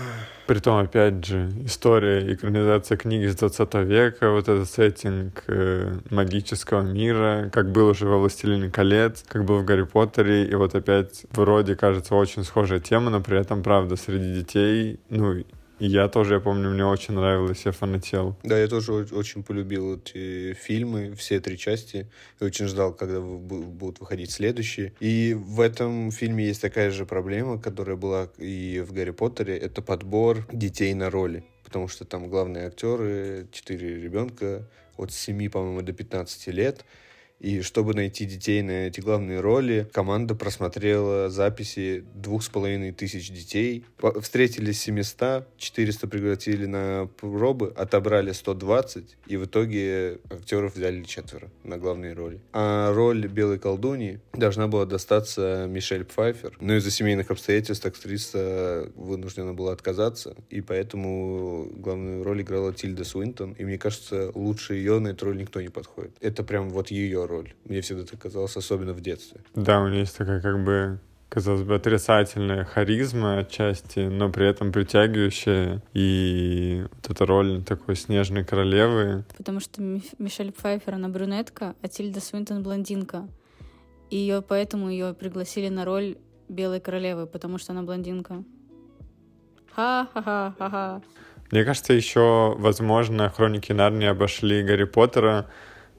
Притом, 0.47 0.85
опять 0.85 1.25
же, 1.25 1.51
история, 1.65 2.33
экранизация 2.33 2.97
книги 2.97 3.27
с 3.27 3.35
20 3.35 3.75
века, 3.75 4.31
вот 4.31 4.49
этот 4.49 4.71
сеттинг 4.71 5.24
э, 5.47 5.99
магического 6.11 6.83
мира, 6.83 7.51
как 7.53 7.71
был 7.73 7.89
уже 7.89 8.07
во 8.07 8.19
«Властелине 8.19 8.71
колец», 8.71 9.25
как 9.27 9.45
был 9.45 9.59
в 9.59 9.65
Гарри 9.65 9.85
Поттере, 9.85 10.45
и 10.45 10.55
вот 10.55 10.75
опять 10.75 11.25
вроде 11.31 11.77
кажется 11.77 12.15
очень 12.15 12.45
схожая 12.45 12.81
тема, 12.81 13.11
но 13.11 13.21
при 13.21 13.39
этом, 13.39 13.63
правда, 13.63 13.97
среди 13.97 14.35
детей, 14.35 15.01
ну, 15.09 15.45
я 15.81 16.09
тоже, 16.09 16.35
я 16.35 16.41
помню, 16.41 16.71
мне 16.71 16.87
очень 16.87 17.15
нравилось, 17.15 17.63
я 17.65 17.73
фанател. 17.73 18.37
Да, 18.45 18.59
я 18.59 18.69
тоже 18.69 18.93
очень 18.93 19.43
полюбил 19.43 19.97
эти 19.97 20.53
фильмы, 20.55 21.15
все 21.15 21.41
три 21.41 21.59
части. 21.59 22.09
И 22.41 22.45
очень 22.45 22.69
ждал, 22.69 22.95
когда 22.95 23.21
будут 23.21 23.99
выходить 23.99 24.31
следующие. 24.31 24.93
И 25.01 25.35
в 25.35 25.61
этом 25.61 26.11
фильме 26.13 26.47
есть 26.47 26.63
такая 26.63 26.91
же 26.91 27.07
проблема, 27.07 27.61
которая 27.61 27.97
была 27.97 28.29
и 28.39 28.85
в 28.87 28.93
Гарри 28.93 29.11
Поттере. 29.11 29.57
Это 29.57 29.83
подбор 29.83 30.47
детей 30.53 30.95
на 30.95 31.11
роли. 31.11 31.45
Потому 31.65 31.89
что 31.89 32.05
там 32.05 32.29
главные 32.29 32.69
актеры, 32.69 33.49
четыре 33.51 34.01
ребенка 34.01 34.69
от 34.97 35.13
7, 35.13 35.51
по-моему, 35.51 35.83
до 35.83 35.93
15 35.93 36.49
лет. 36.49 36.85
И 37.45 37.61
чтобы 37.61 37.93
найти 37.93 38.25
детей 38.25 38.63
на 38.63 38.87
эти 38.87 39.01
главные 39.01 39.41
роли, 39.41 39.87
команда 39.93 40.35
просмотрела 40.35 41.29
записи 41.29 42.03
двух 42.15 42.43
с 42.43 42.49
половиной 42.49 42.93
тысяч 42.93 43.31
детей. 43.31 43.85
Встретились 44.23 44.81
700, 44.81 45.47
400 45.59 46.09
пригласили 46.09 46.65
на 46.65 47.11
пробы, 47.21 47.71
отобрали 47.77 48.33
120, 48.33 49.17
и 49.27 49.37
в 49.37 49.45
итоге 49.45 50.21
актеров 50.31 50.75
взяли 50.75 51.03
четверо 51.03 51.51
на 51.65 51.77
главные 51.77 52.15
роли. 52.15 52.41
А 52.55 52.95
роль 52.95 53.29
белой 53.29 53.59
колдуньи 53.59 54.21
должна 54.33 54.67
была 54.67 54.87
достаться 54.87 55.67
Мишель 55.69 56.07
Пфайфер. 56.07 56.57
Но 56.61 56.75
из-за 56.77 56.91
семейных 56.91 57.31
обстоятельств 57.31 57.85
актриса 57.85 58.91
вынуждена 58.95 59.53
была 59.53 59.73
отказаться, 59.73 60.35
и 60.49 60.63
поэтому 60.63 61.69
главную 61.77 62.25
роль 62.25 62.41
играла 62.41 62.73
Тильда 62.73 63.05
Суинтон. 63.05 63.53
И 63.53 63.67
мне 63.67 63.77
кажется, 63.77 64.33
лучше 64.35 64.77
ее 64.77 64.99
на 64.99 65.09
эту 65.09 65.27
роль 65.27 65.37
никто 65.37 65.61
не 65.61 65.69
подходит. 65.69 66.13
Это 66.23 66.43
прям 66.43 66.71
вот 66.71 66.91
ее 66.91 67.27
роль. 67.27 67.34
Мне 67.65 67.81
всегда 67.81 68.05
так 68.05 68.21
казалось, 68.21 68.57
особенно 68.57 68.93
в 68.93 69.01
детстве. 69.01 69.41
Да, 69.55 69.81
у 69.81 69.89
нее 69.89 70.01
есть 70.01 70.17
такая 70.17 70.41
как 70.41 70.63
бы 70.63 70.99
казалось 71.35 71.63
бы, 71.63 71.75
отрицательная 71.75 72.65
харизма 72.65 73.39
отчасти, 73.39 74.01
но 74.01 74.31
при 74.31 74.47
этом 74.47 74.71
притягивающая. 74.71 75.83
И 75.93 76.87
вот 76.93 77.11
эта 77.11 77.27
роль 77.27 77.65
такой 77.65 77.97
снежной 77.97 78.45
королевы. 78.45 79.25
Потому 79.37 79.59
что 79.59 79.83
Мишель 80.19 80.53
Пфайфер, 80.53 80.95
она 80.95 81.09
брюнетка, 81.09 81.75
а 81.83 81.89
Тильда 81.89 82.21
Свинтон 82.21 82.63
блондинка. 82.63 83.29
И 84.11 84.17
ее, 84.17 84.43
поэтому 84.43 84.89
ее 84.89 85.13
пригласили 85.13 85.69
на 85.69 85.85
роль 85.85 86.19
Белой 86.49 86.79
Королевы, 86.79 87.27
потому 87.27 87.59
что 87.59 87.73
она 87.73 87.83
блондинка. 87.83 88.45
Ха-ха-ха-ха-ха. 89.75 91.03
Мне 91.51 91.65
кажется, 91.65 91.95
еще, 91.95 92.55
возможно, 92.59 93.29
Хроники 93.29 93.73
Нарнии 93.73 94.07
обошли 94.07 94.63
Гарри 94.63 94.85
Поттера, 94.85 95.47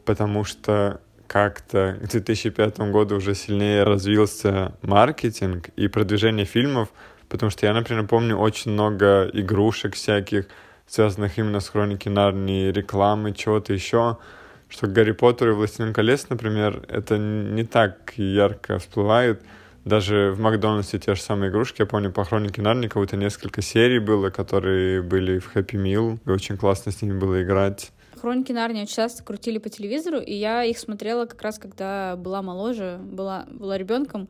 потому 0.05 0.45
что 0.45 1.01
как-то 1.27 1.97
к 2.01 2.09
2005 2.09 2.79
году 2.91 3.17
уже 3.17 3.35
сильнее 3.35 3.83
развился 3.83 4.73
маркетинг 4.81 5.69
и 5.75 5.87
продвижение 5.87 6.45
фильмов, 6.45 6.89
потому 7.29 7.49
что 7.49 7.65
я, 7.65 7.73
например, 7.73 8.07
помню 8.07 8.37
очень 8.37 8.71
много 8.71 9.29
игрушек 9.33 9.95
всяких, 9.95 10.47
связанных 10.87 11.37
именно 11.37 11.59
с 11.59 11.69
Хроники 11.69 12.09
Нарнии, 12.09 12.71
рекламы, 12.71 13.33
чего-то 13.33 13.73
еще, 13.73 14.17
что 14.69 14.87
Гарри 14.87 15.11
Поттер 15.11 15.49
и 15.49 15.53
Властелин 15.53 15.93
колец, 15.93 16.27
например, 16.29 16.83
это 16.87 17.17
не 17.17 17.63
так 17.63 18.13
ярко 18.17 18.79
всплывает, 18.79 19.41
даже 19.83 20.31
в 20.31 20.39
Макдональдсе 20.39 20.99
те 20.99 21.15
же 21.15 21.21
самые 21.21 21.51
игрушки. 21.51 21.81
Я 21.81 21.85
помню, 21.85 22.11
по 22.11 22.23
Хронике 22.23 22.61
Нарнии 22.61 22.87
кого-то 22.87 23.17
несколько 23.17 23.61
серий 23.61 23.99
было, 23.99 24.31
которые 24.31 25.01
были 25.01 25.39
в 25.39 25.55
Happy 25.55 25.75
Meal, 25.75 26.19
и 26.25 26.29
очень 26.29 26.57
классно 26.57 26.91
с 26.91 27.01
ними 27.01 27.17
было 27.17 27.43
играть. 27.43 27.91
Хроники 28.25 28.51
Нарнии 28.51 28.81
очень 28.81 28.95
часто 28.95 29.23
крутили 29.23 29.59
по 29.59 29.69
телевизору, 29.69 30.19
и 30.19 30.33
я 30.33 30.63
их 30.63 30.79
смотрела 30.79 31.27
как 31.27 31.39
раз, 31.43 31.59
когда 31.59 32.15
была 32.15 32.41
моложе, 32.41 32.99
была, 33.03 33.45
была 33.51 33.77
ребенком. 33.77 34.29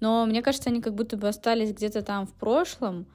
Но 0.00 0.26
мне 0.26 0.42
кажется, 0.42 0.68
они 0.68 0.82
как 0.82 0.96
будто 0.96 1.16
бы 1.16 1.28
остались 1.28 1.70
где-то 1.70 2.02
там 2.02 2.26
в 2.26 2.32
прошлом 2.32 3.06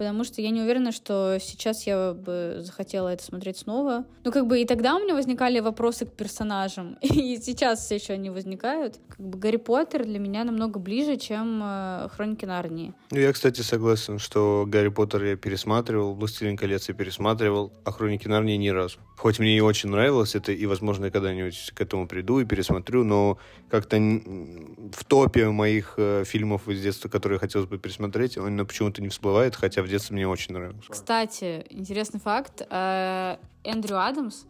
потому 0.00 0.24
что 0.24 0.40
я 0.40 0.48
не 0.48 0.62
уверена, 0.62 0.92
что 0.92 1.36
сейчас 1.42 1.86
я 1.86 2.14
бы 2.14 2.56
захотела 2.60 3.08
это 3.08 3.22
смотреть 3.22 3.58
снова. 3.58 4.06
Ну, 4.24 4.32
как 4.32 4.46
бы 4.46 4.62
и 4.62 4.64
тогда 4.64 4.96
у 4.96 5.00
меня 5.00 5.14
возникали 5.14 5.60
вопросы 5.60 6.06
к 6.06 6.12
персонажам, 6.12 6.96
и 7.02 7.36
сейчас 7.36 7.90
еще 7.90 8.14
они 8.14 8.30
возникают. 8.30 8.98
Как 9.10 9.20
бы 9.20 9.38
Гарри 9.38 9.58
Поттер 9.58 10.06
для 10.06 10.18
меня 10.18 10.44
намного 10.44 10.78
ближе, 10.78 11.18
чем 11.18 11.60
э, 11.62 12.08
Хроники 12.16 12.46
Нарнии. 12.46 12.94
Ну, 13.10 13.18
я, 13.18 13.30
кстати, 13.30 13.60
согласен, 13.60 14.18
что 14.18 14.64
Гарри 14.66 14.88
Поттер 14.88 15.22
я 15.22 15.36
пересматривал, 15.36 16.14
Властелин 16.14 16.56
колец 16.56 16.88
я 16.88 16.94
пересматривал, 16.94 17.70
а 17.84 17.92
Хроники 17.92 18.26
Нарнии 18.26 18.56
ни 18.56 18.70
разу. 18.70 19.00
Хоть 19.18 19.38
мне 19.38 19.54
и 19.54 19.60
очень 19.60 19.90
нравилось 19.90 20.34
это, 20.34 20.52
и, 20.52 20.64
возможно, 20.64 21.04
я 21.04 21.10
когда-нибудь 21.10 21.72
к 21.74 21.80
этому 21.82 22.08
приду 22.08 22.40
и 22.40 22.46
пересмотрю, 22.46 23.04
но 23.04 23.36
как-то 23.68 23.98
в 23.98 25.04
топе 25.06 25.50
моих 25.50 25.94
э, 25.98 26.24
фильмов 26.24 26.68
из 26.70 26.80
детства, 26.80 27.10
которые 27.10 27.38
хотелось 27.38 27.68
бы 27.68 27.76
пересмотреть, 27.76 28.38
он 28.38 28.66
почему-то 28.66 29.02
не 29.02 29.10
всплывает, 29.10 29.56
хотя 29.56 29.82
в 29.82 29.89
детстве 29.90 30.16
мне 30.16 30.28
очень 30.28 30.54
нравилось. 30.54 30.84
Кстати, 30.88 31.66
интересный 31.70 32.20
факт. 32.20 32.66
Э, 32.70 33.36
Эндрю 33.64 33.98
Адамс, 33.98 34.44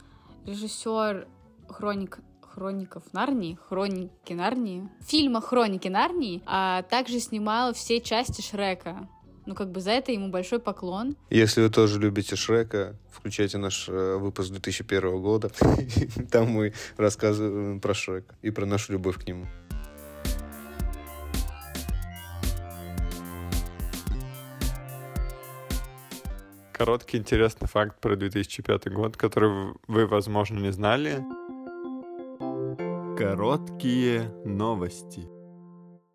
режиссер 0.46 1.26
хроник 1.68 2.20
Хроников 2.42 3.04
Нарнии, 3.12 3.56
Хроники 3.68 4.32
Нарнии, 4.32 4.88
фильма 5.00 5.40
Хроники 5.40 5.88
Нарнии, 5.88 6.42
а 6.46 6.82
также 6.82 7.20
снимал 7.20 7.72
все 7.74 8.00
части 8.00 8.42
Шрека. 8.42 9.08
Ну, 9.46 9.54
как 9.54 9.70
бы 9.70 9.80
за 9.80 9.92
это 9.92 10.12
ему 10.12 10.28
большой 10.28 10.58
поклон. 10.58 11.16
Если 11.30 11.62
вы 11.62 11.70
тоже 11.70 11.98
любите 11.98 12.36
Шрека, 12.36 12.96
включайте 13.10 13.58
наш 13.58 13.88
э, 13.88 14.16
выпуск 14.16 14.50
2001 14.50 15.22
года. 15.22 15.50
Там 16.30 16.50
мы 16.50 16.72
рассказываем 16.96 17.80
про 17.80 17.94
Шрека 17.94 18.34
и 18.42 18.50
про 18.50 18.66
нашу 18.66 18.92
любовь 18.92 19.16
к 19.16 19.26
нему. 19.26 19.46
Короткий 26.80 27.18
интересный 27.18 27.68
факт 27.68 28.00
про 28.00 28.16
2005 28.16 28.90
год, 28.90 29.14
который 29.14 29.74
вы, 29.86 30.06
возможно, 30.06 30.58
не 30.60 30.72
знали. 30.72 31.22
Короткие 33.18 34.32
новости. 34.46 35.28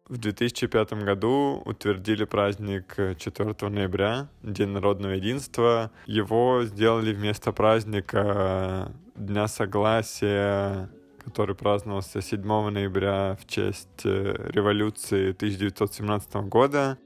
В 0.10 0.18
2005 0.18 0.94
году 1.04 1.62
утвердили 1.66 2.24
праздник 2.24 2.96
4 2.98 3.70
ноября, 3.70 4.28
День 4.42 4.70
народного 4.70 5.12
единства. 5.12 5.92
Его 6.08 6.64
сделали 6.64 7.14
вместо 7.14 7.52
праздника 7.52 8.92
Дня 9.16 9.48
Согласия, 9.48 10.90
который 11.24 11.56
праздновался 11.56 12.24
7 12.24 12.42
ноября 12.72 13.38
в 13.40 13.46
честь 13.46 14.04
э, 14.04 14.50
революции 14.52 15.30
1917 15.30 16.34
года. 16.50 16.98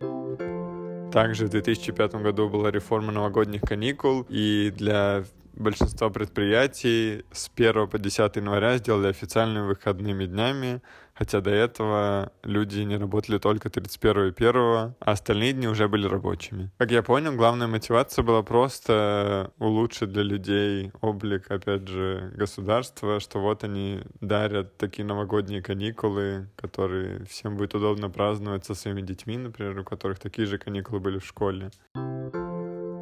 Также 1.12 1.48
в 1.48 1.50
2005 1.50 2.16
году 2.16 2.50
была 2.50 2.70
реформа 2.70 3.12
новогодних 3.12 3.62
каникул, 3.62 4.28
и 4.30 4.72
для 4.76 5.24
большинства 5.54 6.10
предприятий 6.10 7.26
с 7.32 7.50
1 7.56 7.88
по 7.88 7.98
10 7.98 8.36
января 8.36 8.78
сделали 8.78 9.08
официальными 9.08 9.66
выходными 9.66 10.26
днями, 10.26 10.82
хотя 11.20 11.42
до 11.42 11.50
этого 11.50 12.32
люди 12.44 12.80
не 12.80 12.98
работали 12.98 13.40
только 13.40 13.70
31 13.70 14.28
и 14.28 14.30
1, 14.30 14.56
а 14.56 14.94
остальные 15.00 15.54
дни 15.54 15.68
уже 15.68 15.90
были 15.90 16.08
рабочими. 16.08 16.72
Как 16.78 16.92
я 16.92 17.04
понял, 17.04 17.36
главная 17.36 17.68
мотивация 17.68 18.24
была 18.24 18.42
просто 18.42 19.52
улучшить 19.60 20.14
для 20.14 20.24
людей 20.24 20.92
облик, 21.02 21.52
опять 21.52 21.88
же, 21.90 22.32
государства, 22.38 23.20
что 23.20 23.40
вот 23.40 23.66
они 23.66 24.00
дарят 24.22 24.78
такие 24.78 25.06
новогодние 25.06 25.62
каникулы, 25.62 26.48
которые 26.56 27.26
всем 27.26 27.58
будет 27.58 27.76
удобно 27.76 28.10
праздновать 28.10 28.66
со 28.66 28.74
своими 28.74 29.02
детьми, 29.02 29.38
например, 29.38 29.80
у 29.80 29.84
которых 29.84 30.20
такие 30.20 30.48
же 30.48 30.58
каникулы 30.58 31.02
были 31.02 31.20
в 31.20 31.26
школе. 31.26 31.70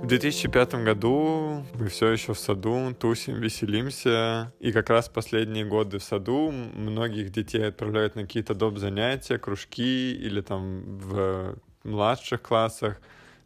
В 0.08 0.10
2005 0.10 0.86
году 0.86 1.66
мы 1.74 1.90
все 1.90 2.08
еще 2.14 2.34
в 2.34 2.40
саду, 2.40 2.96
тусим, 2.98 3.42
веселимся. 3.42 4.54
И 4.62 4.72
как 4.72 4.90
раз 4.90 5.10
последние 5.10 5.66
годы 5.66 6.00
в 6.00 6.04
саду 6.04 6.50
многих 6.50 7.30
детей 7.30 7.68
отправляют 7.68 8.16
на 8.16 8.22
какие-то 8.22 8.56
доп. 8.56 8.78
занятия, 8.78 9.38
кружки 9.38 10.14
или 10.14 10.40
там 10.40 10.98
в 10.98 11.58
младших 11.84 12.42
классах. 12.42 13.02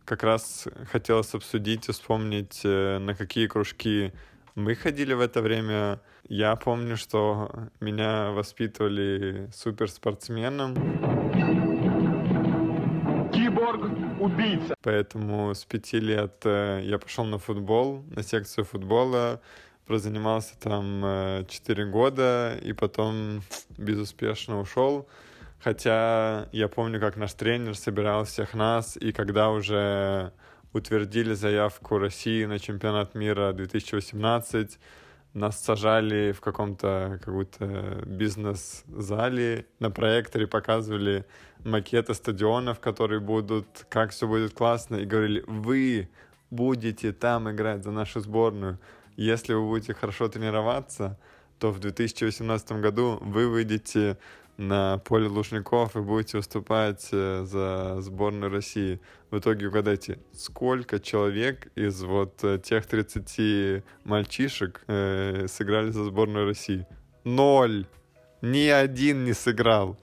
Как 0.05 0.22
раз 0.22 0.68
хотелось 0.91 1.34
обсудить 1.34 1.88
вспомнить, 1.88 2.62
э, 2.64 2.99
на 2.99 3.16
какие 3.16 3.47
кружки 3.47 4.14
мы 4.53 4.76
ходили 4.76 5.16
в 5.16 5.20
это 5.22 5.41
время. 5.41 5.99
Я 6.30 6.55
помню, 6.55 6.95
что 6.95 7.70
меня 7.80 8.30
воспитывали 8.34 9.49
суперспортсменом. 9.51 10.76
Убийца. 14.22 14.76
Поэтому 14.82 15.53
с 15.53 15.65
пяти 15.65 15.99
лет 15.99 16.41
э, 16.45 16.82
я 16.84 16.97
пошел 16.97 17.26
на 17.26 17.38
футбол, 17.38 18.03
на 18.15 18.24
секцию 18.24 18.65
футбола, 18.65 19.41
прозанимался 19.88 20.59
там 20.59 21.01
э, 21.03 21.45
четыре 21.49 21.86
года 21.86 22.57
и 22.61 22.74
потом 22.74 23.41
безуспешно 23.78 24.59
ушел. 24.59 25.07
Хотя 25.59 26.47
я 26.51 26.67
помню, 26.67 26.99
как 26.99 27.17
наш 27.17 27.34
тренер 27.34 27.76
собирал 27.76 28.24
всех 28.26 28.53
нас, 28.53 28.97
и 28.97 29.11
когда 29.11 29.49
уже 29.49 30.32
утвердили 30.74 31.34
заявку 31.34 31.97
России 31.97 32.45
на 32.45 32.59
чемпионат 32.59 33.15
мира 33.15 33.51
2018, 33.53 34.80
нас 35.34 35.63
сажали 35.63 36.32
в 36.32 36.41
каком-то 36.41 37.19
как 37.23 37.34
будто 37.34 38.01
бизнес-зале, 38.05 39.65
на 39.79 39.89
проекторе 39.89 40.47
показывали 40.47 41.25
макеты 41.63 42.13
стадионов, 42.13 42.79
которые 42.79 43.19
будут, 43.19 43.86
как 43.89 44.11
все 44.11 44.27
будет 44.27 44.53
классно, 44.53 44.97
и 44.97 45.05
говорили, 45.05 45.43
вы 45.47 46.09
будете 46.49 47.13
там 47.13 47.49
играть 47.49 47.84
за 47.84 47.91
нашу 47.91 48.19
сборную. 48.19 48.77
Если 49.15 49.53
вы 49.53 49.67
будете 49.67 49.93
хорошо 49.93 50.27
тренироваться, 50.27 51.17
то 51.59 51.71
в 51.71 51.79
2018 51.79 52.71
году 52.73 53.19
вы 53.21 53.47
выйдете 53.47 54.17
на 54.58 54.99
поле 54.99 55.28
Лужников 55.28 55.95
и 55.95 56.02
будете 56.02 56.38
выступать 56.38 57.10
э, 57.12 57.43
за 57.45 58.02
сборную 58.02 58.52
России. 58.52 58.99
В 59.30 59.39
итоге 59.39 59.68
угадайте, 59.68 60.20
сколько 60.34 60.99
человек 60.99 61.72
из 61.76 62.04
вот 62.04 62.43
э, 62.43 62.60
тех 62.60 62.86
30 62.86 63.84
мальчишек 64.04 64.84
э, 64.88 65.47
сыграли 65.47 65.91
за 65.91 66.04
сборную 66.04 66.45
России? 66.45 66.86
Ноль! 67.24 67.86
Ни 68.41 68.68
один 68.68 69.24
не 69.24 69.34
сыграл, 69.34 69.97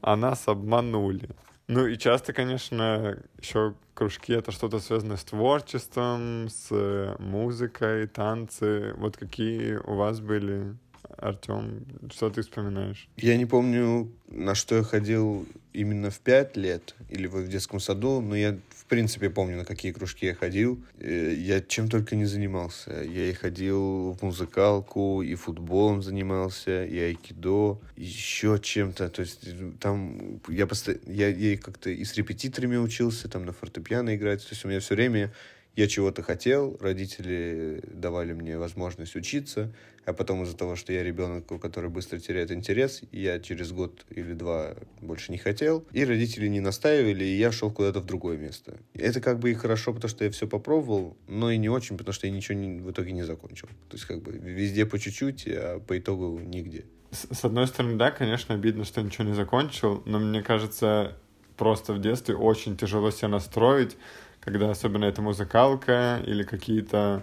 а 0.00 0.16
нас 0.16 0.48
обманули. 0.48 1.28
Ну 1.68 1.86
и 1.86 1.96
часто, 1.96 2.32
конечно, 2.32 3.18
еще 3.38 3.74
кружки 3.94 4.32
это 4.32 4.50
что-то 4.50 4.80
связанное 4.80 5.16
с 5.16 5.24
творчеством, 5.24 6.48
с 6.48 6.68
э, 6.70 7.14
музыкой, 7.18 8.06
танцы. 8.08 8.94
Вот 8.96 9.16
какие 9.16 9.76
у 9.76 9.94
вас 9.94 10.20
были 10.20 10.74
Артем, 11.16 11.84
что 12.10 12.30
ты 12.30 12.42
вспоминаешь? 12.42 13.08
Я 13.16 13.36
не 13.36 13.46
помню, 13.46 14.10
на 14.28 14.54
что 14.54 14.76
я 14.76 14.82
ходил 14.82 15.46
именно 15.72 16.10
в 16.10 16.20
пять 16.20 16.56
лет 16.56 16.94
или 17.08 17.26
в 17.26 17.48
детском 17.48 17.80
саду, 17.80 18.20
но 18.20 18.36
я 18.36 18.58
в 18.70 18.86
принципе 18.86 19.30
помню, 19.30 19.56
на 19.56 19.64
какие 19.64 19.92
кружки 19.92 20.26
я 20.26 20.34
ходил. 20.34 20.82
Э, 20.98 21.34
я 21.34 21.60
чем 21.60 21.88
только 21.88 22.16
не 22.16 22.26
занимался. 22.26 23.02
Я 23.02 23.30
и 23.30 23.32
ходил 23.32 24.12
в 24.12 24.22
музыкалку, 24.22 25.22
и 25.22 25.34
футболом 25.34 26.02
занимался, 26.02 26.84
и 26.84 26.98
айкидо, 26.98 27.80
и 27.96 28.04
еще 28.04 28.58
чем-то. 28.60 29.08
То 29.08 29.22
есть 29.22 29.46
там 29.78 30.40
я, 30.48 30.66
постоянно, 30.66 31.02
я, 31.06 31.28
я 31.28 31.56
как-то 31.56 31.90
и 31.90 32.04
с 32.04 32.14
репетиторами 32.14 32.76
учился, 32.76 33.28
там 33.28 33.46
на 33.46 33.52
фортепиано 33.52 34.14
играть. 34.16 34.42
То 34.42 34.48
есть 34.50 34.64
у 34.64 34.68
меня 34.68 34.80
все 34.80 34.94
время 34.94 35.32
я 35.76 35.88
чего-то 35.88 36.22
хотел, 36.22 36.76
родители 36.80 37.82
давали 37.92 38.32
мне 38.32 38.58
возможность 38.58 39.16
учиться, 39.16 39.72
а 40.04 40.12
потом 40.12 40.42
из-за 40.42 40.56
того, 40.56 40.76
что 40.76 40.92
я 40.92 41.02
ребенок, 41.02 41.46
который 41.60 41.88
быстро 41.88 42.18
теряет 42.18 42.50
интерес, 42.50 43.02
я 43.12 43.38
через 43.38 43.72
год 43.72 44.04
или 44.10 44.34
два 44.34 44.74
больше 45.00 45.32
не 45.32 45.38
хотел, 45.38 45.84
и 45.92 46.04
родители 46.04 46.48
не 46.48 46.60
настаивали, 46.60 47.24
и 47.24 47.36
я 47.36 47.52
шел 47.52 47.70
куда-то 47.70 48.00
в 48.00 48.06
другое 48.06 48.36
место. 48.36 48.76
Это 48.94 49.20
как 49.20 49.38
бы 49.38 49.50
и 49.50 49.54
хорошо, 49.54 49.92
потому 49.92 50.08
что 50.10 50.24
я 50.24 50.30
все 50.30 50.46
попробовал, 50.46 51.16
но 51.28 51.50
и 51.50 51.56
не 51.56 51.68
очень, 51.68 51.96
потому 51.96 52.12
что 52.12 52.26
я 52.26 52.32
ничего 52.32 52.58
не, 52.58 52.80
в 52.80 52.90
итоге 52.90 53.12
не 53.12 53.22
закончил. 53.22 53.68
То 53.88 53.96
есть 53.96 54.04
как 54.04 54.22
бы 54.22 54.32
везде 54.32 54.84
по 54.86 54.98
чуть-чуть, 54.98 55.46
а 55.48 55.80
по 55.80 55.98
итогу 55.98 56.38
нигде. 56.38 56.84
С, 57.12 57.44
одной 57.44 57.66
стороны, 57.66 57.96
да, 57.96 58.10
конечно, 58.10 58.54
обидно, 58.54 58.84
что 58.84 59.02
ничего 59.02 59.24
не 59.24 59.34
закончил, 59.34 60.02
но 60.06 60.18
мне 60.18 60.42
кажется, 60.42 61.18
просто 61.56 61.92
в 61.92 62.00
детстве 62.00 62.34
очень 62.34 62.76
тяжело 62.76 63.10
себя 63.10 63.28
настроить, 63.28 63.96
когда 64.44 64.70
особенно 64.70 65.04
это 65.04 65.22
музыкалка 65.22 66.20
или 66.26 66.42
какие-то 66.42 67.22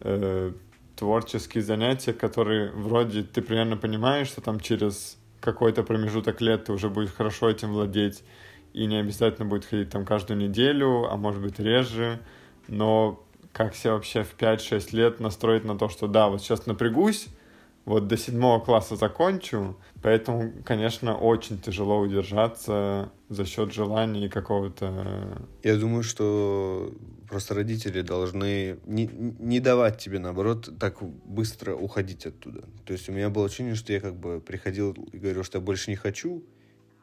э, 0.00 0.52
творческие 0.96 1.62
занятия, 1.62 2.12
которые 2.12 2.70
вроде 2.70 3.22
ты 3.22 3.42
примерно 3.42 3.76
понимаешь, 3.76 4.28
что 4.28 4.40
там 4.40 4.60
через 4.60 5.18
какой-то 5.40 5.82
промежуток 5.82 6.40
лет 6.40 6.64
ты 6.64 6.72
уже 6.72 6.88
будешь 6.88 7.12
хорошо 7.12 7.50
этим 7.50 7.72
владеть, 7.72 8.22
и 8.72 8.86
не 8.86 8.96
обязательно 8.96 9.46
будет 9.46 9.64
ходить 9.64 9.90
там 9.90 10.04
каждую 10.06 10.38
неделю, 10.38 11.10
а 11.10 11.16
может 11.16 11.42
быть 11.42 11.58
реже, 11.58 12.20
но 12.68 13.22
как 13.52 13.74
себя 13.74 13.94
вообще 13.94 14.22
в 14.22 14.36
5-6 14.36 14.96
лет 14.96 15.20
настроить 15.20 15.64
на 15.64 15.76
то, 15.76 15.88
что 15.88 16.06
да, 16.06 16.28
вот 16.28 16.40
сейчас 16.40 16.66
напрягусь, 16.66 17.26
вот 17.84 18.06
до 18.06 18.16
седьмого 18.16 18.60
класса 18.64 18.96
закончу, 18.96 19.76
поэтому, 20.02 20.52
конечно, 20.64 21.16
очень 21.16 21.58
тяжело 21.58 21.98
удержаться 21.98 23.10
за 23.28 23.44
счет 23.44 23.72
желаний 23.72 24.28
какого-то... 24.28 25.46
Я 25.62 25.76
думаю, 25.76 26.02
что 26.02 26.92
просто 27.28 27.54
родители 27.54 28.02
должны 28.02 28.78
не, 28.86 29.10
не 29.38 29.58
давать 29.58 29.98
тебе, 29.98 30.18
наоборот, 30.18 30.68
так 30.78 31.02
быстро 31.02 31.74
уходить 31.74 32.26
оттуда. 32.26 32.64
То 32.84 32.92
есть 32.92 33.08
у 33.08 33.12
меня 33.12 33.30
было 33.30 33.46
ощущение, 33.46 33.74
что 33.74 33.92
я 33.92 34.00
как 34.00 34.14
бы 34.14 34.40
приходил 34.40 34.92
и 34.92 35.18
говорил, 35.18 35.42
что 35.42 35.58
я 35.58 35.64
больше 35.64 35.90
не 35.90 35.96
хочу, 35.96 36.44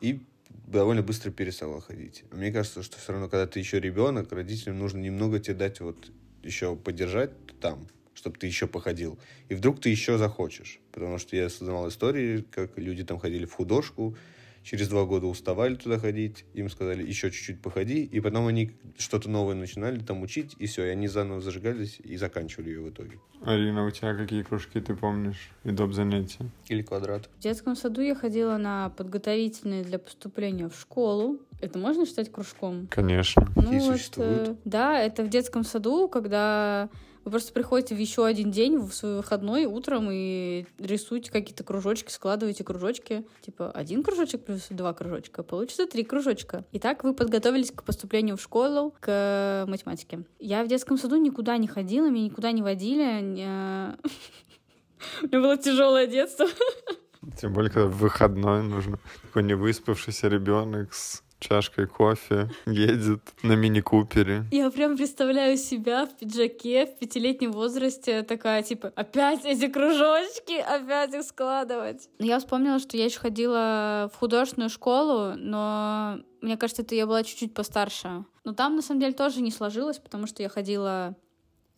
и 0.01 0.21
довольно 0.67 1.01
быстро 1.01 1.31
перестала 1.31 1.81
ходить. 1.81 2.23
Мне 2.31 2.51
кажется, 2.51 2.83
что 2.83 2.97
все 2.99 3.11
равно, 3.11 3.27
когда 3.27 3.47
ты 3.47 3.59
еще 3.59 3.79
ребенок, 3.79 4.31
родителям 4.31 4.79
нужно 4.79 4.99
немного 4.99 5.39
тебе 5.39 5.55
дать 5.55 5.81
вот 5.81 6.11
еще 6.43 6.75
поддержать 6.75 7.31
там, 7.59 7.87
чтобы 8.19 8.37
ты 8.37 8.47
еще 8.47 8.67
походил. 8.67 9.17
И 9.47 9.55
вдруг 9.55 9.79
ты 9.79 9.89
еще 9.89 10.17
захочешь. 10.17 10.79
Потому 10.91 11.17
что 11.19 11.37
я 11.37 11.49
создавал 11.49 11.87
истории, 11.87 12.45
как 12.51 12.77
люди 12.77 13.05
там 13.05 13.17
ходили 13.17 13.45
в 13.45 13.53
художку, 13.53 14.17
через 14.61 14.89
два 14.89 15.05
года 15.05 15.25
уставали 15.27 15.75
туда 15.75 15.97
ходить, 15.97 16.43
им 16.53 16.69
сказали, 16.69 17.01
еще 17.01 17.31
чуть-чуть 17.31 17.61
походи, 17.61 18.03
и 18.03 18.19
потом 18.19 18.47
они 18.47 18.71
что-то 18.97 19.29
новое 19.29 19.55
начинали 19.55 19.99
там 19.99 20.21
учить, 20.21 20.53
и 20.59 20.67
все, 20.67 20.85
и 20.85 20.89
они 20.89 21.07
заново 21.07 21.39
зажигались 21.39 22.01
и 22.03 22.17
заканчивали 22.17 22.71
ее 22.71 22.81
в 22.81 22.89
итоге. 22.89 23.19
Арина, 23.41 23.85
у 23.85 23.91
тебя 23.91 24.13
какие 24.13 24.43
кружки 24.43 24.81
ты 24.81 24.95
помнишь 24.95 25.49
и 25.63 25.71
доп. 25.71 25.93
занятия? 25.93 26.45
Или 26.67 26.81
квадрат? 26.81 27.29
В 27.37 27.41
детском 27.41 27.77
саду 27.77 28.01
я 28.01 28.15
ходила 28.15 28.57
на 28.57 28.89
подготовительные 28.89 29.83
для 29.83 29.97
поступления 29.97 30.67
в 30.67 30.75
школу. 30.77 31.39
Это 31.61 31.79
можно 31.79 32.05
считать 32.05 32.29
кружком? 32.29 32.87
Конечно. 32.91 33.47
Ну, 33.55 33.61
Такие 33.63 33.79
вот, 33.81 33.93
существуют. 33.93 34.49
э, 34.49 34.55
да, 34.65 34.99
это 34.99 35.23
в 35.23 35.29
детском 35.29 35.63
саду, 35.63 36.09
когда 36.09 36.89
вы 37.29 37.33
просто 37.33 37.53
приходите 37.53 37.93
в 37.93 37.99
еще 37.99 38.25
один 38.25 38.49
день, 38.49 38.77
в 38.77 38.91
свой 38.91 39.17
выходной, 39.17 39.65
утром 39.65 40.09
и 40.11 40.65
рисуете 40.79 41.31
какие-то 41.31 41.63
кружочки, 41.63 42.11
складываете 42.11 42.63
кружочки. 42.63 43.23
Типа 43.41 43.71
один 43.71 44.01
кружочек 44.01 44.43
плюс 44.43 44.65
два 44.71 44.93
кружочка. 44.93 45.43
Получится 45.43 45.85
три 45.85 46.03
кружочка. 46.03 46.65
И 46.71 46.79
так 46.79 47.03
вы 47.03 47.13
подготовились 47.13 47.71
к 47.71 47.83
поступлению 47.83 48.35
в 48.35 48.41
школу, 48.41 48.95
к 48.99 49.65
математике. 49.67 50.23
Я 50.39 50.63
в 50.63 50.67
детском 50.67 50.97
саду 50.97 51.17
никуда 51.17 51.57
не 51.57 51.67
ходила, 51.67 52.09
меня 52.09 52.25
никуда 52.25 52.51
не 52.51 52.63
водили. 52.63 53.03
У 55.21 55.27
меня 55.27 55.39
было 55.39 55.55
тяжелое 55.55 56.07
детство. 56.07 56.47
Тем 57.39 57.53
более, 57.53 57.71
когда 57.71 57.89
выходной 57.89 58.63
нужно 58.63 58.97
такой 59.21 59.43
невыспавшийся 59.43 60.29
ребенок 60.29 60.95
с 60.95 61.21
чашкой 61.39 61.87
кофе 61.87 62.49
едет 62.65 63.21
на 63.43 63.53
мини-купере. 63.53 64.45
Я 64.51 64.69
прям 64.71 64.97
представляю 64.97 65.57
себя 65.57 66.05
в 66.05 66.17
пиджаке 66.17 66.85
в 66.85 66.97
пятилетнем 66.99 67.51
возрасте, 67.51 68.23
такая, 68.23 68.63
типа, 68.63 68.91
опять 68.95 69.45
эти 69.45 69.67
кружочки, 69.67 70.59
опять 70.59 71.13
их 71.13 71.23
складывать. 71.23 72.09
Я 72.19 72.39
вспомнила, 72.39 72.79
что 72.79 72.97
я 72.97 73.05
еще 73.05 73.19
ходила 73.19 74.11
в 74.13 74.17
художественную 74.17 74.69
школу, 74.69 75.33
но 75.35 76.19
мне 76.41 76.57
кажется, 76.57 76.81
это 76.81 76.95
я 76.95 77.05
была 77.05 77.23
чуть-чуть 77.23 77.53
постарше. 77.53 78.25
Но 78.43 78.53
там, 78.53 78.75
на 78.75 78.81
самом 78.81 79.01
деле, 79.01 79.13
тоже 79.13 79.41
не 79.41 79.51
сложилось, 79.51 79.99
потому 79.99 80.27
что 80.27 80.43
я 80.43 80.49
ходила... 80.49 81.15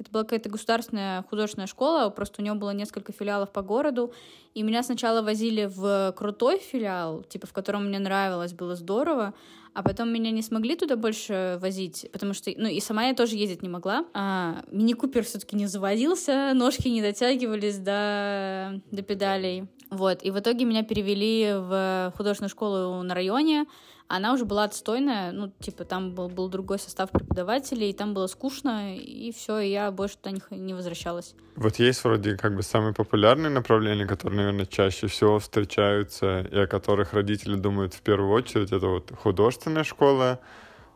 Это 0.02 0.10
была 0.12 0.24
какая-то 0.24 0.50
государственная 0.50 1.22
художественная 1.30 1.68
школа, 1.68 2.10
просто 2.10 2.42
у 2.42 2.44
нее 2.44 2.56
было 2.56 2.72
несколько 2.72 3.14
филиалов 3.14 3.52
по 3.52 3.62
городу, 3.62 4.12
и 4.56 4.64
меня 4.64 4.82
сначала 4.82 5.22
возили 5.22 5.66
в 5.66 6.14
крутой 6.18 6.58
филиал, 6.58 7.22
типа, 7.22 7.46
в 7.46 7.54
котором 7.54 7.86
мне 7.86 8.00
нравилось, 8.00 8.54
было 8.54 8.76
здорово, 8.76 9.36
а 9.76 9.84
потом 9.84 10.12
меня 10.12 10.32
не 10.32 10.42
смогли 10.42 10.76
туда 10.76 10.96
больше 10.96 11.60
возить, 11.62 12.10
потому 12.12 12.34
что, 12.34 12.52
ну, 12.58 12.68
и 12.68 12.80
сама 12.80 13.06
я 13.06 13.14
тоже 13.14 13.36
ездить 13.36 13.62
не 13.62 13.70
могла. 13.70 14.06
А, 14.16 14.64
мини-купер 14.72 15.24
все-таки 15.24 15.56
не 15.56 15.68
заводился, 15.68 16.54
ножки 16.56 16.88
не 16.88 17.04
дотягивались 17.04 17.78
до, 17.78 18.82
до 18.90 19.04
педалей. 19.04 19.68
Вот, 19.92 20.24
и 20.24 20.32
в 20.32 20.40
итоге 20.40 20.66
меня 20.66 20.82
перевели 20.82 21.54
в 21.54 22.12
художественную 22.18 22.50
школу 22.50 23.04
на 23.04 23.14
районе, 23.14 23.68
она 24.16 24.34
уже 24.34 24.46
была 24.46 24.66
отстойная, 24.66 25.32
ну, 25.32 25.52
типа, 25.60 25.86
там 25.86 26.14
был, 26.14 26.28
был 26.28 26.50
другой 26.50 26.80
состав 26.80 27.10
преподавателей, 27.12 27.90
и 27.90 27.94
там 27.94 28.14
было 28.14 28.28
скучно, 28.28 28.96
и 28.96 29.32
все, 29.32 29.60
и 29.60 29.70
я 29.70 29.92
больше 29.92 30.18
туда 30.18 30.32
не, 30.32 30.58
не 30.58 30.74
возвращалась. 30.74 31.34
Вот 31.56 31.78
есть 31.78 32.04
вроде 32.04 32.36
как 32.36 32.56
бы 32.56 32.62
самые 32.62 32.94
популярные 32.94 33.50
направления, 33.50 34.06
которые, 34.06 34.38
наверное, 34.38 34.66
чаще 34.66 35.08
всего 35.08 35.40
встречаются 35.40 36.42
и 36.42 36.58
о 36.58 36.68
которых 36.68 37.14
родители 37.14 37.56
думают 37.56 37.94
в 37.94 38.02
первую 38.02 38.32
очередь. 38.32 38.72
Это 38.72 38.88
вот 38.88 39.12
художественная 39.18 39.84
школа, 39.84 40.40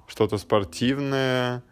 что-то 0.08 0.38
спортивное 0.38 1.64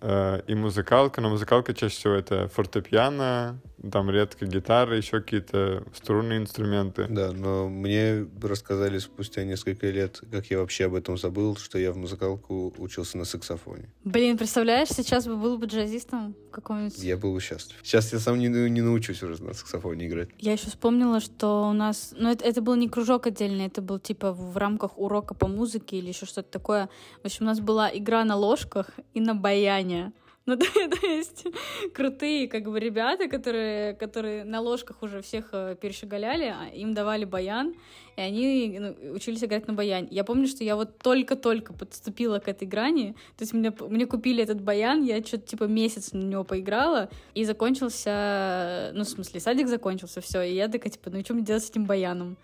э, 0.00 0.42
и 0.46 0.54
музыкалка. 0.54 1.20
Но 1.20 1.30
музыкалка 1.30 1.72
чаще 1.72 1.94
всего 1.94 2.14
это 2.14 2.48
фортепиано, 2.48 3.60
там 3.90 4.10
редко 4.10 4.46
гитара, 4.46 4.96
еще 4.96 5.20
какие-то 5.20 5.84
струнные 5.94 6.38
инструменты. 6.38 7.06
Да, 7.08 7.32
но 7.32 7.68
мне 7.68 8.26
рассказали 8.42 8.98
спустя 8.98 9.44
несколько 9.44 9.88
лет, 9.88 10.20
как 10.30 10.46
я 10.46 10.58
вообще 10.58 10.86
об 10.86 10.94
этом 10.94 11.16
забыл, 11.16 11.56
что 11.56 11.78
я 11.78 11.92
в 11.92 11.96
музыкалку 11.96 12.74
учился 12.78 13.18
на 13.18 13.24
саксофоне. 13.24 13.88
Блин, 14.04 14.36
представляешь, 14.36 14.88
сейчас 14.88 15.26
бы 15.26 15.36
был 15.36 15.58
бы 15.58 15.66
джазистом 15.66 16.34
каком-нибудь. 16.50 16.98
Я 16.98 17.16
был 17.16 17.32
бы 17.32 17.40
счастлив. 17.40 17.78
Сейчас 17.82 18.12
я 18.12 18.18
сам 18.18 18.38
не, 18.38 18.48
не 18.48 18.82
научусь 18.82 19.22
уже 19.22 19.42
на 19.42 19.54
саксофоне 19.54 20.06
играть. 20.06 20.28
Я 20.38 20.52
еще 20.52 20.66
вспомнила, 20.66 21.20
что 21.20 21.68
у 21.68 21.72
нас... 21.72 22.12
Ну, 22.16 22.30
это, 22.30 22.44
это 22.44 22.60
был 22.60 22.74
не 22.74 22.88
кружок 22.88 23.26
отдельный, 23.26 23.66
это 23.66 23.80
был 23.80 23.98
типа 23.98 24.32
в 24.32 24.56
рамках 24.56 24.98
урока 24.98 25.34
по 25.34 25.46
музыке 25.46 25.96
или 25.96 26.08
еще 26.08 26.26
что-то 26.26 26.50
такое. 26.50 26.88
В 27.22 27.26
общем, 27.26 27.44
у 27.44 27.46
нас 27.46 27.60
была 27.60 27.90
игра 27.92 28.24
на 28.24 28.36
ложках 28.36 28.90
и 29.14 29.20
на 29.20 29.34
баяне. 29.34 30.12
Ну, 30.46 30.56
то, 30.58 30.64
то 30.64 31.06
есть 31.06 31.46
крутые 31.94 32.48
как 32.48 32.64
бы 32.64 32.80
ребята, 32.80 33.28
которые, 33.28 33.94
которые 33.94 34.44
на 34.44 34.60
ложках 34.60 35.02
уже 35.02 35.20
всех 35.20 35.50
э, 35.52 35.76
перешагаляли, 35.80 36.44
а 36.44 36.68
им 36.74 36.94
давали 36.94 37.24
баян, 37.24 37.74
и 38.16 38.20
они 38.20 38.78
ну, 38.80 39.12
учились 39.12 39.44
играть 39.44 39.68
на 39.68 39.74
баяне. 39.74 40.08
Я 40.10 40.24
помню, 40.24 40.46
что 40.46 40.64
я 40.64 40.76
вот 40.76 40.98
только-только 40.98 41.74
подступила 41.74 42.38
к 42.38 42.48
этой 42.48 42.66
грани, 42.66 43.14
то 43.36 43.42
есть 43.42 43.52
мне, 43.52 43.72
мне 43.80 44.06
купили 44.06 44.42
этот 44.42 44.62
баян, 44.62 45.02
я 45.02 45.22
что-то 45.22 45.46
типа 45.46 45.64
месяц 45.64 46.12
на 46.12 46.22
него 46.22 46.44
поиграла, 46.44 47.10
и 47.34 47.44
закончился, 47.44 48.92
ну, 48.94 49.04
в 49.04 49.08
смысле, 49.08 49.40
садик 49.40 49.68
закончился, 49.68 50.20
все, 50.22 50.42
и 50.42 50.54
я 50.54 50.68
такая, 50.68 50.90
типа, 50.90 51.10
ну, 51.10 51.18
и 51.18 51.24
что 51.24 51.34
мне 51.34 51.44
делать 51.44 51.64
с 51.64 51.70
этим 51.70 51.84
баяном? 51.84 52.36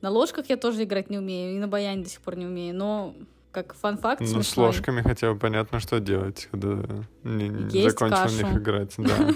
На 0.00 0.10
ложках 0.10 0.48
я 0.48 0.56
тоже 0.56 0.84
играть 0.84 1.10
не 1.10 1.18
умею, 1.18 1.56
и 1.56 1.58
на 1.58 1.66
баяне 1.66 2.04
до 2.04 2.08
сих 2.10 2.20
пор 2.20 2.36
не 2.36 2.46
умею, 2.46 2.74
но 2.74 3.14
как 3.62 3.74
фан-факт 3.74 4.20
Ну, 4.20 4.26
с 4.26 4.30
смешной. 4.30 4.66
ложками 4.66 5.02
хотя 5.02 5.32
бы 5.32 5.38
понятно, 5.38 5.80
что 5.80 6.00
делать, 6.00 6.48
когда 6.50 6.82
не, 7.24 7.48
не 7.48 7.88
закончил 7.88 8.16
в 8.16 8.22
кашу. 8.22 8.36
них 8.36 8.56
играть. 8.56 8.94
Да. 8.98 9.32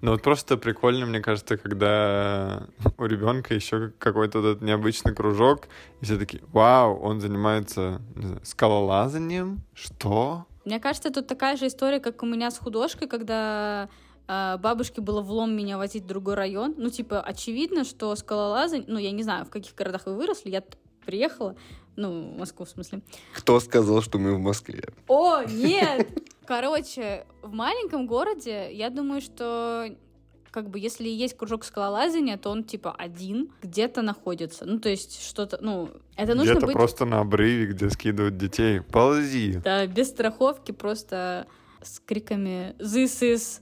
Ну 0.00 0.10
вот 0.10 0.22
просто 0.22 0.56
прикольно, 0.56 1.06
мне 1.06 1.20
кажется, 1.20 1.56
когда 1.56 2.66
у 2.98 3.04
ребенка 3.04 3.54
еще 3.54 3.92
какой-то 4.00 4.40
этот 4.40 4.60
необычный 4.60 5.14
кружок, 5.14 5.68
и 6.00 6.04
все 6.04 6.18
такие, 6.18 6.42
вау, 6.52 6.98
он 6.98 7.20
занимается 7.20 8.02
знаю, 8.16 8.40
скалолазанием? 8.42 9.62
Что? 9.74 10.46
Мне 10.64 10.80
кажется, 10.80 11.10
тут 11.12 11.28
такая 11.28 11.56
же 11.56 11.68
история, 11.68 12.00
как 12.00 12.20
у 12.24 12.26
меня 12.26 12.50
с 12.50 12.58
художкой, 12.58 13.06
когда 13.06 13.88
э, 14.26 14.56
бабушке 14.58 15.00
было 15.00 15.20
влом 15.20 15.56
меня 15.56 15.78
возить 15.78 16.02
в 16.02 16.06
другой 16.08 16.34
район. 16.34 16.74
Ну, 16.76 16.90
типа, 16.90 17.20
очевидно, 17.20 17.84
что 17.84 18.16
скалолазание... 18.16 18.84
Ну, 18.88 18.98
я 18.98 19.12
не 19.12 19.22
знаю, 19.22 19.44
в 19.44 19.50
каких 19.50 19.74
городах 19.76 20.06
вы 20.06 20.16
выросли, 20.16 20.50
я 20.50 20.64
приехала, 21.06 21.54
ну, 21.96 22.32
в 22.34 22.38
Москву, 22.38 22.64
в 22.64 22.68
смысле. 22.68 23.02
Кто 23.34 23.60
сказал, 23.60 24.02
что 24.02 24.18
мы 24.18 24.34
в 24.34 24.38
Москве? 24.38 24.84
О, 25.08 25.42
нет! 25.44 26.08
Короче, 26.46 27.26
в 27.42 27.52
маленьком 27.52 28.06
городе, 28.06 28.72
я 28.72 28.90
думаю, 28.90 29.20
что 29.20 29.88
как 30.50 30.68
бы 30.68 30.78
если 30.78 31.08
есть 31.08 31.36
кружок 31.36 31.64
скалолазания, 31.64 32.36
то 32.36 32.50
он 32.50 32.62
типа 32.62 32.92
один 32.92 33.50
где-то 33.62 34.02
находится. 34.02 34.66
Ну, 34.66 34.78
то 34.78 34.90
есть 34.90 35.22
что-то, 35.26 35.58
ну, 35.62 35.88
это 36.14 36.34
нужно 36.34 36.52
Где-то 36.52 36.66
быть... 36.66 36.74
просто 36.74 37.06
на 37.06 37.20
обрыве, 37.20 37.66
где 37.66 37.88
скидывают 37.88 38.36
детей. 38.36 38.82
Ползи. 38.82 39.62
Да, 39.64 39.86
без 39.86 40.08
страховки 40.08 40.72
просто 40.72 41.46
с 41.80 42.00
криками 42.00 42.76
«This 42.78 43.22
is 43.22 43.61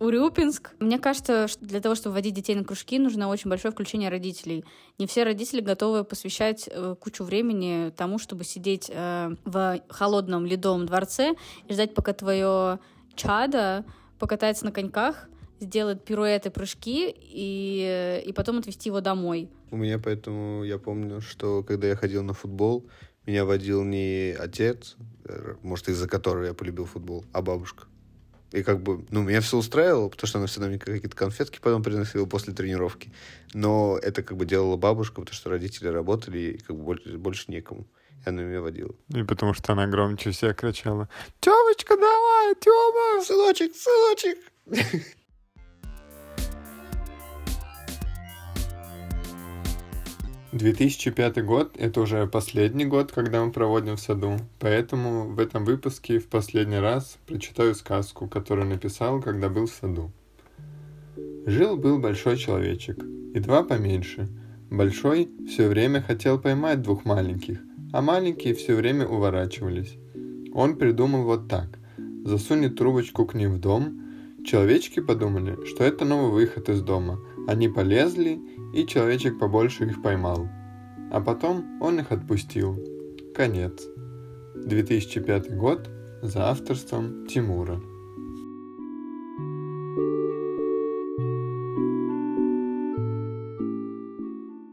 Урюпинск. 0.00 0.70
Мне 0.80 0.98
кажется, 0.98 1.46
что 1.46 1.62
для 1.62 1.80
того, 1.80 1.94
чтобы 1.94 2.14
вводить 2.14 2.32
детей 2.32 2.56
на 2.56 2.64
кружки, 2.64 2.98
нужно 2.98 3.28
очень 3.28 3.50
большое 3.50 3.70
включение 3.70 4.08
родителей. 4.08 4.64
Не 4.98 5.06
все 5.06 5.24
родители 5.24 5.60
готовы 5.60 6.04
посвящать 6.04 6.70
э, 6.72 6.94
кучу 6.98 7.22
времени 7.22 7.92
тому, 7.94 8.18
чтобы 8.18 8.44
сидеть 8.44 8.90
э, 8.92 9.36
в 9.44 9.80
холодном 9.90 10.46
ледовом 10.46 10.86
дворце 10.86 11.34
и 11.68 11.72
ждать, 11.74 11.92
пока 11.94 12.14
твое 12.14 12.78
чадо 13.14 13.84
покатается 14.18 14.64
на 14.64 14.72
коньках, 14.72 15.28
сделает 15.60 16.02
пируэты, 16.02 16.50
прыжки 16.50 17.14
и, 17.14 18.22
и 18.24 18.32
потом 18.32 18.58
отвезти 18.58 18.88
его 18.88 19.02
домой. 19.02 19.50
У 19.70 19.76
меня 19.76 19.98
поэтому, 19.98 20.64
я 20.64 20.78
помню, 20.78 21.20
что 21.20 21.62
когда 21.62 21.88
я 21.88 21.94
ходил 21.94 22.22
на 22.22 22.32
футбол, 22.32 22.86
меня 23.26 23.44
водил 23.44 23.84
не 23.84 24.34
отец, 24.38 24.96
э, 25.26 25.56
может, 25.62 25.90
из-за 25.90 26.08
которого 26.08 26.44
я 26.44 26.54
полюбил 26.54 26.86
футбол, 26.86 27.26
а 27.34 27.42
бабушка. 27.42 27.89
И 28.52 28.62
как 28.62 28.82
бы, 28.82 29.04
ну, 29.10 29.22
меня 29.22 29.40
все 29.40 29.56
устраивало, 29.56 30.08
потому 30.08 30.28
что 30.28 30.38
она 30.38 30.46
всегда 30.48 30.66
мне 30.66 30.78
какие-то 30.78 31.16
конфетки 31.16 31.60
потом 31.62 31.82
приносила 31.82 32.26
после 32.26 32.52
тренировки. 32.52 33.12
Но 33.54 33.98
это 34.02 34.22
как 34.22 34.36
бы 34.36 34.44
делала 34.44 34.76
бабушка, 34.76 35.20
потому 35.20 35.34
что 35.34 35.50
родители 35.50 35.88
работали, 35.88 36.38
и 36.38 36.58
как 36.58 36.76
бы 36.76 36.82
больше, 36.82 37.16
больше 37.16 37.44
некому. 37.48 37.86
И 38.24 38.28
она 38.28 38.42
меня 38.42 38.60
водила. 38.60 38.94
И 39.14 39.22
потому 39.22 39.54
что 39.54 39.72
она 39.72 39.86
громче 39.86 40.30
всех 40.32 40.56
кричала 40.56 41.08
«Тёмочка, 41.40 41.96
давай, 41.96 42.54
Тёма!» 42.56 43.24
«Сыночек, 43.24 43.72
сыночек!» 43.76 45.16
2005 50.52 51.44
год— 51.44 51.76
это 51.78 52.00
уже 52.00 52.26
последний 52.26 52.84
год, 52.84 53.12
когда 53.12 53.44
мы 53.44 53.52
проводим 53.52 53.94
в 53.96 54.00
саду, 54.00 54.36
поэтому 54.58 55.28
в 55.28 55.38
этом 55.38 55.64
выпуске 55.64 56.18
в 56.18 56.26
последний 56.26 56.78
раз 56.78 57.18
прочитаю 57.26 57.74
сказку, 57.76 58.26
которую 58.26 58.66
написал, 58.66 59.22
когда 59.22 59.48
был 59.48 59.66
в 59.66 59.72
саду. 59.72 60.10
Жил-был 61.46 62.00
большой 62.00 62.36
человечек, 62.36 62.98
и 63.32 63.38
два 63.38 63.62
поменьше. 63.62 64.28
Большой 64.70 65.30
все 65.48 65.68
время 65.68 66.02
хотел 66.02 66.36
поймать 66.40 66.82
двух 66.82 67.04
маленьких, 67.04 67.60
а 67.92 68.02
маленькие 68.02 68.54
все 68.54 68.74
время 68.74 69.06
уворачивались. 69.06 69.96
Он 70.52 70.76
придумал 70.76 71.22
вот 71.22 71.48
так. 71.48 71.78
Засунет 72.24 72.76
трубочку 72.76 73.24
к 73.24 73.34
ним 73.34 73.54
в 73.54 73.60
дом. 73.60 74.02
Человечки 74.44 74.98
подумали, 74.98 75.64
что 75.66 75.84
это 75.84 76.04
новый 76.04 76.32
выход 76.32 76.68
из 76.68 76.82
дома. 76.82 77.20
Они 77.48 77.68
полезли 77.68 78.40
и 78.72 78.86
человечек 78.86 79.38
побольше 79.38 79.84
их 79.86 80.02
поймал. 80.02 80.48
А 81.10 81.20
потом 81.20 81.80
он 81.80 81.98
их 81.98 82.12
отпустил. 82.12 82.78
Конец. 83.34 83.82
2005 84.54 85.56
год 85.56 85.88
за 86.22 86.50
авторством 86.50 87.26
Тимура. 87.26 87.80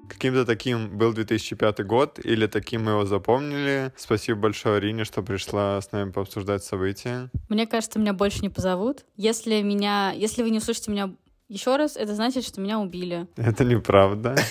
Каким-то 0.10 0.46
таким 0.46 0.98
был 0.98 1.14
2005 1.14 1.86
год, 1.86 2.20
или 2.24 2.48
таким 2.48 2.86
мы 2.86 2.92
его 2.94 3.06
запомнили. 3.06 3.94
Спасибо 3.96 4.40
большое 4.40 4.78
Арине, 4.78 5.04
что 5.04 5.22
пришла 5.22 5.80
с 5.80 5.92
нами 5.92 6.10
пообсуждать 6.10 6.64
события. 6.64 7.30
Мне 7.50 7.68
кажется, 7.68 8.00
меня 8.00 8.14
больше 8.14 8.40
не 8.42 8.50
позовут. 8.50 9.06
Если 9.16 9.62
меня, 9.62 10.12
если 10.12 10.42
вы 10.42 10.50
не 10.50 10.58
услышите 10.58 10.90
меня 10.90 11.14
еще 11.50 11.78
раз, 11.78 11.96
это 11.96 12.14
значит, 12.14 12.44
что 12.44 12.60
меня 12.60 12.80
убили. 12.80 13.28
Это 13.36 13.64
неправда. 13.64 14.36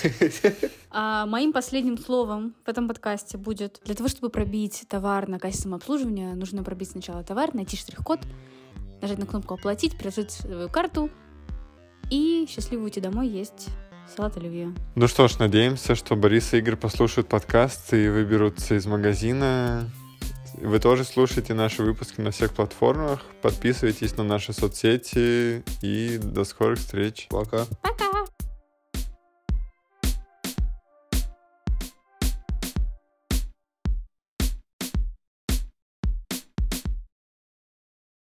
А 0.89 1.27
моим 1.27 1.53
последним 1.53 1.97
словом 1.97 2.55
в 2.65 2.69
этом 2.69 2.87
подкасте 2.87 3.37
будет 3.37 3.81
для 3.85 3.93
того, 3.93 4.09
чтобы 4.09 4.29
пробить 4.29 4.85
товар 4.87 5.27
на 5.27 5.37
качественном 5.37 5.75
обслуживании, 5.75 6.33
нужно 6.33 6.63
пробить 6.63 6.89
сначала 6.89 7.23
товар, 7.23 7.53
найти 7.53 7.77
штрих-код, 7.77 8.21
нажать 9.01 9.19
на 9.19 9.27
кнопку 9.27 9.53
«Оплатить», 9.53 9.95
приложить 9.97 10.31
свою 10.31 10.69
карту 10.69 11.11
и 12.09 12.47
счастливо 12.49 12.85
уйти 12.85 12.99
домой 12.99 13.27
есть 13.27 13.67
салат 14.15 14.37
оливье. 14.37 14.73
Ну 14.95 15.07
что 15.07 15.27
ж, 15.27 15.37
надеемся, 15.39 15.93
что 15.93 16.15
Борис 16.15 16.53
и 16.53 16.57
Игорь 16.57 16.77
послушают 16.77 17.27
подкаст 17.27 17.93
и 17.93 18.07
выберутся 18.07 18.75
из 18.75 18.85
магазина. 18.87 19.91
Вы 20.57 20.79
тоже 20.79 21.03
слушайте 21.03 21.53
наши 21.53 21.83
выпуски 21.83 22.19
на 22.19 22.31
всех 22.31 22.53
платформах, 22.53 23.23
подписывайтесь 23.41 24.17
на 24.17 24.23
наши 24.23 24.53
соцсети 24.53 25.63
и 25.81 26.17
до 26.17 26.43
скорых 26.45 26.79
встреч. 26.79 27.27
Пока. 27.29 27.65
Пока! 27.81 28.27